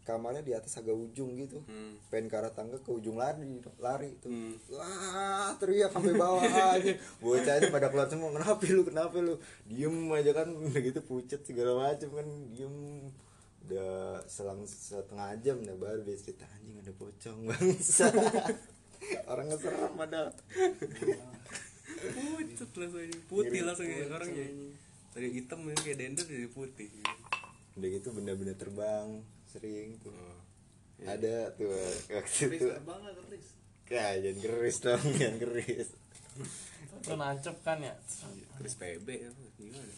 kamarnya 0.00 0.42
di 0.42 0.52
atas 0.56 0.74
agak 0.80 0.96
ujung 0.96 1.36
gitu. 1.38 1.60
Hmm. 1.70 1.94
pengen 2.10 2.26
ke 2.26 2.34
arah 2.34 2.50
tangga 2.50 2.80
ke 2.82 2.90
ujung 2.90 3.20
lari 3.20 3.62
lari 3.78 4.16
tuh 4.18 4.32
Hmm. 4.32 4.56
wah 4.72 5.54
teriak 5.60 5.92
sampai 5.92 6.16
bawah 6.16 6.42
aja. 6.42 6.92
Bocahnya 7.22 7.68
pada 7.70 7.92
keluar 7.92 8.08
semua. 8.10 8.32
Kenapa 8.34 8.62
lu 8.66 8.82
kenapa 8.82 9.16
lu? 9.20 9.34
Diem 9.68 10.10
aja 10.10 10.32
kan. 10.34 10.48
Udah 10.50 10.80
gitu 10.88 11.00
pucet 11.04 11.44
segala 11.46 11.76
macem 11.76 12.10
kan. 12.10 12.26
Diem. 12.50 13.06
Udah 13.68 14.18
selang 14.26 14.66
setengah 14.66 15.36
jam 15.44 15.62
dah 15.62 15.76
baru 15.78 16.02
dia 16.02 16.18
cerita 16.18 16.42
anjing 16.58 16.80
ada 16.80 16.90
pocong 16.96 17.38
bangsa. 17.46 18.10
Orang 19.30 19.46
ngeserem 19.48 19.94
padahal 19.96 20.28
Pucet 22.00 22.70
langsung 22.80 23.12
putih 23.28 23.60
langsung 23.60 23.84
ya 23.84 24.08
orang 24.08 24.30
ya. 24.32 24.48
tadi 25.12 25.26
hitam 25.36 25.60
ini 25.68 25.76
kayak 25.76 25.98
dender 26.00 26.24
jadi 26.24 26.48
putih. 26.48 26.88
Udah 27.76 27.88
gitu 27.92 28.08
benda-benda 28.16 28.54
terbang 28.56 29.20
sering 29.44 30.00
tuh. 30.00 30.12
Oh. 30.12 30.38
ada 31.04 31.48
tuh 31.56 31.72
waktu 32.12 32.52
Keris 32.52 32.60
itu. 32.60 32.68
terbang 32.68 33.00
lah 33.00 33.12
keris. 33.16 33.46
ya 33.90 34.04
jangan 34.20 34.38
keris 34.40 34.76
dong 34.80 35.02
jangan 35.16 35.36
keris. 35.44 35.88
Itu 37.00 37.14
nancep 37.16 37.56
kan 37.64 37.78
ya? 37.80 37.94
Terus 38.60 38.74
PB 38.76 39.08
apa? 39.28 39.42
Gimana? 39.56 39.94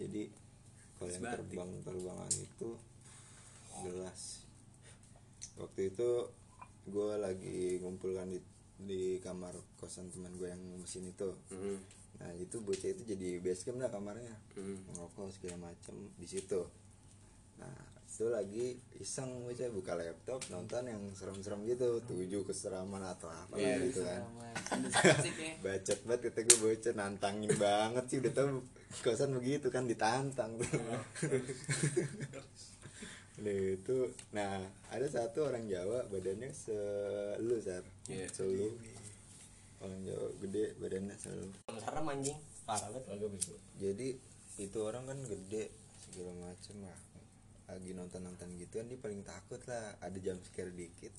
Jadi 0.00 0.22
kalau 0.96 1.10
yang 1.12 1.24
terbang 1.32 1.70
terbangan 1.84 2.32
itu 2.36 2.68
jelas 3.80 4.44
waktu 5.56 5.80
itu 5.92 6.10
gue 6.88 7.12
lagi 7.20 7.80
ngumpulkan 7.80 8.32
di 8.32 8.40
di 8.84 9.20
kamar 9.20 9.52
kosan 9.76 10.08
teman 10.08 10.32
gue 10.36 10.48
yang 10.48 10.62
mesin 10.80 11.08
itu. 11.08 11.30
Hmm. 11.52 11.78
nah 12.20 12.28
itu 12.36 12.60
bocah 12.60 12.92
itu 12.92 13.02
jadi 13.16 13.40
base 13.40 13.64
camp 13.64 13.80
lah 13.80 13.88
kamarnya. 13.88 14.36
Hmm. 14.56 14.76
ngerokok 14.92 15.32
segala 15.32 15.72
macem 15.72 15.96
di 16.20 16.26
situ. 16.28 16.60
Nah 17.56 17.76
itu 18.10 18.26
lagi 18.28 18.76
iseng 19.00 19.48
bocah 19.48 19.70
buka 19.72 19.92
laptop 19.96 20.44
nonton 20.52 20.84
yang 20.84 21.00
serem-serem 21.16 21.64
gitu. 21.64 22.04
Tujuh 22.04 22.44
keseraman 22.44 23.00
atau 23.00 23.32
apa 23.32 23.56
Iya, 23.56 23.80
gitu 23.88 24.04
kan. 24.04 24.20
Ya. 24.20 24.52
bacot 25.64 25.98
banget 26.04 26.20
kata 26.28 26.40
gue 26.44 26.58
bocah. 26.60 26.92
Nantangin 26.92 27.52
banget 27.56 28.04
sih. 28.12 28.20
Udah 28.20 28.32
tau 28.36 28.60
kosan 29.00 29.32
begitu 29.38 29.70
kan 29.70 29.86
ditantang 29.86 30.58
tuh 30.58 30.66
Udah 33.40 33.56
itu 33.72 33.96
nah 34.36 34.60
ada 34.92 35.06
satu 35.08 35.48
orang 35.48 35.64
Jawa 35.64 36.04
badannya 36.12 36.52
selu 36.52 37.56
sar. 37.64 37.80
Iya. 38.12 38.28
selu. 38.28 38.68
orang 39.80 40.00
Jawa 40.04 40.28
gede 40.44 40.76
badannya 40.76 41.16
selu. 41.16 41.48
Serem 41.80 42.04
anjing. 42.04 42.36
Parah 42.68 42.92
banget. 42.92 43.40
jadi 43.80 44.08
itu 44.60 44.78
orang 44.84 45.08
kan 45.08 45.18
gede 45.24 45.72
segala 46.04 46.52
macem 46.52 46.76
lah. 46.84 46.98
Lagi 47.72 47.90
nonton 47.96 48.20
nonton 48.28 48.48
gitu 48.60 48.76
kan 48.76 48.86
dia 48.92 49.00
paling 49.00 49.24
takut 49.24 49.60
lah 49.64 49.96
ada 50.04 50.18
jam 50.20 50.36
scare 50.44 50.76
dikit. 50.76 51.16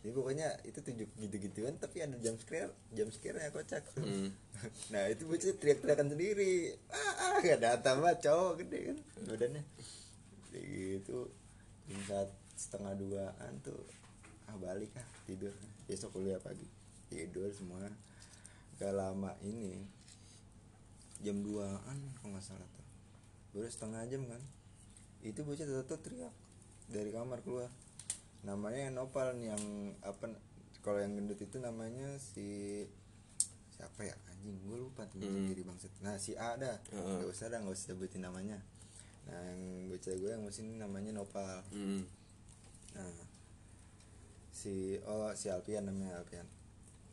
Jadi 0.00 0.12
pokoknya 0.16 0.48
itu 0.64 0.78
tujuh 0.80 1.08
gitu 1.18 1.36
gituan 1.50 1.74
tapi 1.82 2.00
ada 2.00 2.14
jam 2.22 2.38
scare 2.38 2.70
jam 2.94 3.10
scare 3.10 3.42
nya 3.42 3.50
kocak. 3.50 3.82
Tuh 3.98 4.06
Hmm. 4.06 4.30
nah 4.94 5.02
itu 5.10 5.26
bocah 5.26 5.50
teriak-teriakan 5.58 6.14
sendiri. 6.14 6.78
Ah, 6.94 7.34
ah 7.34 7.36
gak 7.42 7.58
datang 7.58 8.06
banget 8.06 8.30
cowok 8.30 8.62
gede 8.62 8.78
kan 8.94 8.96
badannya. 9.26 9.62
Kayak 10.54 10.66
gitu 10.70 11.39
jam 11.90 12.00
saat 12.06 12.30
setengah 12.54 12.94
duaan 12.94 13.52
tuh 13.60 13.82
ah 14.46 14.54
balik 14.56 14.90
ah 14.94 15.06
tidur. 15.24 15.50
Besok 15.84 16.14
kuliah 16.14 16.38
pagi. 16.38 16.66
Tidur 17.06 17.50
semua. 17.50 17.82
Gak 18.78 18.94
lama 18.94 19.34
ini 19.42 19.74
jam 21.20 21.36
2an 21.36 21.98
kalau 22.16 22.30
nggak 22.32 22.40
salah 22.40 22.68
tuh. 22.70 22.86
Baru 23.52 23.66
setengah 23.66 24.06
jam 24.06 24.24
kan? 24.24 24.40
Itu 25.20 25.42
bocah 25.42 25.66
tetap 25.66 26.00
teriak 26.00 26.32
dari 26.86 27.10
kamar 27.10 27.42
keluar. 27.42 27.68
Namanya 28.40 28.88
yang 28.88 28.94
nopal 28.96 29.36
nih 29.36 29.52
yang 29.52 29.64
apa 30.00 30.32
kalau 30.80 30.96
yang 30.96 31.12
gendut 31.12 31.36
itu 31.36 31.60
namanya 31.60 32.16
si 32.16 32.86
siapa 33.74 34.00
ya? 34.00 34.16
Anjing 34.32 34.56
gue 34.64 34.78
lupa 34.78 35.04
tuh 35.06 35.20
Hmm. 35.20 35.44
sendiri 35.44 35.60
bangsat. 35.60 35.92
Nah 36.00 36.16
si 36.16 36.32
A 36.38 36.56
dah. 36.56 36.80
Nggak 36.88 37.28
usah 37.28 37.52
dah 37.52 37.58
nggak 37.60 37.74
usah 37.76 37.92
sebutin 37.92 38.24
namanya 38.24 38.56
nah 39.30 39.42
yang 39.46 39.62
bocah 39.86 40.14
gue 40.14 40.30
yang 40.30 40.42
mesin 40.42 40.66
namanya 40.76 41.14
nopal. 41.14 41.62
Hmm. 41.70 42.02
Nah, 42.98 43.14
si 44.50 44.98
oh 45.06 45.30
si 45.32 45.48
Alpian 45.48 45.86
namanya 45.86 46.20
Alpian. 46.20 46.44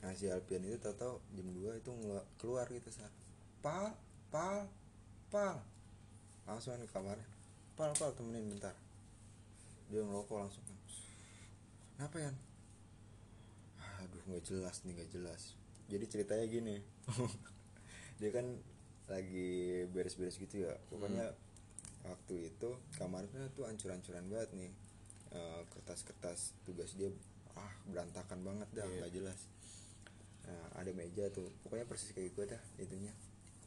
Nah 0.01 0.11
si 0.17 0.27
Alpian 0.27 0.65
itu 0.65 0.77
tahu 0.81 1.21
jam 1.31 1.47
2 1.53 1.79
itu 1.79 1.91
keluar 2.41 2.65
gitu 2.67 2.89
saat 2.91 3.13
pal 3.61 3.93
pal 4.33 4.67
pal. 5.31 5.61
Langsung 6.43 6.75
ke 6.81 6.89
kamar 6.91 7.15
pal 7.79 7.93
pal 7.95 8.11
temenin 8.17 8.51
bentar. 8.51 8.75
Dia 9.87 10.03
ngerokok 10.03 10.37
langsung. 10.43 10.65
Kenapa 11.95 12.17
ya 12.19 12.31
aduh 13.97 14.21
nggak 14.29 14.43
jelas 14.45 14.75
nih 14.85 14.93
nggak 14.97 15.11
jelas. 15.13 15.41
Jadi 15.87 16.05
ceritanya 16.09 16.45
gini. 16.45 16.75
Dia 18.19 18.29
kan 18.33 18.45
lagi 19.07 19.87
beres-beres 19.89 20.37
gitu 20.37 20.67
ya. 20.67 20.73
Pokoknya 20.91 21.31
waktu 22.07 22.49
itu 22.49 22.69
kamarnya 22.95 23.51
tuh 23.53 23.67
ancur-ancuran 23.67 24.25
banget 24.27 24.49
nih. 24.55 24.71
Eh, 25.27 25.61
kertas-kertas 25.75 26.55
tugas 26.63 26.95
dia 26.95 27.11
ah 27.57 27.73
berantakan 27.89 28.39
banget 28.47 28.69
dah 28.71 28.85
Iya. 28.87 28.95
nggak 29.03 29.13
jelas. 29.13 29.39
Nah, 30.47 30.67
ada 30.79 30.91
meja 30.95 31.27
tuh 31.35 31.51
pokoknya 31.65 31.83
persis 31.83 32.15
kayak 32.15 32.31
gue 32.31 32.45
dah 32.47 32.63
itunya. 32.79 33.11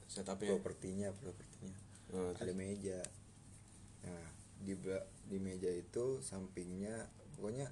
Setupnya 0.09 0.57
propertinya 0.57 1.09
propertinya. 1.13 1.77
Oh, 2.17 2.33
ada 2.33 2.53
meja. 2.57 2.99
Nah 4.03 4.27
di 4.61 4.73
di 5.29 5.39
meja 5.39 5.69
itu 5.69 6.21
sampingnya 6.25 7.07
pokoknya 7.37 7.69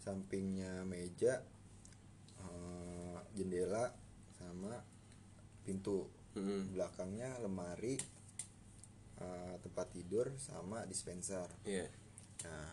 sampingnya 0.00 0.84
meja 0.84 1.40
eh, 2.40 3.18
jendela 3.32 3.88
sama 4.36 4.76
pintu. 5.64 6.08
Hmm. 6.34 6.66
belakangnya 6.74 7.38
lemari 7.46 7.94
tidur 9.92 10.26
sama 10.36 10.82
dispenser 10.84 11.46
iya 11.62 11.86
nah 12.42 12.68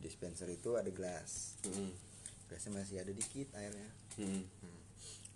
dispenser 0.00 0.48
itu 0.48 0.74
ada 0.74 0.88
gelas 0.88 1.60
Mm-mm. 1.62 1.92
gelasnya 2.48 2.72
masih 2.74 2.96
ada 2.98 3.12
dikit 3.12 3.52
airnya 3.52 3.88
Mm-mm. 4.16 4.42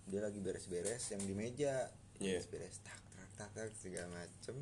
dia 0.07 0.21
lagi 0.21 0.41
beres-beres 0.41 1.11
yang 1.11 1.21
di 1.21 1.33
meja 1.33 1.93
Iya. 2.17 2.41
beres 2.49 2.81
tak 2.81 2.97
tak 3.13 3.29
tak 3.37 3.49
tak 3.53 3.69
segala 3.77 4.09
macem 4.17 4.57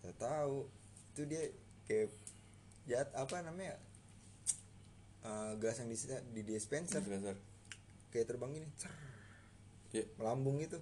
saya 0.00 0.14
tahu 0.16 0.64
itu 1.12 1.22
dia 1.24 1.42
kayak 1.84 2.08
jat 2.84 3.08
apa 3.12 3.40
namanya 3.40 3.76
Eh, 5.20 5.52
gelas 5.56 5.80
yang 5.80 5.88
di, 5.88 5.96
di 6.34 6.42
dispenser 6.46 7.00
Dispenser. 7.00 7.32
kayak 8.12 8.28
terbang 8.28 8.52
gini 8.52 8.68
cer, 8.76 8.92
Iya. 9.90 10.04
melambung 10.16 10.60
gitu 10.60 10.76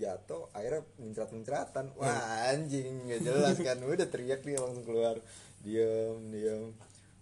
jatuh 0.00 0.48
airnya 0.56 0.80
muncrat 0.96 1.28
muncratan 1.30 1.86
wah 2.00 2.48
anjing 2.48 3.04
nggak 3.04 3.20
jelas 3.20 3.56
kan. 3.60 3.76
Udah 3.84 4.08
teriak 4.08 4.40
dia 4.40 4.56
langsung 4.56 4.88
keluar. 4.88 5.20
Diam 5.60 6.32
diam 6.32 6.72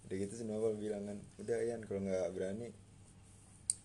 udah 0.09 0.17
gitu 0.25 0.41
si 0.41 0.43
Novel 0.47 0.73
bilang 0.81 1.05
kan 1.05 1.21
udah 1.37 1.57
Ian 1.61 1.85
kalau 1.85 2.01
nggak 2.01 2.33
berani 2.33 2.73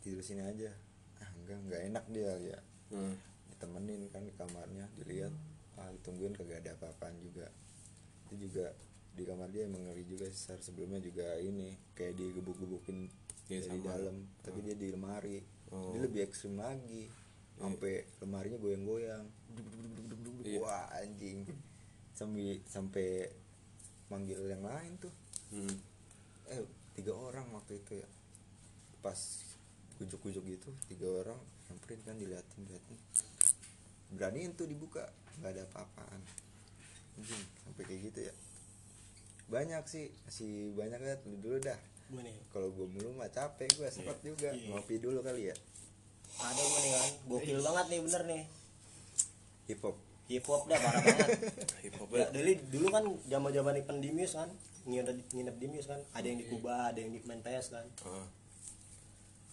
tidur 0.01 0.25
sini 0.25 0.41
aja. 0.41 0.73
Ah 1.21 1.29
enggak 1.37 1.59
nggak 1.69 1.83
enak 1.93 2.05
dia 2.09 2.33
ya. 2.39 2.59
Hmm. 2.95 3.19
ditemenin 3.51 4.09
kan 4.15 4.23
ke 4.25 4.35
kamarnya 4.39 4.87
dilihat 4.97 5.35
ah 5.77 5.91
ditungguin 5.99 6.33
kagak 6.39 6.65
ada 6.65 6.79
apa-apaan 6.79 7.19
juga. 7.21 7.51
Itu 8.31 8.49
juga 8.49 8.73
di 9.13 9.23
kamar 9.27 9.51
dia 9.53 9.69
emang 9.69 9.85
ngeri 9.91 10.07
juga 10.09 10.27
sih 10.33 10.55
sebelumnya 10.59 10.99
juga 11.03 11.37
ini 11.43 11.75
kayak 11.93 12.15
digebuk-gebukin 12.19 13.11
Iya, 13.45 13.61
dari 13.69 13.81
dalam 13.85 14.17
tapi 14.41 14.65
dia 14.65 14.73
di 14.73 14.89
lemari. 14.89 15.45
Oh. 15.73 15.93
dia 15.93 16.07
lebih 16.07 16.25
ekstrim 16.25 16.57
lagi 16.57 17.11
sampai 17.59 18.03
lemarinya 18.23 18.59
goyang-goyang. 18.59 19.25
Iya. 20.45 20.61
wah 20.61 20.87
anjing. 21.01 21.49
Sampai 22.15 22.61
sampai 22.69 23.09
manggil 24.11 24.39
yang 24.45 24.63
lain 24.63 24.93
tuh. 25.01 25.15
Hmm. 25.55 25.77
eh 26.51 26.61
tiga 26.99 27.17
orang 27.17 27.49
waktu 27.55 27.81
itu 27.81 28.03
ya. 28.03 28.09
Pas 29.01 29.19
gujuk-gujuk 29.97 30.45
gitu 30.45 30.71
tiga 30.91 31.07
orang 31.07 31.39
nyamperin 31.71 32.01
kan 32.05 32.17
diliatin 32.19 32.61
diliatin. 32.67 32.99
Beraniin 34.15 34.53
tuh 34.53 34.69
dibuka. 34.69 35.09
Nggak 35.41 35.51
ada 35.59 35.63
apa-apaan. 35.71 36.21
Anjing, 37.15 37.45
sampai 37.63 37.83
kayak 37.87 38.01
gitu 38.13 38.21
ya. 38.29 38.35
Banyak 39.49 39.85
sih 39.87 40.11
masih 40.27 40.75
banyak 40.75 41.01
ya 41.01 41.17
dulu 41.23 41.57
dah. 41.63 41.79
Nih 42.13 42.37
kalau 42.53 42.69
gue 42.69 42.85
mulu 42.85 43.17
mah 43.17 43.33
capek 43.33 43.71
gue 43.81 43.89
sempat 43.89 44.21
juga. 44.21 44.53
Iya. 44.53 44.77
ngopi 44.77 45.01
dulu 45.01 45.25
kali 45.25 45.49
ya 45.51 45.57
ada 46.41 46.61
gue 46.63 46.81
nih 46.83 46.93
kan 46.93 47.11
gokil 47.31 47.59
banget 47.63 47.87
nih 47.91 48.01
bener 48.03 48.23
nih. 48.27 48.43
Hip 49.71 49.81
hop 49.81 49.97
hip 50.29 50.45
hop 50.49 50.63
dah 50.69 50.79
parah 50.81 51.01
banget. 51.05 51.29
Hip 51.85 51.95
hop 52.01 52.09
ya, 52.17 52.27
dari 52.33 52.57
dulu 52.73 52.89
kan 52.89 53.05
zaman 53.29 53.51
zaman 53.53 53.75
ipan 53.85 53.97
di 54.01 54.09
Muse 54.13 54.35
kan. 54.41 54.51
Nginep 54.89 55.33
nginep 55.33 55.57
di 55.61 55.67
Muse 55.69 55.89
kan. 55.89 56.01
Ada 56.17 56.27
yang 56.33 56.39
di 56.41 56.47
Kuba 56.49 56.93
ada 56.93 56.99
yang 56.99 57.13
di 57.13 57.21
main 57.29 57.41
PS 57.45 57.77
kan. 57.77 57.87
Ah. 58.09 58.27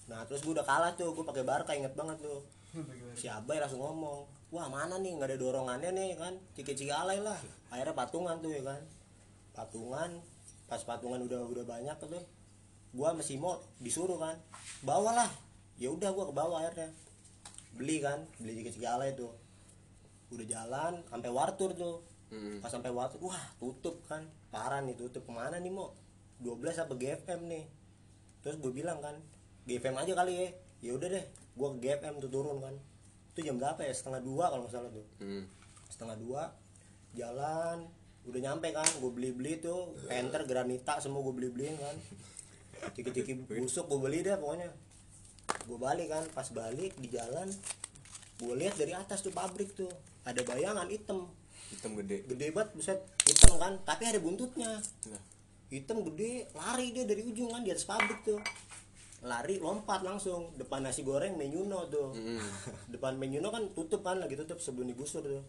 nah 0.09 0.27
terus 0.27 0.43
gue 0.43 0.51
udah 0.55 0.67
kalah 0.67 0.95
tuh. 0.95 1.11
Gue 1.11 1.23
pakai 1.27 1.43
Barca 1.43 1.71
inget 1.75 1.95
banget 1.95 2.19
tuh. 2.23 2.43
Si 3.19 3.27
Abai 3.27 3.59
langsung 3.59 3.83
ngomong 3.83 4.23
wah 4.51 4.67
mana 4.71 4.95
nih? 4.99 5.11
Nggak 5.19 5.35
ada 5.35 5.37
dorongannya 5.39 5.91
nih 5.91 6.15
kan. 6.15 6.33
Ciki-ciki 6.55 6.91
alay 6.91 7.19
lah. 7.19 7.35
Akhirnya 7.71 7.95
patungan 7.95 8.39
tuh 8.39 8.51
ya 8.55 8.63
kan. 8.63 8.81
Patungan 9.51 10.23
pas 10.71 10.79
patungan 10.87 11.19
udah 11.19 11.51
udah 11.51 11.67
banyak 11.67 11.95
tuh 11.99 12.23
gua 12.95 13.11
sama 13.11 13.23
Simo 13.23 13.51
disuruh 13.83 14.19
kan. 14.19 14.39
Bawalah 14.87 15.27
ya 15.81 15.89
udah 15.89 16.13
gua 16.13 16.29
ke 16.29 16.35
bawah 16.37 16.57
akhirnya. 16.61 16.93
Beli 17.73 17.97
kan 18.05 18.29
beli 18.37 18.61
ciki-ciki 18.61 18.85
alay 18.85 19.17
tuh. 19.17 19.33
Udah 20.29 20.45
jalan 20.45 21.01
sampai 21.09 21.29
wartur 21.33 21.73
tuh. 21.73 22.05
Mm. 22.31 22.63
pas 22.63 22.71
sampai 22.71 22.95
wartur 22.95 23.19
wah 23.25 23.41
tutup 23.57 24.05
kan. 24.05 24.29
Parah 24.53 24.85
nih 24.85 24.93
tutup. 24.93 25.25
Ke 25.25 25.33
mana 25.33 25.57
nih 25.57 25.73
mau 25.73 25.97
12 26.45 26.85
apa 26.85 26.93
GFM 26.93 27.41
nih? 27.49 27.65
Terus 28.45 28.61
gue 28.61 28.71
bilang 28.71 29.01
kan 29.01 29.17
GFM 29.65 29.97
aja 29.97 30.13
kali 30.13 30.33
ya. 30.37 30.47
Ya 30.85 30.91
udah 30.93 31.09
deh 31.09 31.25
gue 31.57 31.67
ke 31.73 31.77
GFM 31.81 32.21
tuh 32.21 32.29
turun 32.29 32.61
kan. 32.61 32.77
Itu 33.33 33.41
jam 33.41 33.57
berapa 33.57 33.81
ya? 33.81 33.91
Setengah 33.97 34.21
dua 34.21 34.53
kalau 34.53 34.69
nggak 34.69 34.73
salah 34.77 34.91
tuh. 34.93 35.07
Hmm. 35.17 35.49
setengah 35.91 36.15
dua 36.21 36.41
jalan. 37.17 37.89
Udah 38.23 38.39
nyampe 38.39 38.69
kan 38.69 38.85
gue 38.85 39.11
beli 39.11 39.33
beli 39.33 39.57
tuh. 39.57 39.97
Penter 40.05 40.45
granita 40.45 41.01
semua 41.01 41.25
gue 41.25 41.33
beli 41.33 41.49
beliin 41.49 41.75
kan. 41.75 41.97
Ciki 42.95 43.11
ciki 43.11 43.33
busuk 43.49 43.89
gue 43.89 43.99
beli 43.99 44.21
deh 44.21 44.37
pokoknya 44.37 44.69
gue 45.65 45.77
balik 45.77 46.07
kan 46.09 46.23
pas 46.33 46.47
balik 46.49 46.93
di 46.97 47.07
jalan 47.11 47.47
gue 48.41 48.53
lihat 48.57 48.73
dari 48.77 48.93
atas 48.97 49.21
tuh 49.21 49.29
pabrik 49.29 49.77
tuh 49.77 49.89
ada 50.25 50.41
bayangan 50.45 50.89
hitam. 50.89 51.29
Hitam 51.69 51.97
gede. 51.97 52.25
Gede 52.25 52.53
banget 52.53 52.69
buset 52.77 52.99
hitam 53.25 53.57
kan 53.61 53.77
tapi 53.85 54.09
ada 54.09 54.17
buntutnya. 54.17 54.81
Nah 55.09 55.21
hitam 55.71 56.03
gede 56.03 56.51
lari 56.51 56.91
dia 56.91 57.07
dari 57.07 57.23
ujung 57.23 57.53
kan 57.53 57.61
di 57.63 57.71
atas 57.71 57.85
pabrik 57.85 58.21
tuh. 58.25 58.41
Lari 59.21 59.61
lompat 59.61 60.01
langsung 60.01 60.57
depan 60.57 60.81
nasi 60.81 61.05
goreng 61.05 61.37
menyuno 61.37 61.85
tuh. 61.87 62.11
Mm. 62.17 62.41
depan 62.97 63.21
menyuno 63.21 63.53
kan 63.53 63.69
tutup 63.77 64.01
kan 64.01 64.17
lagi 64.17 64.33
tutup 64.33 64.57
sebelum 64.57 64.89
digusur 64.89 65.21
tuh. 65.21 65.45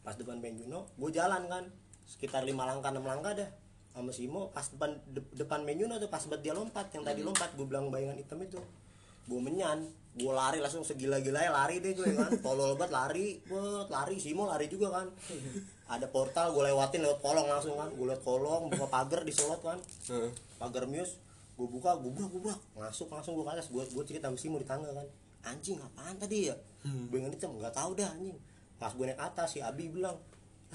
Pas 0.00 0.16
depan 0.16 0.40
menyuno 0.40 0.88
gue 0.96 1.10
jalan 1.12 1.44
kan 1.52 1.64
sekitar 2.08 2.48
lima 2.48 2.64
langkah 2.64 2.94
enam 2.94 3.04
langkah 3.04 3.34
dah 3.36 3.50
sama 3.96 4.12
Simo 4.12 4.52
pas 4.52 4.68
depan 4.68 4.92
de- 5.08 5.32
depan 5.32 5.64
menyuno 5.64 5.96
tuh 5.96 6.12
pas 6.12 6.20
buat 6.28 6.44
dia 6.44 6.52
lompat 6.52 6.92
yang 6.92 7.00
tadi 7.00 7.24
lompat 7.24 7.56
gue 7.56 7.64
bilang 7.64 7.88
bayangan 7.88 8.20
hitam 8.20 8.38
itu 8.44 8.60
gue 9.26 9.40
menyan 9.42 9.82
gue 10.16 10.32
lari 10.32 10.64
langsung 10.64 10.80
segila-gila 10.80 11.44
ya 11.44 11.52
lari 11.52 11.84
deh 11.84 11.92
gue 11.92 12.08
kan. 12.16 12.32
Tolol 12.40 12.78
banget 12.80 12.92
lari 12.96 13.26
buat 13.44 13.92
lari. 13.92 14.16
Simo 14.16 14.48
lari 14.48 14.66
juga 14.72 14.88
kan. 15.02 15.06
Ada 15.92 16.08
portal 16.08 16.56
gue 16.56 16.72
lewatin 16.72 17.04
lewat 17.04 17.20
kolong 17.20 17.44
langsung 17.44 17.76
kan. 17.76 17.92
Gue 17.92 18.08
liat 18.08 18.24
kolong 18.24 18.72
buka 18.72 18.86
pagar 18.88 19.20
di 19.28 19.32
slot 19.36 19.60
kan. 19.60 19.78
Pagar 20.56 20.88
mius 20.88 21.20
gue 21.56 21.68
buka 21.68 22.00
gue 22.00 22.08
buka 22.08 22.26
gue 22.32 22.40
buka. 22.48 22.56
Masuk 22.80 23.12
langsung 23.12 23.36
gue 23.36 23.44
ke 23.44 23.52
atas. 23.52 23.68
Gue 23.68 23.84
gue 23.84 24.04
cerita 24.08 24.32
sama 24.32 24.40
Simo 24.40 24.56
di 24.56 24.64
tangga 24.64 24.88
kan. 24.88 25.04
Anjing 25.52 25.76
apaan 25.84 26.16
tadi 26.16 26.48
ya? 26.48 26.56
Bayangan 27.12 27.30
hitam 27.36 27.50
nggak 27.60 27.76
tahu 27.76 27.92
dah 27.92 28.08
anjing. 28.16 28.40
Pas 28.80 28.96
gue 28.96 29.04
naik 29.04 29.20
atas 29.20 29.52
si 29.52 29.60
Abi 29.60 29.92
bilang 29.92 30.16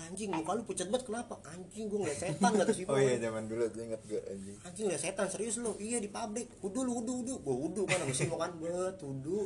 anjing 0.08 0.30
muka 0.34 0.52
lu 0.58 0.64
pucat 0.66 0.88
banget 0.89 1.06
kenapa? 1.06 1.36
Anjing 1.45 1.86
gue 1.86 1.99
ngeliat 2.02 2.20
setan 2.20 2.52
kata 2.58 2.74
Simo 2.74 2.89
oh 2.95 2.99
iya 2.99 3.16
zaman 3.22 3.43
dulu 3.45 3.64
tuh 3.70 3.82
ingat 3.86 4.02
gue 4.10 4.22
anjing. 4.26 4.58
Anjing 4.66 4.86
ngeliat 4.89 5.04
setan 5.04 5.28
serius 5.30 5.56
lu? 5.62 5.72
Iya 5.78 5.97
di 6.02 6.10
pabrik. 6.10 6.47
Wudu 6.60 6.82
lu 6.82 6.91
wudu 7.02 7.14
wudu. 7.22 7.36
Gue 7.43 7.56
wudu 7.56 7.82
kan 7.86 7.97
sama 8.02 8.14
Simo 8.16 8.36
kan 8.41 8.52
bet 8.62 8.97
wudu. 8.99 9.45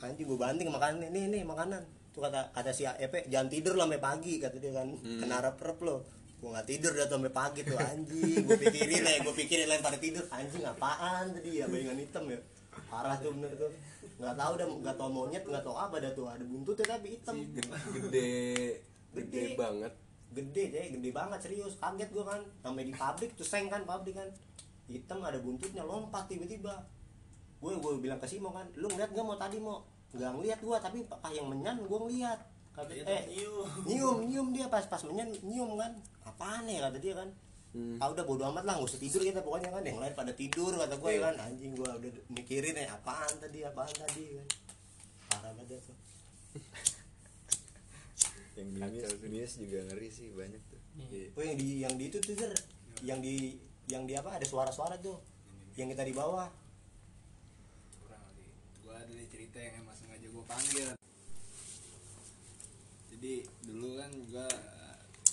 Anjing 0.00 0.26
gue 0.26 0.38
banting 0.38 0.68
makanan 0.72 1.12
nih 1.12 1.24
nih 1.28 1.42
makanan 1.44 1.84
tuh 2.10 2.26
kata 2.26 2.50
kata 2.50 2.70
si 2.74 2.82
Epe 2.88 3.28
jangan 3.30 3.46
tidur 3.46 3.78
lo 3.78 3.86
sampai 3.86 4.02
pagi 4.02 4.34
kata 4.40 4.56
dia 4.58 4.72
kan. 4.72 4.88
Kena 4.98 5.36
rep 5.44 5.58
rep 5.60 5.78
lo 5.84 5.96
gue 6.40 6.48
nggak 6.48 6.68
tidur 6.72 6.92
dah 6.96 7.04
sampai 7.04 7.32
pagi 7.32 7.60
tuh 7.68 7.76
anjing. 7.76 8.42
Gue 8.48 8.56
pikirin 8.56 9.04
ya 9.04 9.20
gue 9.20 9.34
pikirin 9.36 9.66
lain 9.68 9.82
pada 9.84 10.00
tidur. 10.00 10.24
Anjing 10.32 10.64
apaan 10.64 11.36
tadi 11.36 11.60
ya 11.60 11.68
bayangan 11.68 12.00
hitam 12.00 12.24
ya? 12.32 12.40
Parah 12.88 13.16
tuh 13.20 13.36
bener 13.36 13.52
tuh. 13.60 13.68
Nggak 14.16 14.36
tahu 14.40 14.52
dah 14.56 14.66
nggak 14.68 14.96
tahu 14.96 15.08
monyet 15.12 15.44
nggak 15.44 15.64
tahu 15.64 15.76
apa 15.76 15.96
dah 16.00 16.12
tuh. 16.16 16.26
Ada 16.32 16.44
buntutnya 16.48 16.86
tapi 16.96 17.08
hitam. 17.12 17.36
Gede 17.92 18.89
gede 19.14 19.54
gede. 19.54 19.58
banget. 19.58 19.92
Gede 20.30 20.64
deh 20.70 20.86
gede 20.98 21.10
banget 21.10 21.38
serius. 21.42 21.74
Kaget 21.78 22.10
gue 22.10 22.24
kan. 22.24 22.40
Sampai 22.62 22.86
di 22.86 22.94
pabrik 22.94 23.34
tuh 23.34 23.46
seng 23.46 23.66
kan 23.66 23.82
pabrik 23.82 24.14
kan. 24.14 24.28
Hitam 24.90 25.22
ada 25.22 25.38
buntutnya 25.38 25.82
lompat 25.82 26.30
tiba-tiba. 26.30 26.86
Gue 27.60 27.76
gue 27.76 27.92
bilang 28.00 28.18
ke 28.18 28.26
Simo 28.26 28.50
kan 28.54 28.66
lu 28.78 28.88
ngeliat 28.88 29.10
gak 29.12 29.26
mau 29.26 29.36
tadi 29.36 29.60
mau 29.60 29.84
nggak 30.10 30.32
ngeliat 30.34 30.58
gue 30.58 30.76
tapi 30.82 30.98
pas 31.06 31.30
yang 31.30 31.46
menyan 31.50 31.76
gue 31.82 31.98
ngeliat. 31.98 32.40
Kata 32.70 32.90
eh 32.94 33.22
nyium. 33.88 34.26
nyium 34.26 34.48
dia 34.54 34.66
pas 34.70 34.82
pas 34.86 35.02
menyan 35.06 35.30
nyium 35.42 35.74
kan. 35.78 35.92
Apaan 36.26 36.66
ya? 36.66 36.86
kata 36.88 36.98
dia 36.98 37.14
kan. 37.18 37.30
Hmm. 37.70 38.02
ah 38.02 38.10
udah 38.10 38.26
bodo 38.26 38.42
amat 38.50 38.66
lah 38.66 38.74
nggak 38.74 38.90
usah 38.90 38.98
tidur 38.98 39.22
kita 39.22 39.46
pokoknya 39.46 39.70
kan. 39.70 39.82
Yang 39.86 39.98
lain 40.02 40.14
pada 40.18 40.32
tidur 40.34 40.74
kata 40.74 40.94
gue 40.98 41.12
kan. 41.22 41.34
Anjing 41.38 41.72
gue 41.78 41.86
udah 41.86 42.10
mikirin 42.34 42.74
ya 42.74 42.90
apaan 42.98 43.30
tadi 43.38 43.62
apaan 43.62 43.94
tadi 43.94 44.24
kan. 44.34 44.46
Parah 45.30 45.52
banget 45.54 45.78
tuh 45.86 45.94
yang 48.58 48.68
sih. 48.74 49.28
Mius 49.30 49.52
juga 49.56 49.78
ngeri 49.90 50.08
sih 50.10 50.26
banyak 50.34 50.62
tuh. 50.66 50.80
Iya. 50.98 51.26
Oh 51.38 51.42
yang 51.44 51.56
di 51.56 51.68
yang 51.80 51.94
di 51.94 52.04
itu 52.10 52.18
tuh 52.18 52.34
Zer. 52.34 52.52
yang 53.06 53.20
di 53.22 53.56
yang 53.88 54.04
di 54.04 54.14
apa? 54.18 54.36
Ada 54.36 54.46
suara-suara 54.46 54.98
tuh. 54.98 55.22
Yang 55.78 55.96
kita 55.96 56.02
di 56.10 56.14
bawah. 56.14 56.50
Kurang 58.02 58.22
lagi. 58.26 58.46
Gua 58.82 58.94
ada 58.98 59.12
cerita 59.30 59.58
yang 59.62 59.74
emang 59.86 59.96
sengaja 59.96 60.26
gua 60.28 60.44
panggil. 60.44 60.88
Jadi 63.14 63.34
dulu 63.64 63.88
kan 63.96 64.10
gua 64.28 64.48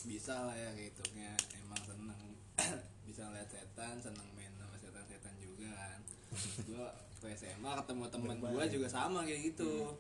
bisa 0.05 0.36
lah 0.47 0.55
ya 0.55 0.70
ngitungnya. 0.78 1.34
Emang 1.59 1.82
seneng. 1.84 2.22
Bisa 3.07 3.24
lihat 3.32 3.47
setan 3.47 4.03
seneng 4.03 4.28
main 4.36 4.51
sama 4.59 4.76
setan-setan 4.78 5.36
juga 5.39 5.72
kan. 5.72 5.99
Gua 6.70 6.88
ke 7.18 7.34
SMA 7.34 7.72
ketemu 7.82 8.03
temen 8.13 8.38
gua 8.38 8.63
juga 8.70 8.88
sama 8.93 9.26
kayak 9.26 9.41
gitu 9.49 9.97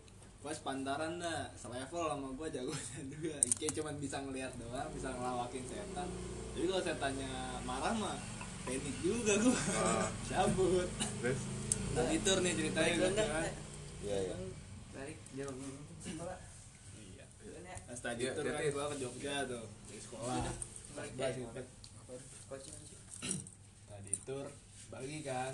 gua 0.47 0.55
sepantaran 0.55 1.19
dah 1.19 1.51
selevel 1.59 2.07
sama 2.07 2.31
gua 2.39 2.47
jagonya 2.47 2.99
juga. 3.11 3.35
Ike 3.43 3.67
cuman 3.75 3.99
bisa 3.99 4.23
ngeliat 4.23 4.55
doang 4.55 4.87
bisa 4.95 5.11
ngelawakin 5.11 5.59
setan. 5.67 6.07
Jadi 6.55 6.65
kalau 6.71 6.83
setannya 6.87 7.31
marah 7.67 7.91
mah 7.91 8.15
panik 8.63 8.95
juga 9.03 9.35
gua. 9.43 9.59
Cabut. 10.31 10.87
Terus? 11.19 11.39
Nah, 11.99 12.07
itu 12.15 12.31
nih 12.31 12.53
ceritanya 12.55 12.91
gitu 12.95 13.11
kan. 13.11 13.43
iya 13.99 14.17
iya. 14.23 14.35
Tarik 14.95 15.19
dia 15.35 15.45
Iya. 16.95 17.25
Pas 17.83 17.97
study 17.99 18.23
Iya, 18.23 18.31
tour 18.31 18.45
kan 18.47 18.63
iya. 18.63 18.71
gua 18.71 18.85
ke 18.87 18.95
Jogja 19.03 19.35
tuh 19.51 19.67
di 19.91 19.99
sekolah. 19.99 20.47
Deh. 20.95 21.31
Ipet. 21.43 21.67
study 23.83 24.13
tour 24.23 24.47
bagi 24.87 25.19
kan. 25.27 25.51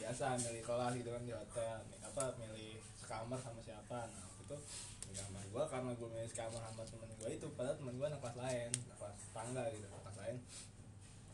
Biasa 0.00 0.40
milih 0.40 0.64
kelas 0.64 0.92
gitu 0.96 1.12
kan 1.12 1.22
di 1.28 1.32
hotel. 1.36 1.76
Apa 2.00 2.24
milih 2.40 2.73
sekamar 3.04 3.38
sama 3.38 3.60
siapa. 3.60 3.98
Nah 4.08 4.24
waktu 4.24 4.42
itu 4.44 4.56
di 5.04 5.12
kamar 5.14 5.44
gua 5.52 5.64
karena 5.68 5.90
gua 5.94 6.08
milih 6.10 6.26
sekamar 6.26 6.60
sama 6.60 6.82
temen 6.82 7.08
gua 7.14 7.28
itu 7.28 7.46
padahal 7.52 7.76
temen 7.76 7.94
gua 7.94 8.06
anak 8.08 8.20
kelas 8.20 8.36
lain 8.40 8.70
anak 8.72 8.98
kelas 8.98 9.16
tangga 9.30 9.62
gitu 9.70 9.84
anak 9.86 10.02
kelas 10.02 10.18
lain. 10.18 10.36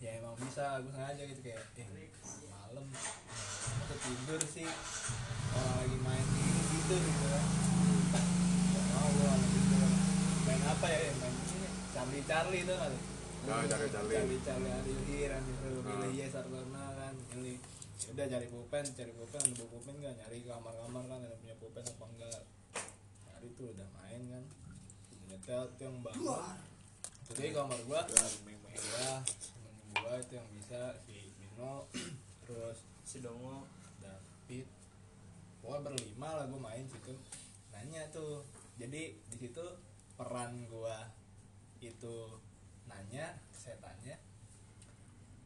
Ya 0.01 0.11
emang 0.18 0.35
bisa 0.37 0.64
gua 0.83 0.91
sengaja 0.91 1.23
gitu 1.25 1.41
kayak 1.41 1.62
eh 1.79 1.89
malam 2.51 2.87
aku 3.81 3.95
tidur 3.99 4.41
sih 4.45 4.68
orang 5.51 5.75
lagi 5.79 5.99
main 5.99 6.27
ini 6.27 6.62
gitu 6.71 6.95
gitu. 6.99 7.25
Kan 7.31 8.25
mau 8.91 9.09
gua 9.14 9.35
main 10.47 10.62
apa 10.64 10.87
ya 10.87 10.99
main 11.16 11.35
ini 11.35 11.68
Charlie 11.91 12.23
Charlie 12.25 12.64
tuh 12.66 12.77
kan 12.77 12.95
Nah, 13.41 13.64
cari. 13.64 13.89
Charlie 13.89 14.37
Charlie. 14.45 14.68
Adir 14.68 15.33
kan 15.33 15.43
disuruh 15.49 15.81
Ah. 15.81 15.97
milih 15.97 16.12
yes 16.12 16.37
no 16.37 16.61
kan 16.93 17.14
milih 17.33 17.57
Ya 17.57 17.89
udah 18.09 18.24
cari 18.24 18.46
pulpen 18.48 18.84
cari 18.96 19.12
pulpen 19.12 19.42
ada 19.44 19.55
buku 19.61 19.68
pulpen 19.76 19.94
nggak? 20.01 20.14
Nyari 20.24 20.38
kamar-kamar 20.48 21.03
kan 21.05 21.20
ada 21.20 21.36
punya 21.36 21.57
pulpen 21.61 21.84
apa 21.84 22.05
enggak? 22.09 22.42
Nyari 23.28 23.48
tuh 23.53 23.66
udah 23.76 23.88
main 24.01 24.20
kan. 24.24 24.44
Nyetel 25.28 25.62
tuh 25.76 25.84
yang 25.84 25.98
bangun. 26.01 26.57
Jadi 27.28 27.53
kamar 27.53 27.78
gua. 27.84 28.01
Temen 28.09 28.57
gua 28.57 28.72
temen 29.20 29.74
gua 30.01 30.12
itu 30.16 30.32
yang 30.32 30.48
bisa 30.57 30.80
si 31.05 31.28
Bino 31.36 31.84
terus 32.48 32.78
si 33.05 33.20
dongo. 33.20 33.68
David. 34.01 34.64
Pokoknya 35.61 35.92
berlima 35.92 36.28
lah 36.40 36.44
gue 36.48 36.61
main 36.61 36.84
situ. 36.88 37.12
Nanya 37.76 38.09
tuh. 38.09 38.48
Jadi 38.80 39.12
di 39.12 39.36
situ 39.36 39.64
peran 40.16 40.57
gua 40.72 41.05
itu 41.84 42.16
nanya 42.88 43.36
saya 43.53 43.76
tanya 43.80 44.16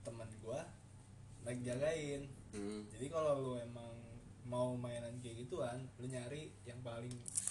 temen 0.03 0.27
gua 0.43 0.67
lagi 1.45 1.61
jagain 1.63 2.25
Hmm. 2.55 2.87
jadi 2.87 3.07
kalau 3.11 3.33
lu 3.43 3.53
emang 3.59 3.91
mau 4.47 4.79
mainan 4.79 5.19
kayak 5.19 5.43
gituan 5.43 5.83
lu 5.99 6.07
nyari 6.07 6.55
yang 6.63 6.79
paling 6.81 7.11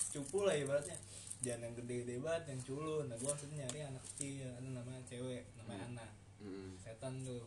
cupu 0.09 0.47
lah 0.47 0.55
ibaratnya. 0.55 0.95
Jangan 1.43 1.67
yang 1.67 1.73
gede-gede 1.75 2.23
banget 2.23 2.55
yang 2.55 2.61
culun 2.63 3.11
nah 3.11 3.17
gua 3.19 3.35
maksudnya 3.35 3.67
nyari 3.67 3.79
anak 3.83 4.03
kecil 4.13 4.47
ada 4.47 4.69
namanya 4.69 5.01
cewek 5.03 5.43
namanya 5.59 5.83
anak 5.91 6.11
Hmm. 6.39 6.75
setan 6.79 7.23
tuh. 7.23 7.43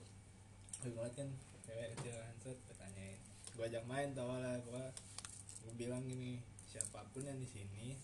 Gue 0.81 0.89
ngeliat 0.93 1.13
kan 1.13 1.29
cewek 1.61 1.97
kecil 1.97 2.13
kan 2.13 2.35
set 2.41 2.57
gue 2.61 2.77
tanyain. 2.77 3.21
Gue 3.53 3.65
ajak 3.69 3.85
main 3.85 4.13
tau 4.13 4.37
lah 4.37 4.57
gue 4.57 4.85
gue 5.65 5.73
bilang 5.77 6.05
gini 6.05 6.41
siapa 6.65 7.05
pun 7.11 7.25
yang 7.25 7.37
di 7.37 7.49
sini 7.49 7.97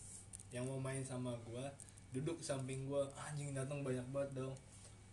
yang 0.50 0.64
mau 0.64 0.76
main 0.76 1.00
sama 1.00 1.36
gue 1.44 1.64
duduk 2.10 2.40
samping 2.40 2.84
gue 2.84 3.02
anjing 3.16 3.52
datang 3.52 3.80
banyak 3.80 4.04
banget 4.12 4.30
dong 4.36 4.56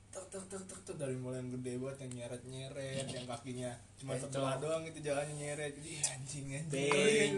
tek 0.09 0.25
tek 0.27 0.43
tek 0.45 0.63
tek 0.65 0.79
tek 0.83 0.95
dari 0.97 1.13
mulai 1.13 1.37
yang 1.37 1.53
gede 1.53 1.73
banget 1.77 1.97
yang 2.01 2.11
nyeret 2.17 2.41
nyeret 2.43 3.05
yang 3.07 3.25
kakinya 3.25 3.71
cuma 3.95 4.13
Bencong. 4.13 4.31
sebelah 4.31 4.55
doang 4.57 4.83
itu 4.83 4.99
jalannya 4.99 5.35
nyeret 5.35 5.71
jadi 5.77 5.89
"Ih, 5.91 6.01
anjing 6.03 6.45
anjing 6.49 7.35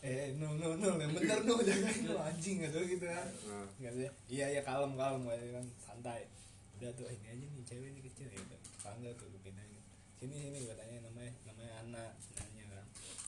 eh 0.00 0.32
no 0.36 0.48
no 0.54 0.76
no 0.76 0.96
yang 0.96 1.12
bener 1.12 1.40
no 1.44 1.54
jagain 1.68 2.00
no 2.04 2.16
anjing 2.20 2.56
gitu 2.60 2.78
gitu 2.86 3.04
kan 3.04 3.28
Nggak 3.76 3.92
sih? 3.94 4.08
Iya 4.30 4.46
iya 4.50 4.60
kalem 4.60 4.92
kalem 4.94 5.24
kan 5.24 5.64
santai. 5.76 6.28
Udah 6.76 6.92
tuh 6.92 7.08
ini 7.08 7.26
aja 7.26 7.44
nih 7.46 7.64
cewek 7.64 7.88
ini 7.90 8.00
kecil 8.02 8.28
ya. 8.28 8.40
Bangga 8.80 9.12
tuh 9.16 9.28
gue 9.28 9.40
pindahin. 9.40 9.80
Sini 10.16 10.36
sini 10.38 10.58
gue 10.60 10.72
tanya 10.72 11.04
namanya 11.04 11.32
namanya 11.44 11.72
Ana 11.80 12.04
nanya 12.34 12.64
kan. 12.70 12.84
Terus 12.92 13.20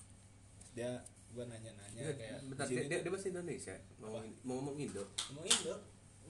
dia 0.72 0.90
gue 1.28 1.44
nanya 1.44 1.72
nanya 1.72 2.00
Iya, 2.02 2.12
kayak 2.12 2.38
bentar, 2.44 2.64
di 2.64 2.72
dia, 2.74 2.84
dia, 2.86 2.98
dia 3.00 3.10
bahasa 3.12 3.28
Indonesia 3.28 3.74
mau 3.98 4.20
ngomong 4.44 4.76
Indo 4.76 5.04
ngomong 5.28 5.44
Indo. 5.46 5.74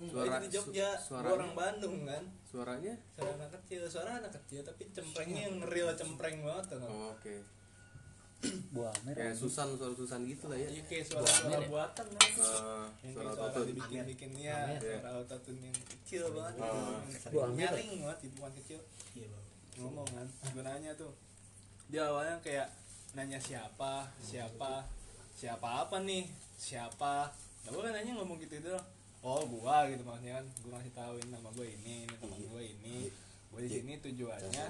Suara- 0.04 0.26
Suara, 0.28 0.36
di 0.38 0.48
Jogja, 0.48 0.88
su- 0.94 1.14
gue 1.14 1.20
suaranya? 1.20 1.32
orang 1.32 1.52
Bandung 1.52 1.96
kan. 2.02 2.24
suaranya 2.42 2.94
Suara 3.12 3.30
anak 3.34 3.50
kecil, 3.56 3.80
suara 3.86 4.10
anak 4.16 4.32
kecil 4.34 4.60
tapi 4.60 4.82
cemprengnya 4.90 5.40
yang 5.46 5.56
real 5.64 5.90
cempreng 5.92 6.40
banget 6.40 6.64
tuh. 6.70 6.80
oh, 6.82 7.12
oke 7.12 7.34
buah 8.74 8.90
merah 9.06 9.22
kayak 9.22 9.38
Susan 9.38 9.70
suara 9.72 9.94
Susan 9.94 10.26
gitu 10.26 10.50
lah 10.50 10.58
ya 10.58 10.66
Iya 10.66 10.82
kayak 10.84 11.04
suara-suara 11.06 11.46
Amir 11.46 11.62
ya? 11.62 11.68
buatan 11.70 12.06
kan. 12.10 12.26
Ah, 12.42 12.86
yang 13.00 13.12
suara 13.14 13.30
suara 13.32 13.62
dibikin-bikin 13.62 14.30
ya, 14.34 14.58
suara 14.74 15.10
autotune 15.14 15.62
yang 15.62 15.78
kecil 15.86 16.22
banget. 16.34 16.58
Oh. 16.58 16.98
Buah. 17.30 17.48
Nyaring 17.54 17.90
banget, 18.02 18.18
bukan 18.34 18.52
kecil. 18.58 18.80
iya 19.14 19.30
ngomong 19.72 20.04
kan 20.04 20.26
gue 20.26 20.60
nanya 20.60 20.92
tuh 20.92 21.12
dia 21.86 22.04
awalnya 22.04 22.36
kayak 22.40 22.68
nanya 23.12 23.38
siapa 23.38 24.04
siapa 24.20 24.84
siapa 25.32 25.64
apa 25.80 25.96
nih 26.02 26.28
siapa 26.52 27.32
nah 27.62 27.68
gue 27.68 27.80
kan 27.80 27.88
nanya 27.90 28.12
ngomong 28.14 28.36
gitu 28.36 28.60
doang 28.60 28.84
oh 29.22 29.42
gua 29.46 29.86
gitu 29.86 30.02
maksudnya 30.02 30.42
kan. 30.42 30.46
Gue 30.60 30.70
ngasih 30.74 30.92
tauin 30.94 31.28
nama 31.30 31.48
gue 31.54 31.66
ini 31.66 32.06
ini 32.06 32.14
teman 32.18 32.42
gue 32.42 32.62
ini. 32.62 32.96
Gue 33.54 33.60
di 33.64 33.70
sini 33.70 33.92
tujuannya 34.02 34.64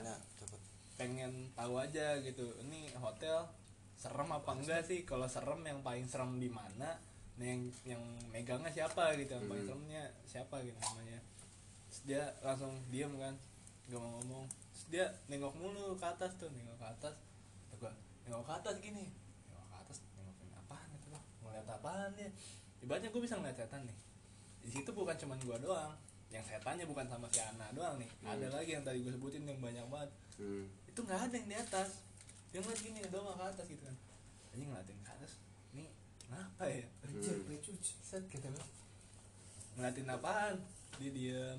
pengen 1.01 1.33
tahu 1.57 1.75
aja 1.81 2.21
gitu. 2.21 2.47
Ini 2.69 2.93
hotel 3.01 3.49
serem 3.97 4.29
apa 4.29 4.51
enggak 4.53 4.85
sih? 4.85 5.09
Kalau 5.09 5.25
serem 5.27 5.65
yang 5.65 5.81
paling 5.81 6.05
serem 6.05 6.37
di 6.37 6.53
mana? 6.53 7.01
Nah 7.41 7.47
yang 7.49 7.63
yang 7.89 8.03
megangnya 8.29 8.69
siapa 8.69 9.17
gitu? 9.17 9.33
Yang 9.41 9.47
paling 9.49 9.65
Hmm. 9.65 9.71
seremnya 9.73 10.03
siapa 10.29 10.57
gitu 10.61 10.77
namanya? 10.77 11.21
Terus 11.89 12.01
dia 12.05 12.23
langsung 12.45 12.77
diem 12.93 13.13
kan. 13.17 13.35
Gak 13.89 13.99
mau 13.99 14.21
ngomong. 14.21 14.45
Terus 14.77 14.85
dia 14.93 15.05
nengok 15.33 15.57
mulu 15.57 15.97
ke 15.97 16.07
atas 16.07 16.37
tuh 16.37 16.53
nengok 16.53 16.77
ke 16.77 16.87
atas. 16.87 17.15
Kata 17.73 17.75
gua 17.81 17.93
nengok 18.29 18.45
ke 18.45 18.53
atas 18.53 18.75
gini. 18.85 19.07
Nengok 19.49 19.67
ke 19.73 19.77
atas 19.81 19.97
nengokin 20.13 20.51
apaan 20.61 20.87
gitu 20.93 21.09
loh 21.09 21.23
ngeliat 21.41 21.69
apaan 21.73 22.11
dia? 22.21 22.29
Ibaratnya 22.83 23.09
gue 23.15 23.23
bisa 23.23 23.39
ngeliat 23.39 23.57
setan 23.57 23.87
nih 23.87 23.97
di 24.63 24.71
situ 24.71 24.91
bukan 24.95 25.15
cuman 25.19 25.39
gua 25.43 25.59
doang. 25.59 25.93
Yang 26.33 26.49
setannya 26.49 26.89
bukan 26.89 27.05
sama 27.05 27.29
si 27.29 27.45
Ana 27.45 27.69
doang 27.77 28.01
nih. 28.01 28.09
Hmm. 28.25 28.33
ada 28.33 28.47
lagi 28.57 28.71
yang 28.73 28.85
tadi 28.87 29.05
gue 29.05 29.13
sebutin 29.13 29.45
yang 29.45 29.61
banyak 29.61 29.85
banget. 29.93 30.11
Hmm. 30.41 30.65
itu 30.89 31.01
nggak 31.05 31.21
ada 31.29 31.35
yang 31.37 31.49
di 31.49 31.57
atas. 31.61 31.89
Dia 32.53 32.61
ngeliat 32.65 32.81
gini 32.81 32.99
doang 33.13 33.37
ke 33.37 33.45
atas 33.45 33.67
gitu 33.69 33.83
kan. 33.85 33.97
Aja 34.53 34.63
ngeliatin 34.65 34.99
ke 35.05 35.11
atas. 35.13 35.33
Nih 35.77 35.91
kenapa 36.25 36.65
ya? 36.65 36.87
Hmm. 37.05 37.53
set 37.83 38.25
gitu 38.33 38.47
kan. 38.49 38.65
Ngeliatin 39.77 40.09
apaan? 40.09 40.57
Dia 40.97 41.11
diam 41.13 41.59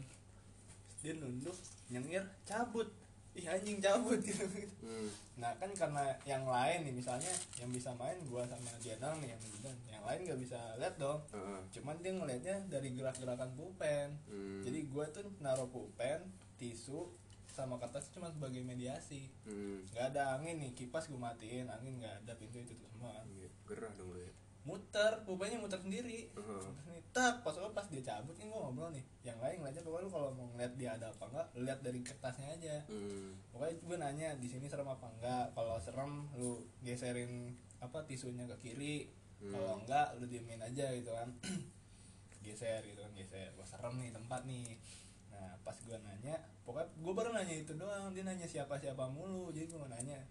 dia 1.03 1.13
nunduk 1.19 1.57
nyengir 1.91 2.23
cabut 2.47 2.87
ih 3.33 3.45
anjing 3.49 3.81
cabut. 3.81 4.19
Gitu 4.21 4.45
Hmm. 4.83 5.09
nah 5.39 5.49
kan 5.57 5.71
karena 5.73 6.05
yang 6.27 6.45
lain 6.45 6.85
nih 6.85 6.93
misalnya 6.93 7.33
yang 7.57 7.71
bisa 7.73 7.89
main 7.97 8.13
gua 8.29 8.45
sama 8.45 8.69
dia 8.77 8.93
doang 9.01 9.17
nih 9.23 9.33
yang 9.33 9.41
bidan 9.41 9.77
yang 9.89 10.03
lain 10.05 10.19
nggak 10.27 10.39
bisa 10.43 10.59
lihat 10.77 10.95
dong. 11.01 11.17
Ah, 11.33 11.57
cuman 11.73 11.97
dia 12.03 12.13
ngelihatnya 12.13 12.55
dari 12.69 12.93
gerak-gerakan 12.93 13.49
pulpen. 13.57 14.13
Hmm. 14.29 14.61
jadi 14.61 14.85
gua 14.91 15.09
tuh 15.09 15.25
naruh 15.41 15.65
pulpen 15.71 16.29
tisu 16.61 17.09
sama 17.49 17.77
kertas 17.77 18.09
cuma 18.13 18.29
sebagai 18.29 18.61
mediasi. 18.61 19.29
Hmm. 19.49 19.81
nggak 19.93 20.13
ada 20.13 20.37
angin 20.37 20.61
nih 20.61 20.71
kipas 20.77 21.09
gue 21.09 21.17
matiin 21.17 21.69
angin 21.69 21.97
nggak 22.01 22.25
ada 22.25 22.33
pintu 22.37 22.61
itu 22.61 22.73
semua. 22.77 23.13
Iya, 23.25 23.49
gerah 23.65 23.93
dong 23.97 24.13
lu 24.13 24.21
ya 24.21 24.33
muter 24.63 25.11
pulpennya 25.27 25.59
muter 25.59 25.75
sendiri. 25.75 26.31
Sendiri. 26.31 26.99
Tak 27.11 27.43
pas 27.43 27.55
pas 27.75 27.87
dia 27.91 27.99
cabut 27.99 28.31
kan 28.39 28.47
gue 28.47 28.59
ngobrol 28.59 28.89
nih. 28.95 29.03
Yang 29.27 29.39
lain 29.43 29.55
ngeliatnya 29.59 29.83
pokoknya 29.83 30.03
lu 30.07 30.11
kalau 30.11 30.29
mau 30.31 30.47
ngeliat 30.55 30.73
dia 30.79 30.89
ada 30.95 31.11
apa 31.11 31.23
enggak 31.27 31.47
lihat 31.59 31.79
dari 31.83 31.99
kertasnya 31.99 32.47
aja. 32.55 32.75
Hmm. 32.87 33.35
pokoknya 33.51 33.75
gue 33.83 33.97
nanya 33.99 34.29
di 34.39 34.47
sini 34.47 34.65
serem 34.71 34.87
apa 34.87 35.11
enggak? 35.11 35.51
Kalau 35.51 35.75
serem 35.83 36.31
lu 36.39 36.63
geserin 36.79 37.51
apa 37.83 38.07
tisunya 38.07 38.47
ke 38.55 38.57
kiri. 38.63 39.11
Hmm. 39.43 39.51
kalau 39.51 39.73
enggak 39.83 40.15
lu 40.17 40.25
diemin 40.31 40.63
aja 40.63 40.95
gitu 40.95 41.11
kan. 41.11 41.29
Geser 42.43 42.83
gitu 42.87 42.99
kan 43.03 43.11
geser. 43.15 43.51
Wah 43.59 43.67
serem 43.67 43.99
nih 43.99 44.15
tempat 44.15 44.47
nih. 44.47 44.79
Nah 45.27 45.59
pas 45.63 45.75
gue 45.75 45.97
nanya 45.99 46.39
pokoknya 46.63 46.87
gue 47.03 47.13
baru 47.13 47.29
nanya 47.35 47.55
itu 47.67 47.75
doang. 47.75 48.15
Dia 48.15 48.23
nanya 48.23 48.47
siapa 48.47 48.79
siapa 48.79 49.11
mulu. 49.11 49.51
Jadi 49.51 49.67
gue 49.67 49.79
nanya 49.91 50.23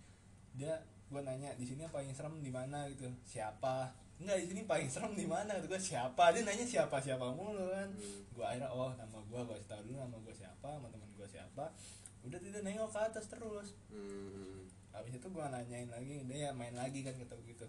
dia 0.57 0.73
gue 1.13 1.21
nanya 1.21 1.53
di 1.61 1.69
sini 1.69 1.85
yang 1.85 1.93
paling 1.93 2.17
serem 2.17 2.41
di 2.41 2.49
mana? 2.49 2.89
Gitu. 2.89 3.05
Siapa 3.29 4.02
enggak 4.23 4.39
di 4.43 4.47
sini 4.55 4.63
paling 4.65 4.89
serem 4.89 5.13
di 5.13 5.27
mana? 5.27 5.59
Gitu 5.59 5.69
gue 5.69 5.83
siapa? 5.83 6.31
Dia 6.31 6.43
nanya 6.47 6.67
siapa 6.67 6.97
siapa 7.03 7.27
mulu 7.35 7.69
kan? 7.75 7.89
Hmm. 7.91 8.21
gue 8.33 8.45
akhirnya 8.47 8.71
oh 8.73 8.91
nama 8.97 9.19
gue 9.21 9.41
gue 9.45 9.59
tahu 9.69 9.81
dulu 9.85 9.99
nama 10.01 10.17
gue 10.17 10.35
siapa 10.35 10.69
sama 10.79 10.87
teman 10.89 11.11
gue 11.19 11.29
siapa. 11.29 11.65
Udah 12.23 12.39
tidak 12.39 12.63
nengok 12.63 12.91
ke 12.95 13.01
atas 13.03 13.27
terus. 13.27 13.69
Hmm. 13.91 14.65
habis 14.93 15.17
itu 15.17 15.25
gue 15.25 15.41
nanyain 15.41 15.89
lagi 15.89 16.21
dia 16.29 16.37
ya 16.37 16.51
main 16.53 16.77
lagi 16.77 17.01
kan 17.03 17.17
kata 17.17 17.35
gitu. 17.49 17.67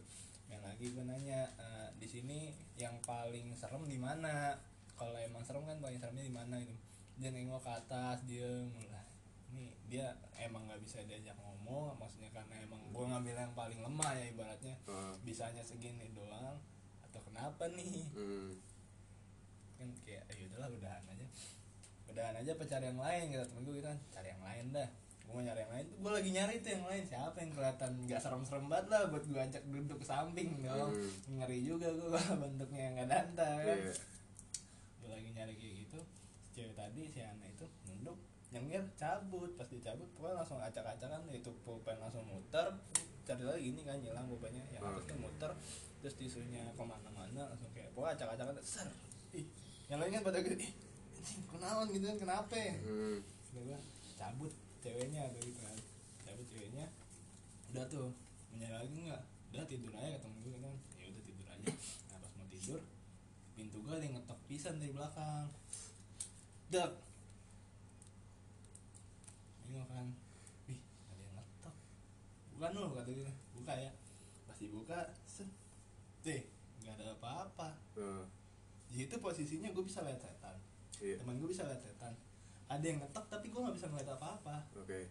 Main 0.52 0.60
lagi 0.60 0.92
gue 0.92 1.04
nanya 1.08 1.48
"Eh, 1.56 1.88
di 1.98 2.08
sini 2.08 2.52
yang 2.76 3.00
paling 3.02 3.56
serem 3.56 3.88
di 3.88 3.96
mana? 3.98 4.60
Kalau 4.94 5.16
emang 5.18 5.42
serem 5.48 5.64
kan 5.66 5.80
paling 5.80 5.98
seremnya 5.98 6.28
di 6.28 6.36
mana 6.36 6.60
gitu. 6.62 6.78
Dia 7.18 7.32
nengok 7.32 7.64
ke 7.64 7.72
atas 7.72 8.28
dia 8.28 8.46
mulai 8.76 8.93
ini 9.54 9.66
dia 9.86 10.10
emang 10.36 10.66
nggak 10.66 10.82
bisa 10.82 11.06
diajak 11.06 11.38
ngomong 11.38 11.94
maksudnya 11.96 12.28
karena 12.30 12.58
emang 12.60 12.82
gue 12.90 13.06
ngambil 13.06 13.36
yang 13.38 13.54
paling 13.54 13.80
lemah 13.80 14.12
ya 14.12 14.26
ibaratnya. 14.28 14.76
Ah. 14.86 15.14
bisanya 15.22 15.62
segini 15.62 16.10
doang 16.12 16.58
atau 17.02 17.22
kenapa 17.22 17.70
nih? 17.70 18.02
Hmm. 18.12 18.58
kan 19.74 19.90
kayak 20.02 20.24
ayo 20.30 20.50
udahlah 20.50 20.70
udahan 20.72 21.04
aja. 21.06 21.28
Udahan 22.06 22.36
aja 22.36 22.52
apa 22.52 22.64
cari 22.64 22.86
yang 22.88 22.98
lain? 22.98 23.24
kata 23.30 23.46
temen 23.46 23.62
gue 23.64 23.74
gitu 23.76 23.86
kan. 23.86 24.00
Cari 24.10 24.28
yang 24.30 24.42
lain 24.42 24.66
dah. 24.72 24.90
Gue 25.24 25.32
mau 25.32 25.42
nyari 25.42 25.60
yang 25.62 25.72
lain 25.72 25.86
gue 25.94 26.12
lagi 26.12 26.30
nyari 26.32 26.54
tuh 26.60 26.72
yang 26.72 26.86
lain. 26.86 27.04
Siapa 27.04 27.38
yang 27.38 27.52
kelihatan 27.52 27.92
nggak 28.04 28.20
serem-serem 28.20 28.66
banget 28.66 28.88
lah 28.90 29.02
buat 29.08 29.24
gue 29.24 29.38
ajak 29.40 29.64
duduk 29.68 29.98
ke 29.98 30.06
samping 30.06 30.50
dong 30.60 30.90
Hmm. 30.90 31.38
ngeri 31.38 31.60
juga 31.62 31.88
gue 31.90 32.10
kalau 32.10 32.38
bentuknya 32.44 32.86
nggak 32.98 33.08
danta 33.08 33.50
kan. 33.62 33.78
Iya. 33.78 33.94
lagi 35.06 35.30
nyari 35.30 35.54
kayak 35.54 35.76
gitu. 35.86 36.00
Cewek 36.54 36.74
tadi 36.74 37.02
si 37.06 37.20
Ana 37.20 37.46
itu 37.46 37.66
nyengir 38.54 38.86
cabut. 38.94 39.50
Pas 39.58 39.66
dicabut 39.66 40.08
pokoknya 40.14 40.46
langsung 40.46 40.62
acak-acakan 40.62 41.26
itu 41.34 41.50
pulpen 41.66 41.98
langsung 41.98 42.24
muter. 42.30 42.70
Cari 43.24 43.44
lagi 43.44 43.62
gini 43.72 43.82
kan 43.82 43.98
nyilang 43.98 44.30
pulpennya 44.30 44.62
yang 44.70 44.84
Hmm. 44.86 44.96
atasnya 44.96 45.16
muter. 45.18 45.52
Terus 46.00 46.14
tisunya 46.16 46.64
ke 46.76 46.84
mana-mana 46.84 47.50
langsung 47.50 47.72
kayak 47.74 47.90
pokoknya 47.98 48.14
acak-acakan 48.22 48.56
ser 48.62 48.88
ih. 49.34 49.48
Yang 49.90 50.00
lain 50.00 50.12
kan 50.14 50.24
pada 50.24 50.40
gitu 50.40 50.56
ih 50.60 50.74
kenalan 51.48 51.88
gitu 51.88 52.06
kan 52.06 52.18
kenapa? 52.20 52.56
Hmm. 52.84 53.18
Cabut 54.20 54.52
ceweknya 54.84 55.32
tuh 55.32 55.42
gitu 55.48 55.60
kan. 55.60 55.78
Cabut 56.28 56.46
ceweknya. 56.48 56.86
Udah 57.72 57.86
tuh 57.88 58.12
mau 58.52 58.56
nyari 58.60 58.76
lagi 58.76 58.98
nggak? 59.08 59.24
Udah 59.56 59.66
tidur 59.66 59.92
aja 59.96 60.20
ketemu 60.20 60.38
gue 60.44 60.58
kan. 60.60 60.76
Ya 61.00 61.06
udah 61.10 61.24
tidur 61.24 61.48
aja. 61.48 61.66
Nah 62.12 62.18
pas 62.20 62.32
mau 62.36 62.48
tidur 62.52 62.80
pintu 63.54 63.78
gue 63.80 63.94
ada 63.94 64.04
yang 64.04 64.16
ngetok 64.20 64.40
pisan 64.52 64.76
dari 64.78 64.92
belakang. 64.92 65.48
Dak 66.68 66.92
nengok 69.74 69.90
kan 69.90 70.08
wih 70.64 70.78
ada 71.10 71.18
yang 71.20 71.34
ngetok. 71.34 71.76
Bukan 72.54 72.72
lo 72.78 72.88
kata 72.94 73.10
gue 73.10 73.26
buka 73.52 73.74
ya. 73.74 73.92
Pas 74.46 74.56
dibuka 74.56 74.98
set. 75.26 75.50
Deh 76.22 76.46
nggak 76.80 76.94
ada 76.94 77.18
apa-apa. 77.18 77.70
Eh, 77.98 78.24
di 78.88 79.02
situ 79.02 79.16
posisinya 79.18 79.74
gue 79.74 79.84
bisa 79.84 80.06
lihat 80.06 80.22
setan. 80.22 80.54
Iya. 81.02 81.18
Teman 81.18 81.42
gue 81.42 81.50
bisa 81.50 81.66
lihat 81.66 81.82
setan. 81.82 82.14
Ada 82.70 82.86
yang 82.86 83.02
ngetok 83.02 83.26
tapi 83.28 83.50
gue 83.50 83.58
nggak 83.58 83.76
bisa 83.76 83.90
ngeliat 83.90 84.10
apa-apa. 84.14 84.56
Oke. 84.78 85.10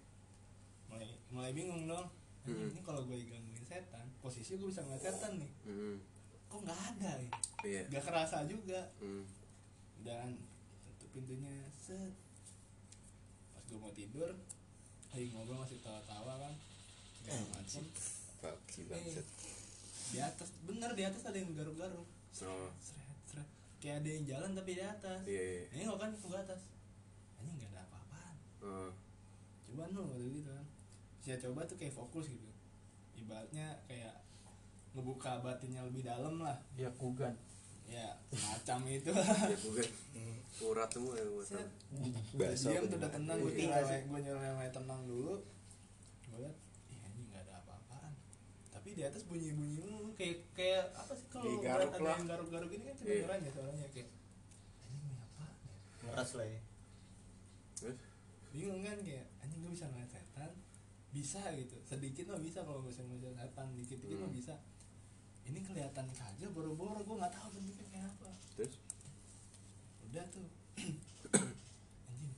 Mulai 0.86 1.10
mulai 1.28 1.50
bingung 1.50 1.84
dong. 1.84 2.06
Anjing, 2.42 2.58
Hmm. 2.58 2.74
ini 2.74 2.82
kalau 2.82 3.06
gue 3.06 3.18
digangguin 3.18 3.62
setan 3.62 4.02
posisi 4.18 4.54
gue 4.54 4.66
bisa 4.66 4.82
ngeliat 4.82 5.02
setan 5.02 5.38
nih. 5.38 5.50
Hmm. 5.62 5.98
kok 6.46 6.60
nggak 6.62 6.80
ada 6.94 7.10
ya 7.16 7.30
iya. 7.64 7.82
Nggak 7.88 8.04
kerasa 8.04 8.44
juga. 8.44 8.82
Hmm. 8.98 9.24
dan 10.02 10.34
tutup 10.98 11.14
pintunya 11.14 11.54
set 11.70 12.10
gue 13.72 13.80
mau 13.80 13.90
tidur 13.90 14.28
lagi 15.08 15.26
ngobrol 15.32 15.60
masih 15.60 15.80
tawa-tawa 15.80 16.36
kan. 16.38 16.54
Segala 17.24 17.88
Paksi 18.42 18.80
Eh, 18.82 18.86
banget. 18.90 19.26
di 20.12 20.18
atas 20.18 20.48
bener 20.66 20.90
di 20.92 21.04
atas 21.06 21.22
ada 21.24 21.36
yang 21.36 21.54
garuk-garuk. 21.54 22.04
Seret 22.34 22.74
seret. 23.24 23.48
Kayak 23.80 24.04
ada 24.04 24.08
yang 24.10 24.24
jalan 24.28 24.50
tapi 24.52 24.70
di 24.76 24.84
atas. 24.84 25.20
Iya 25.24 25.42
iya. 25.42 25.62
Ini 25.72 25.82
nggak 25.86 26.00
kan 26.00 26.10
ke 26.12 26.26
atas. 26.34 26.60
Ini 27.40 27.50
nggak 27.56 27.70
ada 27.72 27.80
apa-apaan. 27.86 28.34
Oh, 28.60 28.90
coba 29.64 29.82
nu 29.88 30.00
waktu 30.04 30.26
gitu 30.36 30.50
kan 30.50 30.66
saya 31.22 31.36
coba 31.38 31.60
tuh 31.64 31.76
kayak 31.78 31.94
fokus 31.94 32.26
gitu. 32.28 32.50
Ibaratnya 33.16 33.78
kayak 33.86 34.20
ngebuka 34.92 35.38
batinnya 35.40 35.86
lebih 35.86 36.02
dalam 36.02 36.42
lah. 36.42 36.58
Ya 36.74 36.90
kugan 36.98 37.32
ya 37.92 38.08
semacam 38.32 38.78
itu. 38.88 39.10
Ya 39.52 39.56
bukan 39.60 39.88
urat 40.62 40.88
semua 40.88 41.12
ya 41.18 41.24
Set. 41.42 41.68
Bahasa 42.32 42.66
diam 42.70 42.84
udah 42.86 43.10
tenang 43.10 43.38
Iya. 43.38 43.44
gue 43.44 43.82
sih? 43.84 44.00
gue 44.06 44.20
lain 44.22 44.72
tenang 44.72 45.00
dulu. 45.04 45.34
Gue 46.30 46.38
liat 46.40 46.56
ih 46.88 46.98
ini 47.02 47.20
nggak 47.28 47.42
ada 47.44 47.52
apa-apaan. 47.60 48.12
Tapi 48.70 48.88
di 48.94 49.02
atas 49.02 49.26
bunyi 49.26 49.52
bunyi 49.52 49.82
kayak 50.14 50.38
kayak 50.54 50.84
apa 50.94 51.12
sih 51.12 51.26
kalau 51.28 51.60
ada 51.60 51.88
yang 51.92 52.24
garuk-garuk 52.24 52.70
ini 52.70 52.82
kan 52.84 52.94
Iya. 52.94 53.00
kedengeran 53.26 53.38
ya 53.42 53.50
suaranya 53.50 53.88
kayak 53.90 54.08
ini 54.86 55.10
apa? 55.12 55.44
Ngeras 56.04 56.30
lah 56.38 56.46
ya. 56.46 56.60
Bingung 58.52 58.80
kan 58.80 58.98
kayak 59.00 59.26
anjing 59.40 59.60
gue 59.60 59.72
bisa 59.72 59.86
ngeliat 59.88 60.10
setan? 60.10 60.50
Bisa 61.10 61.40
gitu. 61.56 61.76
Sedikit 61.82 62.24
mah 62.28 62.40
bisa 62.40 62.60
kalau 62.62 62.84
bisa 62.84 63.00
ngeliat 63.02 63.34
setan 63.34 63.72
dikit 63.74 63.98
dikit 63.98 64.16
mah 64.16 64.28
Hmm. 64.28 64.36
bisa 64.36 64.54
ini 65.44 65.60
kelihatan 65.60 66.06
kagak 66.08 66.50
boro-boro 66.50 66.98
gue 66.98 67.16
nggak 67.16 67.32
tahu 67.32 67.48
bentuknya 67.52 67.86
kayak 67.88 68.06
apa. 68.08 68.30
Terus? 68.54 68.72
Udah 70.04 70.24
tuh. 70.28 70.48
Anjing 72.08 72.32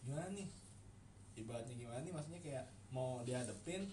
gimana 0.00 0.26
nih? 0.30 0.48
Ibaratnya 1.34 1.74
gimana 1.74 1.98
nih? 2.00 2.12
Maksudnya 2.12 2.40
kayak 2.40 2.64
mau 2.88 3.22
dihadepin 3.22 3.90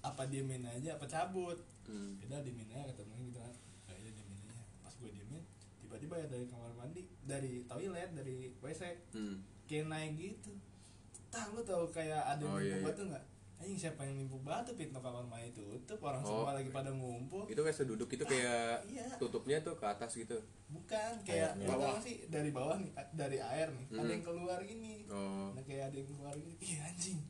apa 0.00 0.22
diemin 0.26 0.64
aja 0.64 0.96
apa 0.96 1.04
cabut? 1.04 1.58
Hmm. 1.84 2.14
udah 2.22 2.38
diemin 2.40 2.70
aja 2.70 2.88
ketemu 2.88 3.14
gitu 3.26 3.38
kan. 3.38 3.54
Ya 3.86 3.94
udah 3.96 4.12
diemin 4.14 4.38
aja. 4.46 4.62
Pas 4.80 4.94
gue 4.94 5.10
diemin 5.10 5.42
tiba-tiba 5.80 6.14
ya 6.16 6.26
dari 6.26 6.46
kamar 6.46 6.72
mandi 6.72 7.02
dari 7.24 7.52
toilet 7.64 8.10
dari 8.14 8.36
wc 8.56 8.82
Hmm. 9.10 9.42
kayak 9.66 9.86
naik 9.86 10.12
gitu. 10.16 10.52
Tak 11.30 11.50
lu 11.50 11.62
tau 11.62 11.86
kayak 11.88 12.22
ada 12.28 12.42
Oh, 12.44 12.58
yang 12.58 12.62
iya, 12.62 12.76
iya. 12.78 12.86
batu 12.86 13.02
nggak 13.06 13.24
anjing 13.60 13.76
siapa 13.78 14.00
yang 14.02 14.16
nipu 14.16 14.40
batu 14.40 14.72
pintu 14.72 14.96
kamar 14.96 15.20
mandi 15.22 15.52
tutup 15.52 16.00
orang 16.00 16.20
Oh. 16.20 16.40
semua 16.40 16.52
lagi 16.52 16.68
pada 16.68 16.88
ngumpul 16.88 17.44
itu 17.44 17.56
kayak 17.56 17.76
seduduk 17.76 18.08
itu 18.08 18.24
kayak 18.24 18.80
iya 18.86 19.04
tutupnya 19.14 19.60
tuh 19.60 19.74
ke 19.74 19.84
atas 19.84 20.10
gitu 20.14 20.40
bukan 20.66 21.12
kayak 21.22 21.60
Bawah. 21.60 22.00
sih 22.00 22.24
dari 22.26 22.48
bawah 22.50 22.74
nih 22.74 22.88
dari 23.12 23.36
air 23.38 23.68
nih 23.68 23.84
ada 23.90 24.00
Hmm. 24.00 24.10
yang 24.10 24.24
keluar 24.24 24.58
gini 24.62 25.04
oh 25.06 25.52
nah 25.52 25.62
kayak 25.62 25.84
ada 25.86 25.96
yang 25.96 26.08
keluar 26.08 26.32
gini 26.34 26.54
iya 26.58 26.80
anjing 26.84 27.20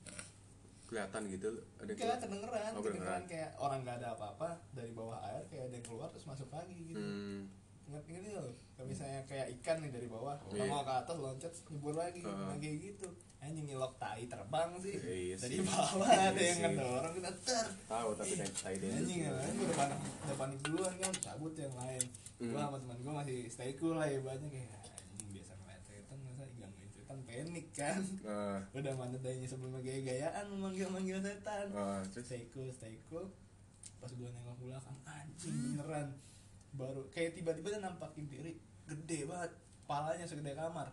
kelihatan 0.87 1.23
gitu 1.29 1.49
ada 1.77 1.87
yang 1.87 1.95
kayak 1.97 1.99
keluar. 2.09 2.19
kedengeran 2.21 2.71
Oh, 2.71 2.81
kedengeran 2.81 2.83
kedengeran. 2.83 3.23
kayak 3.27 3.51
orang 3.57 3.79
nggak 3.81 3.97
ada 3.97 4.09
apa-apa 4.13 4.49
dari 4.71 4.91
bawah 4.93 5.19
air 5.25 5.43
kayak 5.45 5.65
ada 5.65 5.75
yang 5.77 5.85
keluar 5.85 6.09
terus 6.09 6.27
masuk 6.27 6.49
lagi 6.49 6.79
gitu 6.85 6.99
hmm. 6.99 7.43
Ingat 7.91 8.05
ingat 8.07 8.23
itu 8.23 8.39
loh 8.39 8.47
kalau 8.73 8.87
misalnya 8.87 9.21
kayak 9.27 9.47
ikan 9.59 9.77
nih 9.83 9.91
dari 9.91 10.07
bawah 10.07 10.39
Iya. 10.49 10.71
mau 10.71 10.81
ke 10.81 10.93
atas 10.95 11.17
loncat 11.19 11.53
nyebur 11.69 11.93
lagi. 11.93 12.23
Nah, 12.23 12.55
kayak 12.57 12.77
gitu. 12.81 13.09
Anjing 13.41 13.67
ngilok 13.67 13.93
tai 13.99 14.25
terbang 14.25 14.71
sih. 14.79 14.95
Iya 14.97 15.35
dari 15.37 15.59
bawah 15.61 16.07
Iya 16.07 16.23
ada 16.31 16.41
yang 16.41 16.59
ngedorong 16.65 17.15
kita 17.19 17.31
ter. 17.43 17.67
Tahu 17.85 18.09
tapi 18.15 18.33
tai 18.39 18.51
tai 18.55 18.75
deh 18.79 18.89
anjing 18.89 19.21
kan 19.27 19.53
udah 19.53 19.77
panik 19.77 19.99
udah 20.23 20.37
panik 20.39 20.59
duluan 20.63 20.95
kan 20.97 21.13
cabut 21.19 21.53
yang 21.59 21.75
lain. 21.75 22.05
Hmm. 22.41 22.51
gua 22.55 22.61
sama 22.65 22.77
teman 22.79 22.99
gua 23.03 23.13
masih 23.21 23.39
stay 23.51 23.71
cool 23.77 23.99
lah 23.99 24.07
ibaratnya. 24.07 24.49
Kayak 24.49 24.71
anjing 24.81 25.29
biasa 25.35 25.53
ngeliat 25.59 25.83
setan 25.85 26.19
masa 26.23 26.45
gangguin 26.57 26.91
setan 26.95 27.19
panik 27.27 27.67
kan? 27.75 28.01
Nah, 28.25 28.59
udah 28.73 28.93
mana 28.97 29.17
dayanya 29.19 29.49
sebelum 29.51 29.77
gaya-gayaan 29.77 30.47
manggil 30.57 30.89
manggil 30.89 31.19
setan 31.21 31.67
terus? 31.69 32.25
Stay 32.25 32.47
cool 32.49 32.71
stay 32.71 32.97
cool. 33.11 33.29
Pas 34.01 34.09
gua 34.15 34.31
nengok 34.31 34.57
belakang 34.63 34.97
anjing 35.05 35.53
beneran 35.77 36.09
baru. 36.73 37.03
Kayak 37.11 37.35
tiba-tiba 37.35 37.69
dia 37.71 37.81
nampakin 37.81 38.27
diri 38.27 38.53
gede 38.85 39.25
banget. 39.25 39.51
Palanya 39.85 40.25
segede 40.25 40.55
kamar. 40.55 40.89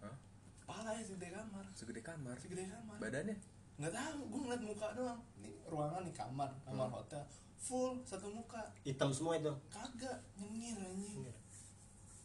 Hah? 0.00 0.16
palanya 0.64 1.00
segede 1.00 1.30
kamar. 1.30 1.64
Segede 1.72 2.00
kamar? 2.00 2.36
Segede 2.36 2.64
kamar. 2.66 2.96
Badannya? 2.98 3.36
Nggak 3.74 3.92
tahu 3.92 4.20
gue 4.26 4.40
ngeliat 4.40 4.62
muka 4.62 4.88
doang. 4.94 5.20
Nih 5.38 5.54
ruangan 5.66 6.02
nih 6.02 6.14
kamar 6.14 6.50
kamar 6.62 6.86
Hmm. 6.86 6.96
hotel. 6.96 7.22
Full 7.56 8.02
satu 8.02 8.28
muka. 8.28 8.60
Hitam 8.82 9.10
semua 9.10 9.34
itu? 9.34 9.50
Kagak 9.68 10.18
nyengir 10.36 10.76
anjing. 10.76 11.24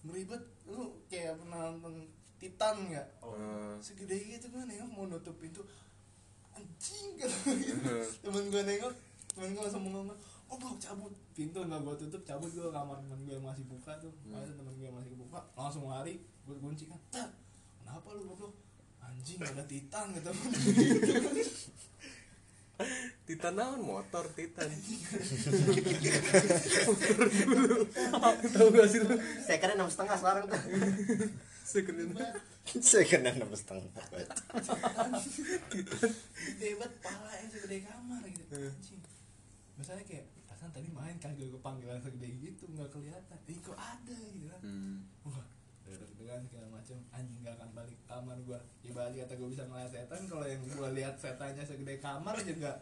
Ngeribet 0.04 0.44
lu 0.66 0.96
kayak 1.08 1.36
pernah 1.38 1.72
nonton 1.72 2.08
Titan 2.40 2.88
nggak? 2.88 3.08
Eh, 3.20 3.74
segede 3.80 4.16
gitu 4.16 4.48
gue 4.48 4.64
nengok 4.64 4.90
mau 4.90 5.06
nutup 5.06 5.36
pintu. 5.36 5.60
Anjing 6.52 7.20
gitu. 7.20 7.36
temen 8.24 8.46
gue 8.48 8.62
nengok 8.64 8.94
temen 9.30 9.52
gue 9.52 9.62
langsung 9.62 9.84
ngomong 9.84 10.12
oh 10.50 10.58
bro 10.58 10.74
cabut? 10.82 11.14
Pintu 11.38 11.62
nggak 11.62 11.80
gue 11.86 11.96
tutup 12.06 12.22
cabut 12.26 12.50
gue 12.50 12.66
ke 12.66 12.74
kamar 12.74 12.98
temen 13.00 13.20
gue 13.24 13.34
yang 13.38 13.46
masih 13.46 13.66
buka 13.70 13.94
tuh. 14.02 14.12
Hmm. 14.26 14.36
ada 14.42 14.52
temen 14.52 14.74
gue 14.76 14.86
yang 14.90 14.98
masih 14.98 15.14
buka 15.16 15.40
langsung 15.54 15.86
lari 15.86 16.20
gue 16.20 16.56
kunci 16.58 16.90
kan 16.90 16.98
"Tar, 17.14 17.30
kenapa 17.80 18.10
lu 18.18 18.26
goblok? 18.34 18.58
Anjing 19.00 19.40
ada 19.42 19.64
titan 19.66 20.12
gitu 20.18 20.32
Titan 23.28 23.54
naon? 23.60 23.84
Motor 23.84 24.26
Titan. 24.34 24.66
Tahu 28.56 28.68
gak 28.72 28.88
sih 28.88 29.04
lu? 29.04 29.20
Saya 29.44 29.60
kira 29.60 29.76
enam 29.76 29.92
setengah 29.92 30.16
sekarang 30.16 30.48
tuh. 30.48 30.58
Saya 32.80 33.04
kena 33.06 33.36
enam 33.36 33.52
setengah. 33.52 33.84
gede 35.70 36.70
banget 36.80 36.94
pala 37.04 37.32
yang 37.36 37.50
segede 37.52 37.78
kamar 37.84 38.24
gitu. 38.26 38.56
Anjing. 38.56 39.04
Misalnya 39.76 40.08
kayak 40.08 40.39
perasaan 40.60 40.76
tadi 40.76 40.92
main 40.92 41.16
kagak 41.24 41.48
gue 41.56 41.62
panggilan 41.64 42.04
segede 42.04 42.36
gitu 42.36 42.68
nggak 42.76 42.92
kelihatan. 42.92 43.40
Eh 43.48 43.58
kok 43.64 43.80
ada 43.80 44.12
gitu 44.36 44.48
kan? 44.52 44.60
Hmm. 44.60 45.08
wah 45.24 45.48
udah 45.88 46.04
gitu 46.04 46.24
kan 46.28 46.40
segala 46.52 46.68
macam. 46.68 46.98
Anjing 47.16 47.40
gak 47.48 47.56
akan 47.56 47.70
balik 47.72 48.00
kamar 48.04 48.38
gua. 48.44 48.60
Ibarat 48.84 49.16
kata 49.16 49.40
gue 49.40 49.50
bisa 49.56 49.64
ngeliat 49.72 49.88
setan 49.88 50.22
kalau 50.28 50.44
yang 50.44 50.60
gua 50.76 50.92
lihat 50.92 51.16
setannya 51.16 51.64
segede 51.64 51.96
kamar 52.04 52.36
juga 52.44 52.76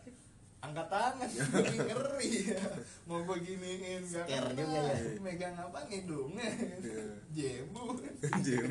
angkat 0.58 0.88
tangan. 0.90 1.30
Gini 1.70 1.78
ngeri. 1.86 2.32
Ya 2.50 2.66
mau 3.06 3.22
gue 3.22 3.38
giniin 3.46 4.02
gak 4.10 4.26
kena. 4.26 4.58
juga 4.58 4.80
ya. 4.82 4.98
megang 5.22 5.56
apa? 5.62 5.80
Ngidungnya. 5.86 6.50
Iya. 6.82 7.06
jebu 7.30 7.94
Anjir. 8.26 8.66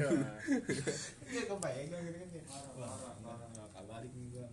dia 1.31 1.43
kepegang 1.47 2.03
gitu 2.11 2.19
kan 2.19 2.29
kayak 2.35 2.47
wah 2.75 3.15
nggak 3.23 3.35
nggak 3.55 3.67
akan 3.71 3.85
balik 3.87 4.11
nih 4.19 4.27
gua. 4.35 4.47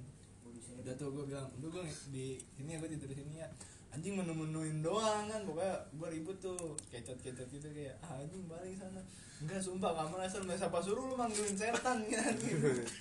Udah 0.78 0.94
tuh 0.94 1.10
gue 1.10 1.26
bilang 1.26 1.50
lu 1.58 1.74
gue 1.74 1.82
di 2.14 2.38
sini 2.38 2.70
ya 2.70 2.78
gue 2.78 2.90
tidur 2.94 3.10
di 3.10 3.18
sini 3.18 3.42
ya 3.42 3.50
anjing 3.94 4.18
menu-menuin 4.18 4.82
doang 4.82 5.26
kan 5.26 5.42
pokoknya 5.44 5.76
gue 5.92 6.08
ribut 6.12 6.38
tuh 6.38 6.58
kecot-kecot 6.90 7.46
gitu 7.48 7.68
kayak 7.70 7.94
ah, 8.02 8.18
anjing 8.18 8.42
balik 8.44 8.74
sana 8.74 9.02
enggak 9.38 9.60
sumpah 9.60 9.94
kamu 9.94 10.18
asal 10.20 10.42
siapa 10.48 10.80
suruh 10.80 11.06
lu 11.06 11.16
manggilin 11.16 11.54
setan 11.54 12.02
gitu. 12.04 12.26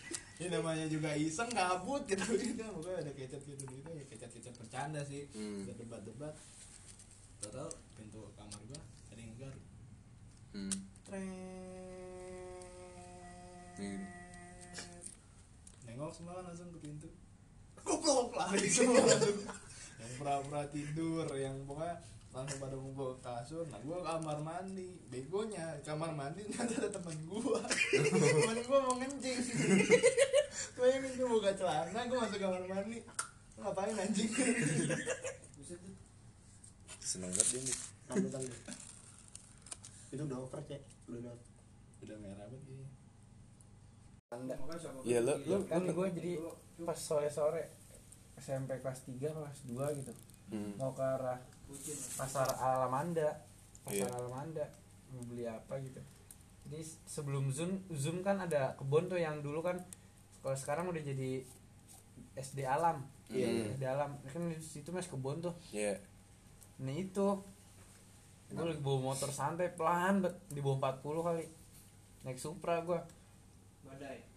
ya 0.40 0.46
namanya 0.48 0.84
juga 0.86 1.14
iseng 1.14 1.48
kabut 1.48 2.02
gitu 2.04 2.34
gitu 2.44 2.60
pokoknya 2.60 2.98
ada 3.00 3.12
kecot 3.14 3.40
gitu 3.42 3.64
gitu 3.64 3.88
ya 3.88 4.04
kecot-kecot 4.06 4.54
bercanda 4.54 5.00
sih 5.02 5.24
Hmm. 5.32 5.64
udah 5.64 5.74
debat-debat 5.74 6.34
total 7.38 7.68
pintu 7.94 8.20
kamar 8.34 8.60
gua 8.66 8.80
ada 9.08 9.20
yang 9.20 9.34
garuk 9.38 9.64
Hmm. 10.52 10.74
Ini. 13.74 13.98
nengok 15.84 16.12
semua 16.12 16.36
kan 16.36 16.44
langsung 16.46 16.68
ke 16.70 16.78
pintu 16.80 17.08
goblok 17.80 18.32
lari 18.32 18.68
semua 18.68 19.00
langsung 19.00 19.40
pura-pura 20.22 20.62
tidur 20.70 21.26
yang 21.34 21.66
pokoknya 21.66 21.98
langsung 22.32 22.58
pada 22.62 22.76
ngumpul 22.78 23.18
ke 23.18 23.26
kasur. 23.26 23.66
Nah 23.66 23.82
gue 23.82 23.98
kamar 23.98 24.38
mandi. 24.38 24.94
Begonya 25.10 25.76
kamar 25.82 26.14
mandi 26.14 26.46
ternyata 26.48 26.78
ada 26.78 26.90
temen 26.94 27.18
gue 27.26 27.60
temen 27.90 28.58
gue 28.62 28.78
mau 28.78 28.94
ngencing. 29.02 29.38
Gue 30.78 30.86
yang 30.86 31.02
gue 31.02 31.26
buka 31.26 31.50
celana 31.58 32.00
gue 32.06 32.18
masuk 32.22 32.38
kamar 32.38 32.62
mandi. 32.70 32.98
Ngapain 33.58 33.98
anjing? 33.98 34.30
Seneng 37.02 37.34
banget 37.34 37.48
dia 37.50 37.60
nih 37.66 37.76
itu 40.12 40.28
udah 40.28 40.44
over 40.44 40.60
cek. 40.68 40.82
Udah 41.08 41.18
udah. 41.24 41.36
Udah 42.04 42.16
merah 42.20 42.46
banget 42.52 42.60
kayaknya 42.68 42.88
Iya 45.04 45.18
lo 45.20 45.34
lo 45.44 45.56
kan 45.68 45.82
gue 45.84 46.06
jadi 46.16 46.32
pas 46.88 46.96
sore 46.96 47.28
sore 47.28 47.81
SMP 48.42 48.74
kelas 48.76 49.06
3 49.06 49.22
kelas 49.22 49.58
2 49.64 49.78
gitu 49.96 50.12
Hmm. 50.50 50.76
mau 50.76 50.92
ke 50.92 51.00
arah 51.00 51.40
pasar 52.12 52.44
Alamanda 52.52 53.40
pasar 53.80 54.04
Iya. 54.04 54.06
Alamanda 54.10 54.66
mau 55.08 55.24
beli 55.24 55.48
apa 55.48 55.80
gitu 55.80 55.96
jadi 56.62 56.76
sebelum 57.06 57.48
zoom 57.48 57.72
zoom 57.90 58.20
kan 58.20 58.36
ada 58.36 58.76
kebun 58.76 59.06
tuh 59.06 59.16
yang 59.16 59.40
dulu 59.40 59.60
kan 59.60 59.80
kalau 60.38 60.52
sekarang 60.52 60.86
udah 60.86 61.00
jadi 61.00 61.40
SD 62.34 62.68
alam 62.68 63.00
Iya. 63.28 63.72
SD 63.72 63.82
alam 63.82 64.12
kan 64.22 64.42
di 64.44 64.60
situ 64.60 64.90
masih 64.90 65.08
kebun 65.10 65.40
tuh 65.40 65.56
Iya. 65.70 65.96
nah 66.78 66.92
itu 66.92 67.26
gue 68.50 68.66
lagi 68.66 68.82
bawa 68.82 68.98
motor 69.08 69.32
santai 69.32 69.72
pelan 69.72 70.20
bet 70.20 70.36
di 70.46 70.60
bawah 70.60 70.76
40 70.92 71.00
kali 71.22 71.44
naik 72.22 72.36
Supra 72.36 72.84
gue 72.84 73.00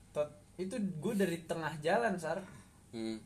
Tot, 0.10 0.30
itu 0.56 0.72
gue 0.80 1.14
dari 1.14 1.44
tengah 1.44 1.76
jalan 1.78 2.16
sar 2.16 2.40
Hmm. 2.88 3.20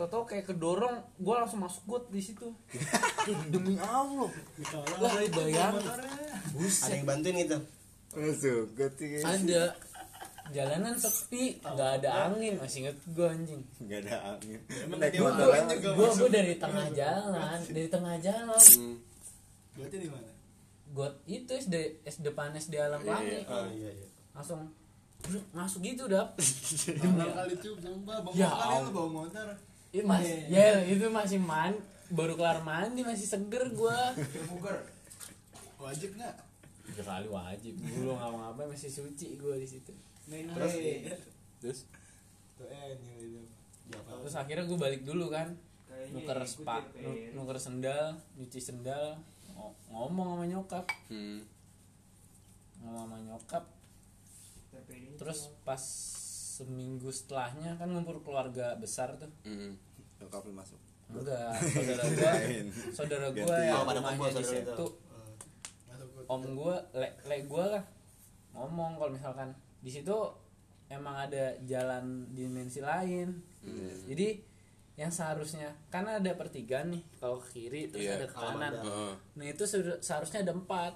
Toto 0.00 0.24
kayak 0.24 0.48
kedorong, 0.48 0.96
gue 1.20 1.34
langsung 1.36 1.60
masuk 1.60 1.84
got 1.84 2.04
di 2.08 2.24
situ. 2.24 2.48
Demi 3.52 3.76
Allah. 3.76 4.32
Lah, 4.96 5.12
bayang. 5.28 5.76
ada 5.76 5.92
Buset. 6.56 6.88
yang 6.88 7.04
bantuin 7.04 7.36
gitu 7.36 7.58
masuk 8.10 8.64
sih 8.72 9.20
Ada 9.20 9.76
jalanan 10.50 10.96
sepi, 10.96 11.60
nggak 11.60 11.90
ada 12.00 12.26
angin, 12.26 12.56
masih 12.56 12.82
inget 12.82 12.96
gue 13.06 13.22
anjing. 13.22 13.60
nggak 13.78 14.00
ada 14.02 14.16
angin 14.34 14.58
Emang 14.82 14.98
naik 14.98 15.20
motor? 15.20 15.46
Gue 15.78 16.08
gue 16.10 16.30
dari 16.32 16.54
tengah 16.56 16.86
jalan, 16.90 17.58
dari 17.68 17.86
tengah 17.86 18.16
jalan. 18.18 18.56
Hmm. 18.56 18.96
berarti 19.76 19.96
di 20.00 20.08
mana 20.08 20.30
Got 20.90 21.14
itu 21.22 21.52
SD, 21.54 22.02
SD 22.02 22.24
depan 22.26 22.50
SD 22.50 22.74
Alam 22.80 22.98
Pelangi. 23.04 23.44
iya. 23.44 23.46
oh 23.46 23.68
iya 23.68 23.90
iya 23.94 24.08
Langsung 24.34 24.64
masuk 25.52 25.84
gitu 25.84 26.08
dap. 26.08 26.32
Mahal 26.34 27.30
kali 27.36 27.54
cuy, 27.54 27.76
sumpah. 27.76 28.24
Bawa 28.24 28.32
Ya 28.32 28.48
motor 28.48 28.64
Allah. 28.64 28.80
lu 28.80 28.90
bawa 28.90 29.08
motor. 29.20 29.46
Itu 29.90 30.04
mas, 30.04 30.22
ya 30.46 30.66
itu 30.84 31.06
masih 31.06 31.38
man, 31.38 31.74
baru 32.08 32.34
kelar 32.34 32.60
mandi 32.60 33.02
masih 33.02 33.26
seger 33.26 33.66
gue. 33.68 33.98
Wajib 35.76 36.14
nggak? 36.14 36.36
Tiga 36.86 37.02
kali 37.04 37.26
wajib, 37.26 37.74
dulu 37.74 38.10
nggak 38.12 38.30
ngapain 38.32 38.68
masih 38.68 38.86
suci 38.88 39.34
gue 39.34 39.54
di 39.56 39.66
situ. 39.66 39.92
Terus 40.54 40.74
Terus 41.60 41.78
eh 42.62 42.94
itu. 42.94 43.40
Terus 43.90 44.34
akhirnya 44.36 44.64
gue 44.64 44.78
balik 44.78 45.02
dulu 45.02 45.26
kan, 45.28 45.50
nuker 46.12 46.38
spa, 46.44 46.76
nu- 46.96 47.10
nuker 47.34 47.58
sendal, 47.58 48.06
nyuci 48.34 48.58
sendal, 48.58 49.18
ngo- 49.48 49.74
ngomong 49.88 50.28
sama 50.32 50.44
nyokap, 50.46 50.86
hmm. 51.08 51.40
ngomong 52.78 53.02
sama 53.04 53.16
nyokap. 53.20 53.64
Terus 55.16 55.40
pas 55.60 55.82
seminggu 56.60 57.08
setelahnya 57.08 57.74
kan 57.74 57.88
ngumpul 57.88 58.20
keluarga 58.20 58.76
besar 58.76 59.16
tuh. 59.16 59.30
Hmm. 59.42 59.72
nyokap 60.16 60.42
lu 60.42 60.52
masuk 60.52 60.76
Enggak, 61.08 61.56
saudara 61.74 62.06
gua, 62.06 62.32
saudara 62.92 63.26
gua 63.30 63.50
Ganti. 63.50 63.66
yang 63.66 63.74
Oh, 63.74 63.84
pada 63.84 63.98
rumahnya 63.98 64.28
di 64.28 64.34
saudara 64.36 64.52
situ. 64.62 64.86
gue. 64.86 64.90
om 66.28 66.42
gue 66.44 66.76
le, 66.94 67.08
le 67.24 67.36
gue 67.42 67.64
lah 67.66 67.84
ngomong 68.52 68.94
kalau 68.94 69.10
misalkan 69.10 69.50
di 69.80 69.90
situ 69.90 70.14
emang 70.86 71.16
ada 71.18 71.56
jalan 71.64 72.04
dimensi 72.30 72.78
lain 72.78 73.34
jadi 74.04 74.38
yang 74.94 75.08
seharusnya 75.08 75.72
karena 75.88 76.16
ada 76.16 76.30
pertigaan 76.32 76.92
nih 76.92 77.02
kalau 77.16 77.40
ke 77.40 77.58
kiri 77.58 77.88
terus 77.88 78.04
Iya. 78.04 78.14
ada 78.16 78.26
ke 78.26 78.36
kanan. 78.36 78.72
Heeh. 78.76 79.12
nah 79.34 79.46
itu 79.46 79.64
seharusnya- 79.64 80.42
ada 80.42 80.52
empat 80.52 80.92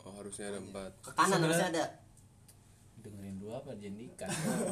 Oh 0.00 0.10
harusnya 0.12 0.48
ada 0.48 0.58
empat. 0.58 0.90
ke 0.98 1.10
kanan 1.12 1.38
harusnya 1.40 1.68
ada 1.70 1.84
dengerin 3.02 3.36
dulu 3.36 3.52
apa 3.54 3.74
Jendika 3.74 4.26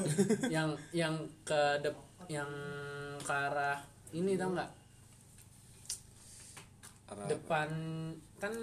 yang 0.55 0.71
yang 0.91 1.15
ke 1.43 1.61
dep 1.79 1.95
yang 2.27 2.49
ke 3.19 3.33
arah 3.33 3.79
ini 4.11 4.35
tau 4.35 4.51
nggak 4.51 4.71
Arah 7.09 7.27
depan 7.27 7.69
kan 8.37 8.55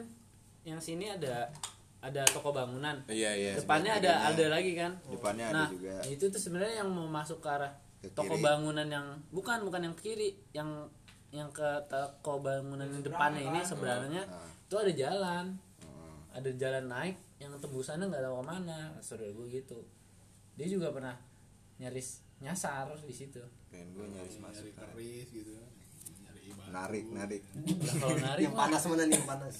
yang 0.63 0.79
sini 0.79 1.09
ada 1.09 1.51
ada 1.99 2.23
toko 2.25 2.51
bangunan 2.51 2.95
Iya 3.05 3.31
iya. 3.33 3.51
depannya 3.53 3.99
ada 3.99 4.31
ada 4.31 4.45
lagi 4.47 4.71
kan 4.73 4.95
depannya 5.05 5.45
ada 5.45 5.55
nah 5.57 5.67
juga 5.67 5.95
itu 6.05 6.23
tuh 6.25 6.39
sebenarnya 6.39 6.81
yang 6.81 6.89
mau 6.89 7.05
masuk 7.05 7.39
ke 7.39 7.49
arah 7.49 7.71
Ke 7.97 8.07
toko 8.09 8.33
kiri. 8.33 8.45
bangunan 8.45 8.87
yang 8.87 9.07
bukan 9.29 9.65
bukan 9.65 9.81
yang 9.83 9.95
kiri 9.95 10.31
yang 10.53 10.69
yang 11.27 11.49
ke 11.51 11.65
toko 11.85 12.39
bangunan 12.39 12.87
yang 12.87 13.03
depannya 13.03 13.41
ini 13.43 13.59
sebenarnya 13.61 14.23
Nah. 14.23 14.47
itu 14.63 14.75
ada 14.77 14.91
jalan 14.93 15.45
Oh. 15.83 16.15
ada 16.31 16.49
jalan 16.53 16.85
naik 16.85 17.15
yang 17.37 17.53
tembusannya 17.61 18.09
nggak 18.09 18.23
tahu 18.25 18.35
ke 18.41 18.45
mana 18.45 18.77
saudara 19.01 19.29
gue 19.29 19.47
gitu. 19.53 19.79
Dia 20.57 20.67
juga 20.69 20.89
pernah 20.89 21.13
nyaris 21.77 22.25
nyasar 22.41 22.89
di 23.05 23.13
situ. 23.13 23.41
Pengen 23.69 23.93
gue 23.93 24.05
nyaris 24.09 24.37
masuk 24.41 24.65
Nyari 24.65 24.73
keris 24.73 25.27
gitu. 25.29 25.53
Nyari 26.25 26.49
batu. 26.57 26.69
narik 26.73 27.05
narik. 27.13 27.41
Nah, 27.53 27.95
kalau 28.01 28.17
narik 28.29 28.43
yang 28.49 28.57
panas 28.57 28.81
mana 28.89 29.03
nih 29.05 29.15
yang 29.21 29.29
panas? 29.29 29.55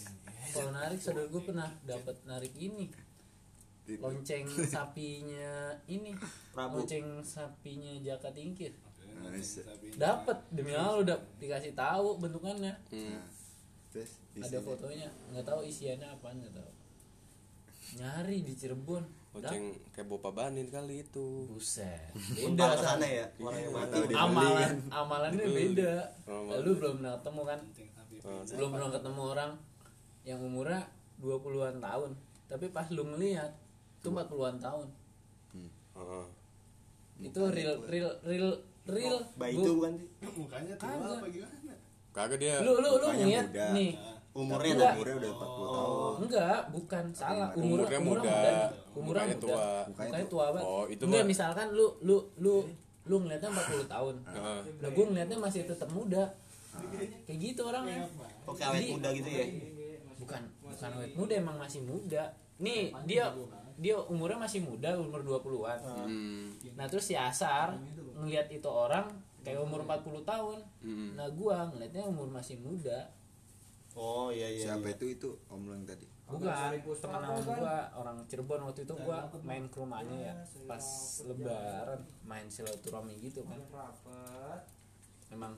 Kalau 0.54 0.70
narik 0.74 1.00
saudara 1.02 1.28
gue 1.30 1.42
pernah 1.46 1.70
dapat 1.86 2.16
narik 2.26 2.54
ini. 2.58 2.86
Lonceng 3.88 4.48
sapinya 4.74 5.78
ini. 5.86 6.12
Prabu. 6.52 6.82
lonceng 6.82 7.22
sapinya 7.22 7.94
jaka 8.02 8.34
tingkir. 8.34 8.74
Nah, 9.18 9.34
dapat 9.98 10.38
demi 10.54 10.78
Allah 10.78 11.02
udah 11.02 11.18
dikasih 11.42 11.74
tahu 11.74 12.22
bentukannya. 12.22 12.74
Hmm. 12.94 13.22
terus 13.88 14.20
ada 14.38 14.60
fotonya 14.62 15.10
nggak 15.34 15.42
tahu 15.48 15.66
isiannya 15.66 16.06
apa 16.06 16.30
nggak 16.30 16.54
tahu 16.54 16.70
nyari 17.94 18.38
di 18.42 18.54
Cirebon. 18.54 19.04
Loceng 19.32 19.70
kayak 19.94 20.08
Bopa 20.08 20.30
Banin 20.30 20.68
kali 20.68 21.02
itu. 21.02 21.46
buset. 21.46 22.10
Beda 22.36 22.74
sana 22.76 23.06
ya 23.06 23.26
orang 23.38 23.62
yang 23.62 23.72
dia 23.72 24.02
beli 24.02 24.14
amalan 24.14 24.74
amalannya 25.00 25.38
Betul. 25.40 25.56
beda. 25.56 25.94
Amalan. 26.26 26.58
lu 26.60 26.72
belum 26.74 26.94
pernah 26.98 27.14
ketemu 27.16 27.42
kan. 27.46 27.60
Oh, 28.20 28.42
belum 28.44 28.70
pernah 28.74 28.90
ketemu 28.92 29.22
orang 29.24 29.52
yang 30.24 30.40
umurnya 30.42 30.82
20-an 31.18 31.78
tahun. 31.80 32.12
Tapi 32.48 32.66
pas 32.70 32.88
lu 32.90 33.04
ngeliat 33.06 33.52
itu 33.96 34.08
40-an 34.10 34.58
tahun. 34.58 34.88
Heeh. 35.94 36.26
itu 37.20 37.42
real 37.48 37.82
real 37.86 38.12
real 38.22 38.50
real. 38.86 39.18
Bayi 39.34 39.54
Gua- 39.54 39.64
itu 39.64 39.72
bukan 39.74 39.92
sih? 39.96 40.08
Mukanya 40.34 40.74
tua 40.76 40.86
Kagak. 40.88 41.14
apa 41.16 41.28
gimana? 41.28 41.74
Kagak 42.12 42.38
dia. 42.38 42.56
lu 42.62 42.74
lu 42.76 42.90
lu 42.96 43.08
ngeliat 43.08 43.48
nih 43.72 43.92
umurnya 44.38 44.72
Enggak. 44.72 44.94
umurnya 44.94 45.16
udah 45.18 45.32
40 45.32 45.42
Oh. 45.42 45.74
tahun 45.74 46.14
enggak 46.22 46.60
bukan 46.70 47.06
salah 47.12 47.50
umurnya 47.52 47.98
Umurnya 47.98 48.00
muda. 48.00 48.38
umurnya 48.94 49.24
Mukanya 49.26 49.34
muda 49.34 49.42
tua. 49.44 49.66
mukanya 49.90 50.28
tua 50.28 50.46
banget 50.52 50.68
Oh, 50.68 50.86
itu 50.86 51.02
enggak 51.04 51.24
mah- 51.24 51.30
misalkan 51.30 51.68
lu 51.72 51.88
lu 52.02 52.18
lu 52.38 52.56
lu 53.04 53.16
ngeliatnya 53.18 53.50
40 53.50 53.88
tahun 53.88 54.16
Heeh. 54.26 54.60
nah 54.78 54.90
gue 54.90 55.06
ngeliatnya 55.06 55.38
masih 55.38 55.62
tetap 55.64 55.90
muda 55.90 56.24
kayak 57.24 57.40
gitu 57.42 57.62
orangnya 57.64 58.06
oke 58.44 58.60
awet 58.60 58.78
Jadi- 58.80 58.94
muda 58.94 59.10
gitu 59.12 59.30
ya 59.32 59.46
bukan 60.18 60.42
bukan 60.62 60.90
awet 60.94 61.12
muda 61.14 61.34
emang 61.36 61.58
masih 61.58 61.82
muda 61.82 62.24
nih 62.58 62.94
dia 63.06 63.32
dia 63.76 63.96
umurnya 64.04 64.38
masih 64.40 64.62
muda 64.62 64.94
umur 64.96 65.22
20-an 65.22 65.80
Hmm. 66.04 66.46
nah 66.74 66.86
terus 66.86 67.06
si 67.06 67.14
Asar 67.14 67.78
ngelihat 68.16 68.50
itu 68.50 68.66
orang 68.66 69.06
kayak 69.40 69.62
umur 69.62 69.82
40 69.82 70.22
tahun 70.24 70.60
Hmm. 70.82 71.14
nah 71.14 71.30
gua 71.30 71.66
ngeliatnya 71.68 72.04
umur 72.04 72.28
masih 72.28 72.58
muda 72.58 73.08
oh 73.98 74.30
iya 74.30 74.48
iya 74.54 74.70
siapa 74.70 74.94
iya. 74.94 74.96
itu 74.96 75.06
itu? 75.18 75.30
Om 75.50 75.62
lo 75.66 75.74
yang 75.74 75.90
tadi 75.90 76.06
bukan 76.28 76.76
teman 77.00 77.24
gua 77.40 77.88
orang 77.96 78.18
Cirebon 78.28 78.68
waktu 78.68 78.84
itu 78.84 78.94
gua 79.00 79.32
main 79.48 79.64
ke 79.72 79.80
rumahnya 79.80 80.16
ya 80.32 80.36
pas 80.68 80.84
lebaran 81.24 82.02
main 82.28 82.46
silaturahmi 82.52 83.16
gitu 83.24 83.42
kan. 83.48 83.60
Emang 85.32 85.56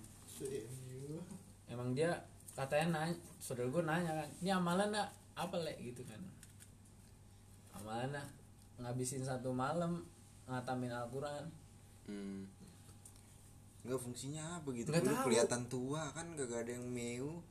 emang 1.70 1.94
dia 1.98 2.14
katanya 2.54 3.02
nanya 3.02 3.16
saudara 3.42 3.70
gua 3.70 3.84
nanya 3.86 4.14
kan 4.14 4.30
ini 4.46 4.50
amalan 4.54 4.94
nak 4.94 5.10
apa 5.34 5.58
le 5.58 5.74
gitu 5.82 6.06
kan. 6.06 6.22
Amalan 7.74 8.14
nak 8.14 8.28
ngabisin 8.80 9.26
satu 9.26 9.50
malam 9.52 10.06
ngatamin 10.46 10.94
Al-Quran. 10.94 11.50
Hmm. 12.06 12.46
Enggak 13.82 14.02
fungsinya 14.06 14.62
apa 14.62 14.70
gitu? 14.76 14.94
Nggak 14.94 15.02
Lu 15.02 15.10
tahu. 15.14 15.26
kelihatan 15.30 15.62
tua 15.66 16.04
kan 16.14 16.26
gak 16.36 16.52
ada 16.68 16.72
yang 16.78 16.86
meu 16.90 17.42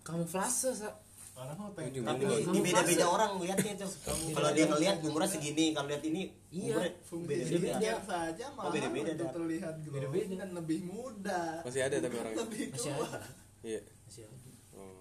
kamuflase 0.00 0.72
sa. 0.74 0.90
Orang 1.32 1.56
mah 1.56 1.72
pengen 1.72 1.90
Ujung 1.90 2.04
tapi 2.04 2.22
di 2.52 2.60
beda-beda 2.60 3.06
orang 3.08 3.30
lihatnya 3.40 3.72
tuh 3.80 3.88
kalau 4.36 4.50
dia 4.52 4.68
ngelihat 4.68 4.96
umurnya 5.00 5.30
segini 5.30 5.72
kalau 5.72 5.88
lihat 5.88 6.04
ini 6.04 6.22
Iya. 6.52 6.76
beda-beda. 7.08 7.96
saja 8.04 8.44
malah 8.52 8.68
Oh, 8.68 8.72
beda-beda, 8.76 9.10
untuk 9.10 9.24
Dap. 9.24 9.34
terlihat 9.34 9.74
Beda-beda. 9.80 10.34
dan 10.36 10.50
lebih 10.52 10.78
muda. 10.84 11.40
Masih 11.64 11.80
ada 11.80 11.96
tapi 11.96 12.14
orangnya? 12.14 12.44
Lebih 12.44 12.64
masih 12.70 12.92
tua. 12.92 13.08
ada. 13.08 13.20
Iya. 13.62 13.80
Masih 14.04 14.22
ada. 14.28 14.36
Oh. 14.76 15.00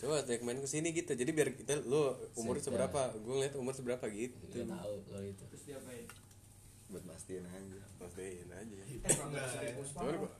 coba 0.00 0.16
cek 0.24 0.40
main 0.40 0.56
ke 0.56 0.66
sini 0.66 0.88
gitu. 0.90 1.12
Jadi 1.12 1.30
biar 1.30 1.48
kita 1.52 1.72
lu 1.84 2.00
umur 2.34 2.56
seberapa? 2.56 3.12
gue 3.12 3.34
ngeliat 3.36 3.54
umur 3.54 3.76
seberapa 3.76 4.04
gitu. 4.08 4.40
Gak 4.48 4.66
tahu 4.66 4.94
kalau 5.04 5.22
itu. 5.22 5.44
Buat 6.88 7.04
mastiin 7.04 7.44
aja. 7.44 7.82
Pastiin 8.00 8.48
aja. 8.48 8.78
Enggak 8.88 9.46
cuman 9.92 10.14
kok 10.16 10.32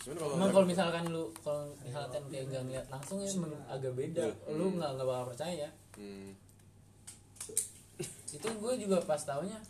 cuman 0.00 0.16
kalau 0.16 0.32
Emang 0.40 0.50
kalau 0.50 0.66
misalkan 0.66 1.04
lu 1.12 1.28
kalau 1.44 1.68
misalkan 1.84 2.22
kayak 2.32 2.44
nggak 2.48 2.62
ngeliat 2.64 2.86
langsung 2.88 3.20
ya 3.20 3.30
agak 3.68 3.92
beda. 3.92 4.24
Lu 4.56 4.72
nggak 4.80 4.90
nggak 4.96 5.06
bakal 5.06 5.26
percaya. 5.28 5.68
hmm, 6.00 6.30
Itu 8.32 8.48
gue 8.48 8.72
juga 8.80 8.98
pas 9.04 9.20
taunya 9.20 9.60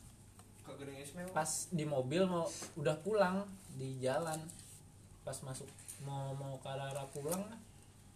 pas 1.34 1.50
di 1.74 1.84
mobil 1.84 2.22
mau 2.30 2.46
udah 2.78 2.96
pulang 3.02 3.42
di 3.74 3.98
jalan. 3.98 4.38
Pas 5.26 5.36
masuk 5.42 5.66
mau 6.06 6.30
mau 6.38 6.54
ke 6.62 6.68
arah 6.70 7.06
pulang 7.10 7.42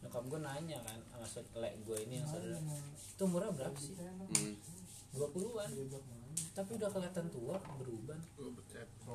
nyokap 0.04 0.24
gue 0.28 0.40
nanya 0.40 0.78
kan 0.84 1.00
sama 1.10 1.26
setelek 1.26 1.74
gue 1.82 1.98
ini 2.06 2.22
yang 2.22 2.28
saudara. 2.30 2.60
Itu 2.94 3.22
umurnya 3.26 3.50
berapa 3.56 3.78
sih? 3.80 3.96
Hmm. 3.98 4.54
20-an 5.14 5.70
tapi 6.54 6.70
udah 6.78 6.88
kelihatan 6.90 7.26
tua 7.30 7.56
berubah. 7.78 8.18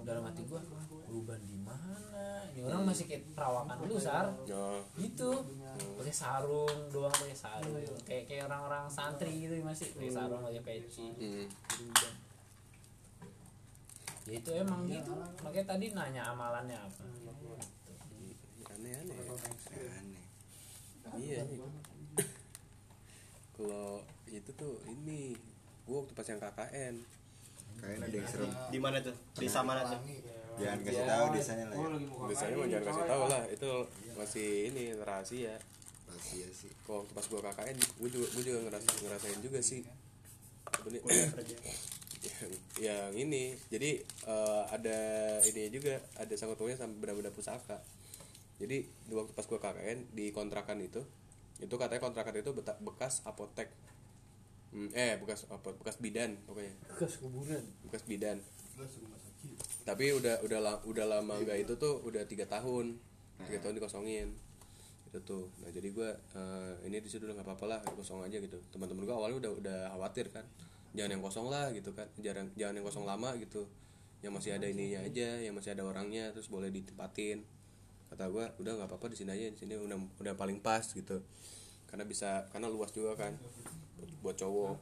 Dalam 0.06 0.24
hati 0.28 0.42
gue 0.46 0.60
berubah 1.08 1.38
di 1.44 1.58
mana? 1.60 2.48
Ini 2.54 2.64
orang 2.68 2.88
masih 2.88 3.08
kayak 3.08 3.32
perawakan 3.36 3.76
dulu 3.84 3.96
sar. 4.00 4.32
Oh, 4.52 4.80
gitu. 5.00 5.32
Pakai 6.00 6.16
sarung 6.16 6.76
doang 6.92 7.14
pakai 7.14 7.36
sarung. 7.36 7.76
Kayak 8.04 8.24
kayak 8.28 8.44
orang-orang 8.48 8.86
santri 8.88 9.48
gitu 9.48 9.60
masih 9.64 9.92
pakai 9.96 10.12
sarung 10.12 10.42
pakai 10.44 10.62
peci. 10.64 11.08
Hmm. 11.16 11.48
ya 14.30 14.38
itu 14.38 14.52
emang 14.54 14.86
gitu. 14.86 15.14
Makanya 15.42 15.66
tadi 15.66 15.86
nanya 15.96 16.22
amalannya 16.30 16.78
apa. 16.78 17.04
Aneh-aneh. 18.70 19.16
Ya. 19.18 19.90
aneh. 19.98 20.24
Iya 21.18 21.40
nih 21.50 21.60
kalau 23.60 24.00
itu 24.32 24.52
tuh 24.56 24.80
ini 24.88 25.36
gua 25.90 26.06
waktu 26.06 26.14
pas 26.14 26.28
yang 26.30 26.38
KKN 26.38 26.96
kayaknya 27.82 28.06
ada 28.06 28.16
yang 28.22 28.30
serem 28.30 28.52
di 28.70 28.80
mana 28.80 28.98
tuh? 29.02 29.16
Desa 29.34 29.60
mana 29.66 29.82
tuh? 29.90 30.00
jangan 30.60 30.80
kasih 30.84 31.06
tahu 31.08 31.26
desanya 31.32 31.66
lah 31.72 31.76
ya. 31.80 31.88
Biasanya 32.28 32.54
mau 32.60 32.68
jangan 32.68 32.86
kasih 32.92 33.06
tahu 33.08 33.24
lah. 33.32 33.44
Itu 33.48 33.72
masih 34.20 34.50
ini 34.70 34.84
rahasia. 35.00 35.56
Rahasia 36.12 36.48
sih. 36.52 36.72
Kalau 36.84 37.02
waktu 37.02 37.14
pas 37.16 37.26
gua 37.32 37.42
KKN 37.50 37.78
gua 37.98 38.10
juga 38.12 38.28
gua 38.36 38.44
juga 38.44 38.60
ngerasain 38.68 39.00
ngerasain 39.08 39.40
juga 39.40 39.60
sih. 39.64 39.82
Kerja. 40.70 41.58
Yang, 42.20 42.52
yang 42.84 43.12
ini. 43.16 43.56
Jadi 43.72 44.04
eh, 44.04 44.64
ada 44.68 45.00
ini 45.48 45.72
juga. 45.72 45.96
Ada 46.20 46.34
sangkut 46.36 46.60
pautnya 46.60 46.76
sama 46.76 46.92
benda-benda 47.00 47.32
pusaka. 47.32 47.80
Jadi 48.60 48.84
di 48.84 49.14
waktu 49.16 49.32
pas 49.32 49.48
gua 49.48 49.64
KKN 49.64 50.12
di 50.12 50.36
kontrakan 50.36 50.84
itu 50.84 51.02
itu 51.60 51.76
katanya 51.76 52.00
kontrakan 52.00 52.40
itu 52.40 52.52
bekas 52.56 53.20
apotek 53.28 53.68
Hmm, 54.70 54.90
eh 54.94 55.18
bekas 55.18 55.50
apa 55.50 55.74
bekas 55.74 55.98
bidan 55.98 56.38
pokoknya. 56.46 56.74
Bekas 56.94 57.18
kuburan. 57.18 57.64
Bekas 57.90 58.06
bidan. 58.06 58.38
Tapi 59.82 60.14
udah 60.14 60.46
udah 60.46 60.60
la- 60.62 60.82
udah 60.86 61.06
lama 61.10 61.42
enggak 61.42 61.58
itu 61.58 61.74
tuh 61.82 62.06
udah 62.06 62.22
tiga 62.30 62.46
tahun. 62.46 63.02
Tiga 63.50 63.60
tahun 63.66 63.82
dikosongin. 63.82 64.30
Itu 65.10 65.18
tuh. 65.26 65.50
Nah 65.66 65.74
jadi 65.74 65.90
gua 65.90 66.14
eh, 66.14 66.86
ini 66.86 67.02
di 67.02 67.10
situ 67.10 67.26
udah 67.26 67.42
nggak 67.42 67.48
apa-apa 67.50 67.66
lah 67.66 67.80
kosong 67.82 68.22
aja 68.22 68.38
gitu. 68.38 68.62
Teman-teman 68.70 69.10
gua 69.10 69.18
awalnya 69.18 69.42
udah 69.42 69.52
udah 69.58 69.80
khawatir 69.98 70.30
kan. 70.30 70.46
Jangan 70.94 71.18
yang 71.18 71.24
kosong 71.26 71.48
lah 71.50 71.74
gitu 71.74 71.90
kan. 71.98 72.06
Jangan 72.22 72.54
jangan 72.54 72.74
yang 72.78 72.86
kosong 72.86 73.06
lama 73.10 73.34
gitu. 73.42 73.66
Yang 74.22 74.34
masih 74.38 74.52
ada 74.54 74.68
ininya 74.70 75.00
aja 75.02 75.30
yang 75.42 75.58
masih 75.58 75.74
ada 75.74 75.82
orangnya 75.82 76.30
terus 76.30 76.46
boleh 76.46 76.70
ditempatin. 76.70 77.42
Kata 78.14 78.30
gua 78.30 78.54
udah 78.62 78.78
nggak 78.78 78.86
apa-apa 78.86 79.10
di 79.10 79.18
sini 79.18 79.34
aja 79.34 79.50
di 79.50 79.58
sini 79.58 79.74
udah 79.82 79.98
udah 80.22 80.34
paling 80.38 80.62
pas 80.62 80.86
gitu. 80.86 81.26
Karena 81.90 82.06
bisa 82.06 82.46
karena 82.54 82.70
luas 82.70 82.94
juga 82.94 83.18
kan 83.18 83.34
buat 84.22 84.36
cowok. 84.36 84.76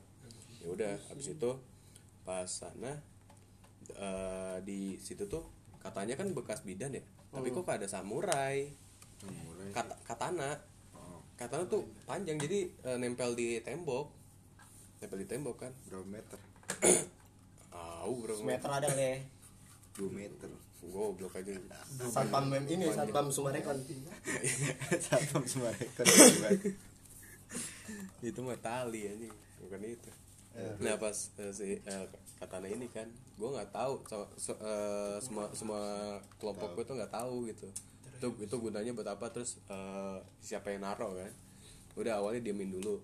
Ya 0.64 0.68
udah 0.74 0.94
habis 1.10 1.34
itu 1.34 1.52
pas 2.28 2.48
sana 2.50 3.00
eh, 3.96 4.58
di 4.68 5.00
situ 5.00 5.30
tuh 5.32 5.48
katanya 5.80 6.20
kan 6.20 6.34
bekas 6.36 6.68
bidan 6.68 6.92
ya 6.92 7.04
tapi 7.32 7.52
kok 7.52 7.68
ada 7.68 7.88
samurai. 7.88 8.66
Kata, 9.76 9.94
katana. 10.08 10.56
Katana 11.38 11.70
tuh 11.70 11.86
panjang 12.10 12.40
jadi 12.42 12.66
eh, 12.66 12.98
nempel 12.98 13.38
di 13.38 13.62
tembok. 13.62 14.10
Nempel 15.04 15.22
di 15.22 15.28
tembok 15.28 15.56
kan. 15.62 15.72
Berapa 15.86 16.08
meter? 16.08 16.40
Au 17.76 18.14
bro. 18.18 18.42
Meter 18.42 18.70
ada 18.72 18.90
le 18.96 19.22
2 20.00 20.10
meter. 20.10 20.50
Goblok 20.88 21.36
aja. 21.36 21.52
Satpam 22.10 22.48
mem 22.48 22.64
ini 22.66 22.88
satpam 22.90 23.28
sumarekon. 23.28 23.76
Satpam 25.06 25.44
semua 25.44 25.76
rekor 25.76 26.08
itu 28.30 28.40
mah 28.42 28.58
tali 28.60 29.08
anjing. 29.08 29.34
Bukan 29.62 29.80
itu. 29.84 30.10
Nah 30.82 30.96
pas 30.98 31.14
eh, 31.38 31.54
si 31.54 31.78
eh, 31.78 32.06
katana 32.38 32.66
ini 32.66 32.90
kan 32.90 33.06
gue 33.38 33.50
nggak 33.50 33.70
tahu 33.70 34.02
so- 34.06 34.32
so- 34.36 34.58
eh, 34.58 35.18
semua 35.22 35.46
semua 35.54 35.82
kelompok 36.38 36.74
gue 36.74 36.84
tuh 36.86 36.96
nggak 36.98 37.14
tahu 37.14 37.46
gitu. 37.48 37.68
Itu 38.18 38.28
itu 38.42 38.56
gunanya 38.58 38.92
buat 38.92 39.08
apa? 39.08 39.30
Terus 39.30 39.62
eh, 39.70 40.18
siapa 40.42 40.74
yang 40.74 40.82
naro 40.82 41.14
kan? 41.14 41.30
Udah 41.98 42.18
awalnya 42.18 42.42
diemin 42.42 42.74
dulu 42.74 42.98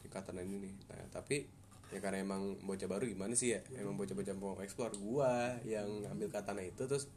di 0.00 0.08
katana 0.08 0.44
ini. 0.44 0.68
Nih 0.68 0.74
nah 0.88 1.04
tapi 1.12 1.44
ya 1.92 2.00
karena 2.00 2.24
emang 2.24 2.56
bocah 2.64 2.88
baru 2.88 3.04
gimana 3.04 3.36
sih 3.36 3.52
ya? 3.52 3.60
Emang 3.76 3.96
bocah-bocah 3.96 4.32
mau 4.36 4.56
explore. 4.60 4.96
Gua 4.96 5.56
yang 5.64 5.88
ambil 6.08 6.28
katana 6.28 6.60
itu 6.60 6.84
terus 6.84 7.08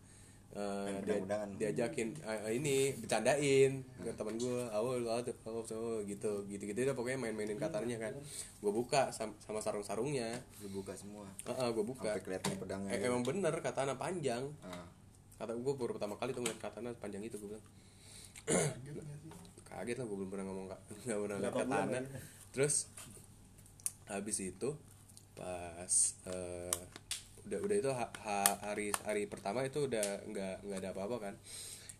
eh, 0.55 0.87
dia, 1.03 1.19
diajakin 1.59 2.15
eh, 2.17 2.55
ini 2.55 2.95
bercandain 2.95 3.83
ke 3.99 4.11
teman 4.15 4.39
gua 4.39 4.71
awal 4.71 5.03
awal 5.03 5.19
gitu 6.07 6.31
gitu 6.47 6.63
gitu 6.63 6.79
udah 6.81 6.95
pokoknya 6.95 7.19
main-mainin 7.21 7.59
katananya 7.59 7.99
kan. 8.01 8.13
Gua 8.59 8.71
buka 8.71 9.11
sam- 9.11 9.35
sama 9.37 9.59
sarung-sarungnya. 9.59 10.31
Lu 10.63 10.79
buka 10.79 10.95
semua. 10.95 11.27
Heeh, 11.43 11.67
gua 11.69 11.83
buka. 11.83 12.07
Sampai 12.07 12.23
kelihatan 12.23 12.55
pedangnya 12.55 12.89
Eh, 12.89 13.03
emang 13.03 13.21
bener 13.21 13.51
katana 13.59 13.95
panjang. 13.95 14.47
Ah. 14.63 14.87
kata 15.35 15.51
gue 15.51 15.73
baru 15.75 15.99
pertama 15.99 16.15
kali 16.15 16.31
tuh 16.31 16.39
ngeliat 16.39 16.63
katana 16.63 16.95
panjang 16.95 17.19
itu 17.19 17.35
gue 17.35 17.51
bilang. 17.51 17.65
Kaget 19.67 19.95
lah 19.99 20.05
gue 20.07 20.15
belum 20.15 20.31
pernah 20.31 20.45
ngomong 20.47 20.65
nggak 21.03 21.19
pernah 21.19 21.37
ngeliat 21.37 21.53
katana 21.53 21.91
lagi? 21.91 22.07
terus 22.55 22.87
habis 24.07 24.37
itu 24.39 24.69
pas 25.35 25.91
eh, 26.23 26.79
udah 27.45 27.59
udah 27.61 27.75
itu 27.77 27.91
ha- 27.93 28.13
ha- 28.25 28.57
hari 28.65 28.89
hari 29.05 29.29
pertama 29.29 29.61
itu 29.61 29.85
udah 29.85 30.25
nggak 30.25 30.55
nggak 30.65 30.79
ada 30.81 30.89
apa-apa 30.97 31.17
kan. 31.29 31.33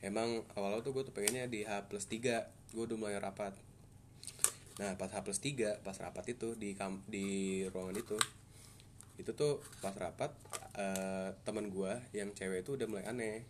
Emang 0.02 0.42
awal-awal 0.58 0.82
tuh 0.86 0.94
gue 0.94 1.04
tuh 1.06 1.14
pengennya 1.14 1.46
di 1.50 1.66
H 1.66 1.90
plus 1.90 2.06
3 2.10 2.46
gue 2.74 2.84
udah 2.84 2.98
mulai 2.98 3.18
rapat. 3.22 3.54
Nah 4.82 4.98
pas 4.98 5.08
H 5.08 5.18
plus 5.22 5.40
3 5.40 5.82
pas 5.86 5.96
rapat 5.98 6.26
itu 6.34 6.58
di 6.58 6.74
kam 6.74 7.02
di 7.08 7.62
ruangan 7.70 7.96
itu 7.96 8.18
itu 9.16 9.32
tuh 9.32 9.64
pas 9.80 9.96
rapat 9.96 10.36
eh, 10.76 11.32
teman 11.48 11.72
gua 11.72 12.04
yang 12.12 12.36
cewek 12.36 12.68
itu 12.68 12.76
udah 12.76 12.88
mulai 12.90 13.06
aneh. 13.08 13.48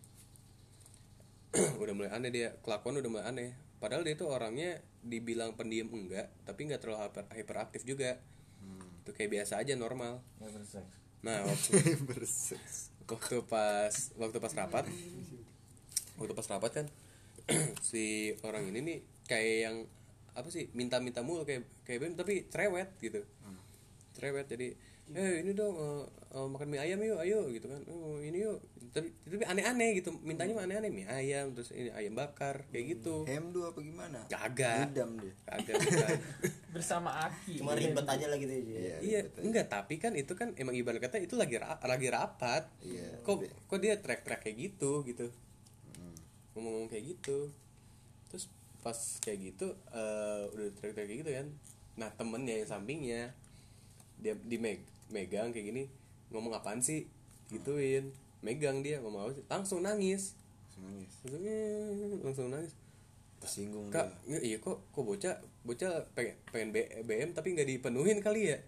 Udah 1.82 1.94
mulai 1.96 2.12
aneh 2.12 2.28
dia 2.28 2.52
kelakuan 2.60 3.00
udah 3.00 3.08
mulai 3.08 3.26
aneh. 3.32 3.50
Padahal 3.80 4.04
dia 4.04 4.12
tuh 4.12 4.28
orangnya 4.28 4.76
dibilang 5.00 5.56
pendiam 5.56 5.88
enggak 5.88 6.28
tapi 6.44 6.68
nggak 6.68 6.84
terlalu 6.84 7.08
hyper, 7.08 7.24
hyperaktif 7.32 7.82
juga. 7.88 8.20
Itu 9.02 9.16
kayak 9.16 9.40
biasa 9.40 9.64
aja 9.64 9.72
normal 9.72 10.20
nah 11.26 11.42
waktu 11.50 11.82
waktu 13.10 13.36
pas 13.50 13.94
waktu 14.14 14.38
pas 14.38 14.54
rapat. 14.54 14.86
Waktu 16.16 16.32
pas 16.32 16.46
rapat 16.46 16.70
kan 16.70 16.86
si 17.88 18.32
orang 18.46 18.70
ini 18.70 18.80
nih 18.82 18.98
kayak 19.26 19.56
yang 19.66 19.76
apa 20.38 20.48
sih 20.52 20.70
minta-minta 20.76 21.26
mulu 21.26 21.42
kayak 21.42 21.66
kayak 21.82 21.98
bem 22.06 22.14
tapi 22.14 22.46
cerewet 22.46 22.94
gitu. 23.02 23.26
Cerewet 24.14 24.46
jadi 24.46 24.78
eh 25.14 25.44
ini 25.44 25.54
dong 25.54 25.74
eh, 25.76 26.02
eh, 26.34 26.46
makan 26.46 26.66
mie 26.66 26.82
ayam 26.82 26.98
yuk 26.98 27.18
ayo 27.22 27.46
gitu 27.48 27.70
kan. 27.70 27.82
Oh 27.86 28.18
ini 28.18 28.42
yuk. 28.42 28.58
Tapi 28.90 29.12
tapi 29.22 29.44
aneh-aneh 29.44 30.00
gitu 30.00 30.08
mintanya 30.24 30.56
mah 30.56 30.64
aneh-aneh 30.64 30.88
mie 30.88 31.06
ayam 31.06 31.52
terus 31.52 31.70
ini 31.70 31.92
ayam 31.92 32.16
bakar 32.16 32.66
kayak 32.72 32.98
gitu. 32.98 33.22
Hemdu 33.22 33.62
apa 33.62 33.78
gimana? 33.78 34.24
Kagak. 34.26 34.90
Dia. 34.90 35.06
Kagak 35.46 35.76
bersama 36.74 37.12
Aki. 37.28 37.60
Cuma 37.60 37.72
ribet 37.72 38.02
aja 38.02 38.26
lah 38.26 38.36
gitu 38.36 38.52
aja 38.52 38.62
Iya, 38.66 38.96
iya 39.00 39.20
enggak 39.40 39.70
tapi 39.70 39.96
kan 39.96 40.12
itu 40.12 40.32
kan 40.34 40.52
emang 40.56 40.76
ibarat 40.76 41.00
kata 41.00 41.22
itu 41.22 41.38
lagi 41.38 41.56
ra- 41.56 41.78
lagi 41.78 42.08
rapat. 42.10 42.66
Iya. 42.82 43.22
kok 43.22 43.40
kok 43.46 43.78
dia 43.78 43.94
track-track 43.96 44.42
kayak 44.42 44.56
gitu 44.58 45.04
gitu. 45.04 45.30
Hmm. 45.94 46.16
ngomong-ngomong 46.52 46.90
kayak 46.90 47.16
gitu. 47.16 47.48
Terus 48.28 48.50
pas 48.82 48.98
kayak 49.22 49.38
gitu 49.54 49.66
eh, 49.92 50.42
udah 50.50 50.66
track-track 50.74 51.06
kayak 51.06 51.20
gitu 51.22 51.30
kan. 51.32 51.46
Nah 51.96 52.10
temennya 52.12 52.60
yang 52.60 52.68
sampingnya 52.68 53.22
dia 54.16 54.32
di 54.34 54.56
meg- 54.56 54.95
megang 55.10 55.54
kayak 55.54 55.66
gini 55.70 55.82
ngomong 56.30 56.52
apaan 56.56 56.82
sih? 56.82 57.06
Gituin. 57.50 58.10
Megang 58.42 58.82
dia 58.82 58.98
ngomong 59.02 59.26
apa 59.26 59.32
sih? 59.34 59.44
Langsung 59.46 59.80
nangis. 59.82 60.34
Langsung 60.76 60.82
nangis. 60.86 61.12
Langsung, 61.24 61.42
"Eh," 61.46 62.18
langsung 62.22 62.46
nangis. 62.52 62.72
Tersinggung 63.36 63.92
kak 63.92 64.08
dia. 64.24 64.36
nggak, 64.36 64.42
iya 64.42 64.56
kok 64.58 64.78
kok 64.90 65.04
bocah 65.04 65.34
bocah 65.62 65.92
pengen 66.16 66.36
pengen 66.48 66.68
BM 67.04 67.30
tapi 67.36 67.52
nggak 67.52 67.68
dipenuhin 67.68 68.18
kali 68.24 68.54
ya? 68.54 68.58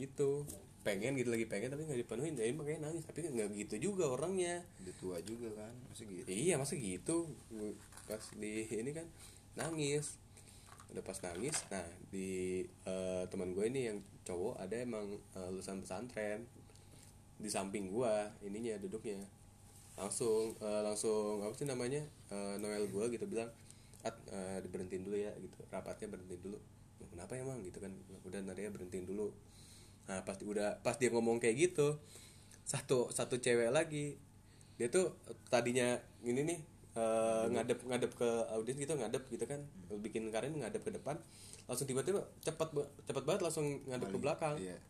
Gitu. 0.00 0.46
Pengen 0.86 1.18
gitu 1.18 1.28
lagi 1.34 1.46
pengen 1.50 1.74
tapi 1.74 1.82
nggak 1.84 2.00
dipenuhin 2.06 2.34
jadi 2.38 2.52
makanya 2.54 2.90
nangis. 2.90 3.04
Tapi 3.04 3.26
nggak 3.28 3.52
gitu 3.66 3.92
juga 3.92 4.08
orangnya. 4.08 4.64
Udah 4.82 4.94
tua 4.96 5.16
juga 5.22 5.48
kan 5.54 5.72
masih 5.92 6.04
gitu? 6.10 6.28
Iya 6.32 6.54
masa 6.56 6.74
gitu. 6.78 7.28
Pas 8.06 8.22
di 8.38 8.66
ini 8.70 8.90
kan 8.94 9.06
nangis 9.56 10.20
udah 10.92 11.02
pas 11.02 11.18
nangis 11.22 11.66
nah 11.68 11.84
di 12.08 12.62
eh, 12.64 13.24
teman 13.28 13.52
gue 13.52 13.64
ini 13.66 13.80
yang 13.90 13.98
cowok 14.26 14.58
ada 14.58 14.74
emang 14.82 15.06
eh, 15.38 15.48
lulusan 15.54 15.86
pesantren. 15.86 16.42
Di 17.38 17.46
samping 17.46 17.94
gua 17.94 18.26
ininya 18.42 18.74
duduknya. 18.82 19.22
Langsung 19.94 20.58
eh, 20.58 20.82
langsung 20.82 21.46
apa 21.46 21.54
sih 21.54 21.64
namanya 21.70 22.02
eh, 22.34 22.54
Noel 22.58 22.90
gua 22.90 23.06
gitu 23.06 23.24
bilang 23.30 23.48
at 24.02 24.14
diberhentiin 24.62 25.02
dulu 25.06 25.16
ya 25.18 25.30
gitu. 25.38 25.58
Rapatnya 25.70 26.10
berhentiin 26.14 26.42
dulu. 26.42 26.58
"Loh, 26.98 27.08
kenapa 27.10 27.38
emang 27.38 27.62
gitu 27.62 27.78
kan. 27.78 27.90
Udah 28.26 28.42
ntar 28.42 28.58
ya 28.58 28.70
berhentiin 28.70 29.06
dulu. 29.06 29.30
Nah 30.10 30.22
pas 30.26 30.38
udah 30.42 30.82
pas 30.82 30.98
dia 30.98 31.10
ngomong 31.10 31.38
kayak 31.38 31.70
gitu 31.70 31.98
satu 32.66 33.14
satu 33.14 33.38
cewek 33.38 33.70
lagi 33.70 34.18
dia 34.74 34.90
tuh 34.90 35.14
tadinya 35.46 36.02
ini 36.26 36.42
nih 36.42 36.58
eh, 36.96 37.44
ngadep 37.52 37.78
ngadep 37.84 38.12
ke 38.16 38.28
audiens 38.56 38.78
gitu 38.80 38.92
ngadep 38.96 39.22
gitu 39.28 39.44
kan. 39.44 39.60
Bikin 40.00 40.32
Karin 40.32 40.56
ngadep 40.56 40.80
ke 40.82 40.90
depan. 40.90 41.20
Langsung 41.68 41.84
tiba-tiba 41.84 42.24
cepat 42.40 42.72
cepat 43.04 43.22
banget 43.28 43.40
langsung 43.44 43.84
ngadep 43.84 44.08
ke 44.08 44.18
belakang. 44.18 44.56
iya. 44.56 44.80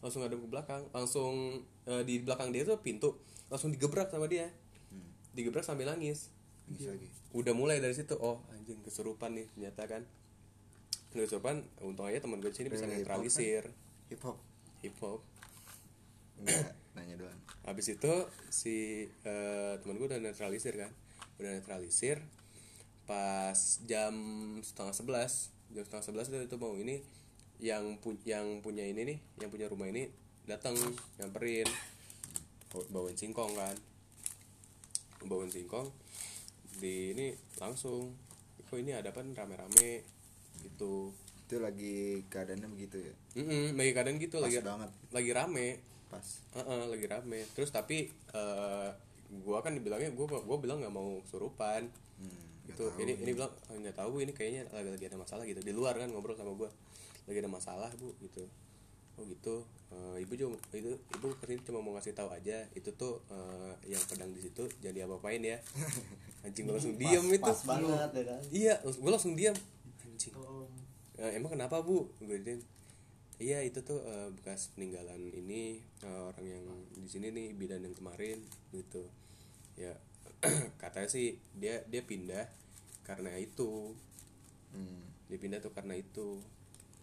Langsung 0.00 0.24
ngadep 0.24 0.40
ke 0.40 0.48
belakang. 0.48 0.82
Langsung 0.96 1.60
eh, 1.84 2.02
di 2.08 2.24
belakang 2.24 2.50
dia 2.50 2.64
tuh 2.64 2.80
pintu 2.80 3.20
langsung 3.52 3.70
digebrak 3.70 4.08
sama 4.08 4.26
dia. 4.26 4.48
Digebrak 5.36 5.62
sambil 5.62 5.92
nangis. 5.92 6.32
Bisa 6.66 6.90
lagi. 6.90 7.12
Udah 7.36 7.52
mulai 7.52 7.78
dari 7.78 7.92
situ 7.92 8.16
oh 8.16 8.40
anjing 8.56 8.80
kesurupan 8.80 9.36
nih 9.36 9.46
ternyata 9.52 9.84
kan. 9.84 10.02
Kesurupan 11.12 11.64
untung 11.84 12.08
aja 12.08 12.20
teman 12.24 12.40
gue 12.40 12.52
sini 12.52 12.72
bisa 12.72 12.88
Hip 12.88 13.08
hop 13.08 13.24
kan? 13.24 13.72
hip 14.06 14.22
hop 14.22 14.38
hip 14.86 14.96
hop 15.02 15.20
enggak 16.38 16.78
nanya 16.94 17.16
doang. 17.18 17.40
Habis 17.66 17.96
itu 17.98 18.12
si 18.48 19.08
eh, 19.24 19.74
teman 19.82 19.98
gue 20.00 20.06
udah 20.06 20.20
neutralisir 20.22 20.76
kan 20.76 20.92
udah 21.36 21.50
neutralisir 21.52 22.18
pas 23.06 23.56
jam 23.86 24.14
setengah 24.60 24.94
sebelas 24.94 25.32
jam 25.70 25.82
setengah 25.86 26.04
sebelas 26.04 26.26
itu, 26.28 26.38
itu 26.42 26.56
mau 26.58 26.74
ini 26.74 27.02
yang 27.56 27.96
pu- 27.98 28.20
yang 28.24 28.60
punya 28.60 28.84
ini 28.84 29.02
nih 29.04 29.18
yang 29.40 29.48
punya 29.48 29.66
rumah 29.66 29.88
ini 29.88 30.08
datang 30.44 30.76
nyamperin. 31.18 31.66
Bawa- 32.70 32.88
bawain 32.92 33.16
singkong 33.16 33.50
kan. 33.56 33.76
Bawain 35.24 35.50
singkong 35.50 35.88
di 36.76 37.16
ini 37.16 37.32
langsung 37.56 38.12
kok 38.66 38.76
ini 38.76 38.92
ada 38.92 39.10
apa 39.10 39.24
rame-rame 39.24 40.04
gitu. 40.60 41.10
Itu 41.46 41.62
lagi 41.62 42.20
keadaannya 42.28 42.68
begitu 42.68 43.00
ya? 43.00 43.14
Mm-mm, 43.40 43.78
lagi 43.78 43.92
kadang 43.94 44.18
gitu 44.20 44.36
Pas 44.38 44.50
lagi 44.50 44.60
banget. 44.60 44.90
lagi 45.10 45.30
rame. 45.32 45.68
Pas. 46.12 46.26
Heeh, 46.54 46.82
lagi 46.86 47.06
rame. 47.08 47.40
Terus 47.56 47.70
tapi 47.72 48.10
eh 48.36 48.88
gua 49.42 49.58
kan 49.64 49.72
dibilangnya 49.74 50.10
gua 50.14 50.26
gua 50.42 50.56
bilang 50.58 50.78
nggak 50.82 50.94
mau 50.94 51.20
surupan. 51.26 51.88
Hmm, 52.18 52.44
nggak 52.66 52.76
itu 52.76 52.84
tahu 52.88 53.02
ini 53.02 53.12
ini. 53.18 53.32
bilang 53.34 53.52
"Ah, 53.68 53.76
nggak 53.76 53.96
tahu 53.96 54.08
Bu, 54.14 54.18
ini 54.22 54.32
kayaknya 54.32 54.62
lagi 54.72 54.90
lagi 54.92 55.04
ada 55.08 55.18
masalah 55.18 55.42
gitu. 55.44 55.60
Di 55.62 55.72
luar 55.74 55.94
kan 55.98 56.08
ngobrol 56.10 56.36
sama 56.38 56.52
gua. 56.54 56.70
Lagi 57.26 57.38
ada 57.42 57.50
masalah 57.50 57.90
bu 57.98 58.14
gitu. 58.22 58.46
Oh 59.16 59.24
gitu. 59.24 59.64
Eh, 59.90 60.22
ibu 60.22 60.32
cuma 60.36 60.56
itu 60.76 60.92
ibu 60.92 61.26
ke 61.40 61.44
sini 61.48 61.60
cuma 61.64 61.80
mau 61.80 61.96
ngasih 61.96 62.12
tahu 62.12 62.28
aja. 62.30 62.68
Itu 62.76 62.92
tuh 62.94 63.22
eh, 63.32 63.72
yang 63.90 64.02
pedang 64.06 64.30
di 64.30 64.40
situ 64.44 64.68
jadi 64.78 65.08
apa 65.08 65.16
apain 65.18 65.40
ya. 65.40 65.58
Anjing 66.44 66.68
gua 66.68 66.78
langsung 66.78 66.94
diam 67.00 67.24
itu. 67.26 67.42
pas 67.42 67.60
banget 67.64 68.10
ya 68.12 68.24
kan? 68.28 68.40
Iya 68.52 68.74
gua 69.02 69.10
langsung 69.16 69.34
diam 69.34 69.56
anjing. 70.06 70.32
"Eh, 71.16 71.30
emang 71.40 71.56
kenapa 71.56 71.80
bu? 71.80 72.06
Gue 72.20 72.38
iya 73.36 73.60
itu 73.60 73.84
tuh 73.84 74.00
eh, 74.00 74.28
bekas 74.32 74.72
peninggalan 74.72 75.20
ini 75.32 75.84
eh, 76.04 76.20
orang 76.28 76.46
yang 76.46 76.64
di 76.96 77.08
sini 77.08 77.28
nih 77.32 77.52
bidan 77.52 77.84
yang 77.84 77.92
kemarin 77.96 78.40
gitu. 78.72 79.04
Ya 79.76 79.92
katanya 80.82 81.08
sih 81.08 81.36
dia 81.56 81.84
dia 81.88 82.02
pindah 82.04 82.48
karena 83.04 83.32
itu. 83.36 83.92
Hmm. 84.72 85.00
dia 85.28 85.38
pindah 85.40 85.60
tuh 85.64 85.72
karena 85.76 85.94
itu. 85.96 86.40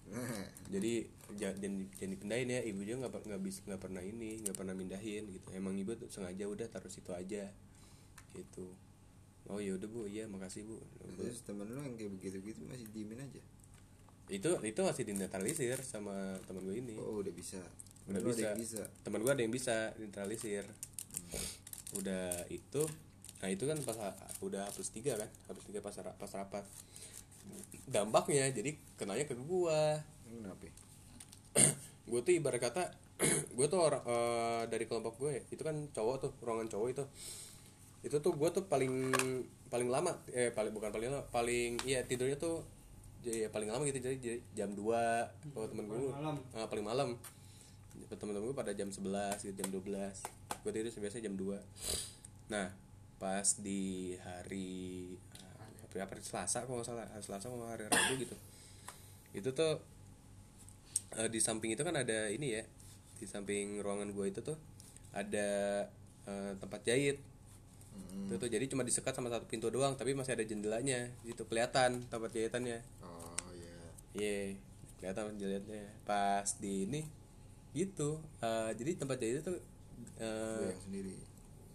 Jadi 0.73 0.93
ja- 1.39 1.55
jangan 1.55 1.88
jangan 1.97 2.11
dipindahin 2.17 2.49
ya 2.51 2.59
ibu 2.65 2.81
juga 2.84 3.07
nggak 3.07 3.23
nggak 3.29 3.41
bisa 3.41 3.59
nggak 3.65 3.81
pernah 3.81 4.03
ini 4.03 4.41
nggak 4.43 4.57
pernah 4.57 4.73
mindahin 4.77 5.23
gitu. 5.29 5.47
Emang 5.53 5.73
ibu 5.77 5.93
tuh 5.95 6.09
sengaja 6.09 6.45
udah 6.49 6.67
taruh 6.69 6.89
situ 6.89 7.13
aja 7.13 7.49
gitu. 8.34 8.67
Oh 9.51 9.59
ya 9.61 9.77
udah 9.77 9.89
bu. 9.89 10.09
Iya 10.09 10.25
makasih 10.25 10.65
bu. 10.65 10.77
Terus 11.17 11.45
temen 11.45 11.69
lu 11.69 11.77
yang 11.81 11.93
kayak 11.93 12.11
begitu 12.17 12.38
gitu 12.41 12.59
masih 12.65 12.89
diemin 12.89 13.21
aja 13.21 13.41
itu 14.32 14.49
itu 14.63 14.80
masih 14.80 15.03
dinetralisir 15.03 15.80
sama 15.84 16.39
teman 16.47 16.63
gue 16.63 16.80
ini. 16.80 16.95
Oh 16.95 17.19
udah 17.19 17.34
bisa. 17.36 17.59
Udah 18.07 18.19
Temen 18.19 18.24
lu 18.24 18.32
ada 18.32 18.55
bisa, 18.55 18.80
bisa. 18.80 18.84
Teman 19.03 19.19
gue 19.24 19.32
ada 19.32 19.43
yang 19.43 19.53
bisa 19.53 19.76
neutralisir 19.99 20.65
udah 21.93 22.49
itu 22.49 22.82
nah 23.43 23.51
itu 23.51 23.69
kan 23.69 23.76
pas 23.84 23.97
udah 24.39 24.71
hapus 24.71 24.88
tiga 24.95 25.19
kan? 25.19 25.28
Hapus 25.51 25.63
tiga 25.67 25.84
pas 25.84 25.91
ra- 25.99 26.15
pas 26.15 26.32
rapat. 26.32 26.63
Dampaknya 27.91 28.47
jadi 28.55 28.80
kenanya 28.95 29.28
ke 29.28 29.36
gua. 29.36 29.99
Ini 30.32 30.39
kenapa? 30.39 30.63
Ya? 31.53 31.69
gue 32.03 32.19
tuh 32.26 32.34
ibarat 32.34 32.59
kata 32.59 32.89
gue 33.57 33.67
tuh 33.69 33.80
orang 33.80 34.03
eh, 34.03 34.63
dari 34.71 34.89
kelompok 34.89 35.21
gue 35.21 35.45
itu 35.53 35.61
kan 35.61 35.76
cowok 35.91 36.15
tuh 36.24 36.32
ruangan 36.39 36.71
cowok 36.71 36.88
itu. 36.95 37.03
Itu 38.07 38.17
tuh 38.24 38.32
gue 38.32 38.49
tuh 38.55 38.63
paling 38.71 39.11
paling 39.67 39.89
lama 39.91 40.15
eh 40.32 40.49
paling 40.55 40.71
bukan 40.71 40.89
paling 40.93 41.09
lama 41.11 41.26
paling 41.34 41.84
iya 41.84 42.05
tidurnya 42.07 42.39
tuh 42.39 42.63
jadi 43.24 43.47
ya 43.47 43.49
paling 43.49 43.71
lama 43.71 43.88
gitu 43.88 44.03
jadi, 44.03 44.17
jadi 44.19 44.39
jam 44.51 44.69
2 44.76 44.84
kalau 45.55 45.67
temen 45.71 45.88
gue 45.88 46.11
malam. 46.11 46.36
ah, 46.51 46.67
paling 46.67 46.84
malam. 46.86 47.09
Temen-temen 48.13 48.45
gue 48.51 48.55
pada 48.57 48.76
jam 48.76 48.91
11 48.91 48.99
gitu, 49.47 49.55
jam 49.55 49.69
12 49.71 50.59
gue 50.63 50.71
tidur 50.71 50.91
biasanya 50.91 51.24
jam 51.32 51.36
2 51.36 51.59
nah 52.51 52.67
pas 53.24 53.47
di 53.63 54.13
hari 54.19 55.15
hari 55.88 55.99
apa? 56.03 56.19
Selasa 56.19 56.67
kalau 56.67 56.82
nggak 56.82 56.89
salah. 56.89 57.07
Hari 57.07 57.24
Selasa 57.24 57.45
kalau 57.47 57.69
hari 57.69 57.86
Rabu 57.88 58.13
gitu. 58.19 58.36
Itu 59.32 59.49
tuh 59.55 59.80
eh, 61.15 61.30
di 61.32 61.39
samping 61.39 61.78
itu 61.78 61.86
kan 61.86 61.95
ada 61.95 62.28
ini 62.28 62.59
ya 62.59 62.63
di 63.21 63.26
samping 63.30 63.80
ruangan 63.80 64.11
gue 64.11 64.26
itu 64.28 64.41
tuh 64.43 64.57
ada 65.13 65.49
eh, 66.28 66.51
tempat 66.57 66.82
jahit. 66.84 67.21
Itu 68.28 68.41
tuh 68.41 68.49
jadi 68.49 68.65
cuma 68.65 68.82
disekat 68.82 69.13
sama 69.13 69.30
satu 69.30 69.45
pintu 69.45 69.69
doang 69.69 69.93
tapi 69.93 70.17
masih 70.17 70.34
ada 70.34 70.43
jendelanya. 70.43 71.13
Gitu 71.21 71.45
kelihatan 71.45 72.03
tempat 72.09 72.34
jahitannya. 72.34 72.82
Oh 73.05 73.12
iya 74.14 74.53
iya 74.53 74.55
kelihatan 74.97 75.36
jendelanya 75.36 75.89
pas 76.03 76.47
di 76.57 76.88
ini 76.88 77.01
gitu. 77.74 78.22
Eh, 78.39 78.70
jadi 78.78 78.95
tempat 78.95 79.18
jahit 79.18 79.41
itu 79.41 79.53
eh, 80.22 80.57
gue 80.57 80.69
yang 80.69 80.81
sendiri. 80.81 81.14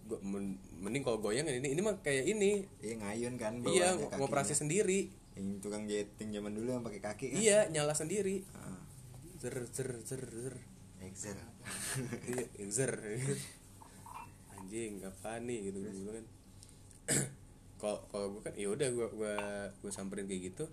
gua- 0.08 0.22
men- 0.22 0.56
mending 0.78 1.02
kalau 1.02 1.18
goyang 1.18 1.44
ini 1.44 1.68
ini 1.68 1.80
mah 1.82 1.98
kayak 2.00 2.24
ini. 2.24 2.64
Iya 2.80 2.94
ngayun 2.96 3.34
kan 3.36 3.60
iya 3.66 3.92
ngoperasi 4.16 4.54
sendiri. 4.54 5.10
Yang 5.34 5.60
tukang 5.60 5.84
jahiting 5.84 6.32
zaman 6.32 6.54
dulu 6.54 6.72
yang 6.72 6.82
pakai 6.82 6.98
kaki 6.98 7.26
kan. 7.30 7.36
Iya 7.36 7.58
nyala 7.68 7.92
sendiri. 7.92 8.46
Ah, 8.50 8.80
zer 9.36 9.54
zer 9.68 10.00
zer 10.02 10.22
zer. 10.24 10.56
Excel 10.98 11.38
iya 12.26 12.42
zer 12.76 12.94
anjing 14.52 14.98
apa 15.00 15.38
nih 15.38 15.58
gitu 15.68 15.78
gitu 15.84 16.10
kan. 16.10 16.24
Kalau 17.78 18.02
kalau 18.10 18.26
gue 18.34 18.42
kan 18.42 18.54
ya 18.54 18.66
udah 18.68 18.88
gue 18.88 19.06
gue 19.08 19.34
gue 19.78 19.92
samperin 19.92 20.26
kayak 20.26 20.50
gitu. 20.50 20.64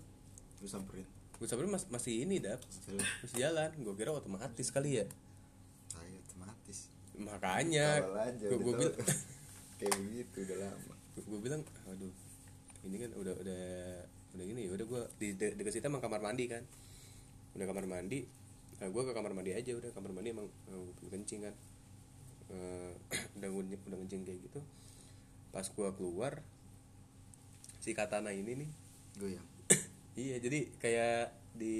Lu 0.58 0.66
samperin 0.66 1.06
gue 1.36 1.46
samperin 1.46 1.68
mas, 1.68 1.84
masih 1.92 2.24
ini 2.24 2.40
dap. 2.40 2.60
Masih. 2.64 3.36
jalan. 3.36 3.70
Gue 3.76 3.94
kira 3.96 4.12
otomatis 4.12 4.68
kali 4.72 5.04
ya. 5.04 5.06
Saya 5.92 6.16
otomatis. 6.24 6.88
Makanya. 7.16 7.88
Gue 8.40 8.56
udah 8.56 8.76
bilang 8.80 8.94
kayak 9.78 9.94
begitu 10.00 10.38
udah 10.48 10.56
lama. 10.64 10.94
Gue 11.16 11.40
bilang 11.40 11.62
aduh 11.88 12.12
ini 12.86 12.96
kan 13.02 13.10
udah 13.18 13.34
udah 13.42 13.64
udah 14.36 14.44
gini 14.44 14.68
ya 14.68 14.70
udah 14.76 14.86
gue 14.86 15.02
di 15.18 15.28
de- 15.34 15.54
dekat 15.56 15.72
situ 15.76 15.86
emang 15.88 16.00
kamar 16.00 16.24
mandi 16.24 16.48
kan. 16.48 16.64
Udah 17.52 17.66
kamar 17.68 17.84
mandi. 17.84 18.24
Nah, 18.76 18.88
gue 18.92 19.02
ke 19.04 19.12
kamar 19.12 19.32
mandi 19.32 19.52
aja 19.52 19.72
udah. 19.76 19.90
Kamar 19.92 20.12
mandi 20.16 20.32
emang 20.32 20.48
uh, 20.72 20.88
kencing 21.12 21.44
kan. 21.44 21.54
Eh, 22.48 22.92
udah 23.40 23.48
udah 23.52 23.98
kencing 24.04 24.24
kayak 24.24 24.40
gitu. 24.40 24.60
Pas 25.52 25.68
gue 25.68 25.88
keluar 26.00 26.40
si 27.80 27.94
katana 27.94 28.34
ini 28.34 28.66
nih 28.66 28.70
goyang 29.14 29.55
iya 30.16 30.36
jadi 30.36 30.58
kayak 30.76 31.20
di 31.54 31.76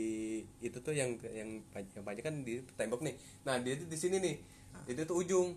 itu 0.60 0.76
tuh 0.80 0.92
yang 0.92 1.16
yang 1.26 1.60
yang 1.72 2.04
panjang 2.04 2.24
kan 2.24 2.34
di 2.40 2.60
tembok 2.74 3.00
nih. 3.00 3.12
Nah 3.42 3.60
dia 3.60 3.76
tuh 3.76 3.84
di 3.84 3.96
sini 3.96 4.16
nih. 4.18 4.36
Itu 4.86 5.04
tuh 5.04 5.20
ujung. 5.20 5.56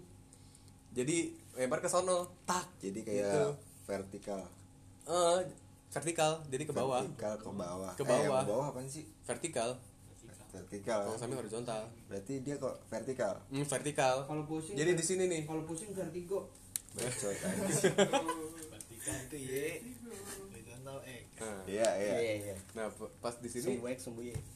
Jadi 0.90 1.32
lebar 1.56 1.80
ke 1.80 1.88
sono. 1.88 2.28
Tak. 2.44 2.68
Jadi 2.80 3.00
kayak 3.02 3.30
Gitu. 3.30 3.44
vertikal. 3.86 4.42
Eh, 5.06 5.40
vertikal. 5.90 6.32
Jadi 6.48 6.64
ke 6.66 6.74
bawah. 6.74 7.00
Vertikal 7.02 7.34
ke 7.38 7.50
bawah. 7.50 7.92
Ke 7.96 8.04
Eh, 8.04 8.10
yang 8.18 8.32
bawah. 8.34 8.44
bawah 8.44 8.66
apa 8.72 8.80
sih? 8.86 9.06
Vertikal. 9.24 9.80
Vertikal. 10.50 11.06
Kalau 11.06 11.16
samping 11.16 11.38
horizontal. 11.38 11.86
Berarti 12.10 12.42
dia 12.42 12.58
kok 12.58 12.76
vertikal? 12.90 13.38
Hmm, 13.48 13.62
vertikal. 13.64 14.26
Kalau 14.26 14.44
pusing 14.44 14.74
jadi 14.74 14.98
di 14.98 15.06
sini 15.06 15.30
nih. 15.30 15.42
Kalau 15.46 15.62
pusing 15.64 15.94
vertigo. 15.94 16.50
bacot 16.90 17.38
anjing. 17.38 17.86
itu 19.30 19.38
ye. 19.38 19.78
Tahu 20.80 21.00
X 21.06 21.06
nah, 21.06 21.19
iya 21.66 21.90
iya. 21.96 22.16
Iya 22.16 22.34
iya. 22.42 22.56
Nah 22.76 22.88
pas 23.20 23.36
di 23.36 23.48
sini 23.48 23.80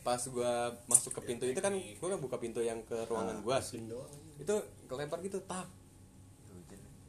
pas 0.02 0.20
gua 0.28 0.54
masuk 0.86 1.16
ke 1.16 1.22
pintu 1.24 1.44
itu 1.46 1.60
kan 1.60 1.72
gua 1.98 2.08
kan 2.12 2.20
buka 2.20 2.38
pintu 2.38 2.60
yang 2.60 2.80
ke 2.84 2.96
ruangan 3.08 3.40
gua. 3.40 3.58
Slim 3.60 3.88
doang. 3.88 4.12
Itu 4.36 4.56
kelempar 4.86 5.24
gitu 5.24 5.40
tak. 5.44 5.68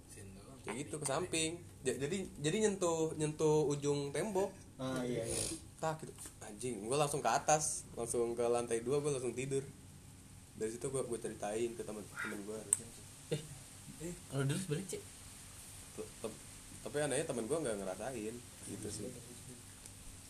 Sin 0.08 0.26
doang. 0.34 0.58
kayak 0.62 0.76
gitu 0.86 0.94
ke 0.96 1.06
samping. 1.06 1.50
Ja- 1.82 1.98
jadi 1.98 2.16
jadi 2.38 2.56
nyentuh 2.64 3.12
nyentuh 3.14 3.66
ujung 3.66 4.14
tembok. 4.14 4.48
Ah 4.78 5.02
iya 5.02 5.26
iya. 5.26 5.42
Tak 5.78 6.00
gitu. 6.00 6.12
Anjing 6.40 6.86
gue 6.86 6.96
langsung 6.96 7.18
ke 7.18 7.28
atas 7.28 7.82
langsung 7.92 8.32
ke 8.32 8.44
lantai 8.44 8.80
dua 8.80 9.02
gue 9.02 9.10
langsung 9.10 9.34
tidur. 9.34 9.64
Dari 10.54 10.70
situ 10.70 10.86
gue 10.86 11.02
gue 11.02 11.18
ceritain 11.18 11.70
ke 11.74 11.82
teman 11.82 12.06
teman 12.06 12.38
gue 12.40 12.58
kalau 14.28 14.44
dulu 14.44 14.60
balik 14.68 14.86
cek 14.86 15.02
tapi 16.84 17.00
anehnya 17.00 17.24
temen 17.24 17.48
gue 17.48 17.58
nggak 17.58 17.80
ngerasain. 17.80 18.34
Gitu 18.68 18.88
sih 18.88 19.08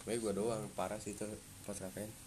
Cuma 0.05 0.21
gue 0.21 0.33
doang 0.37 0.69
parah 0.77 1.01
sih 1.01 1.17
itu 1.17 1.25
pas 1.65 1.73
KKN 1.73 2.24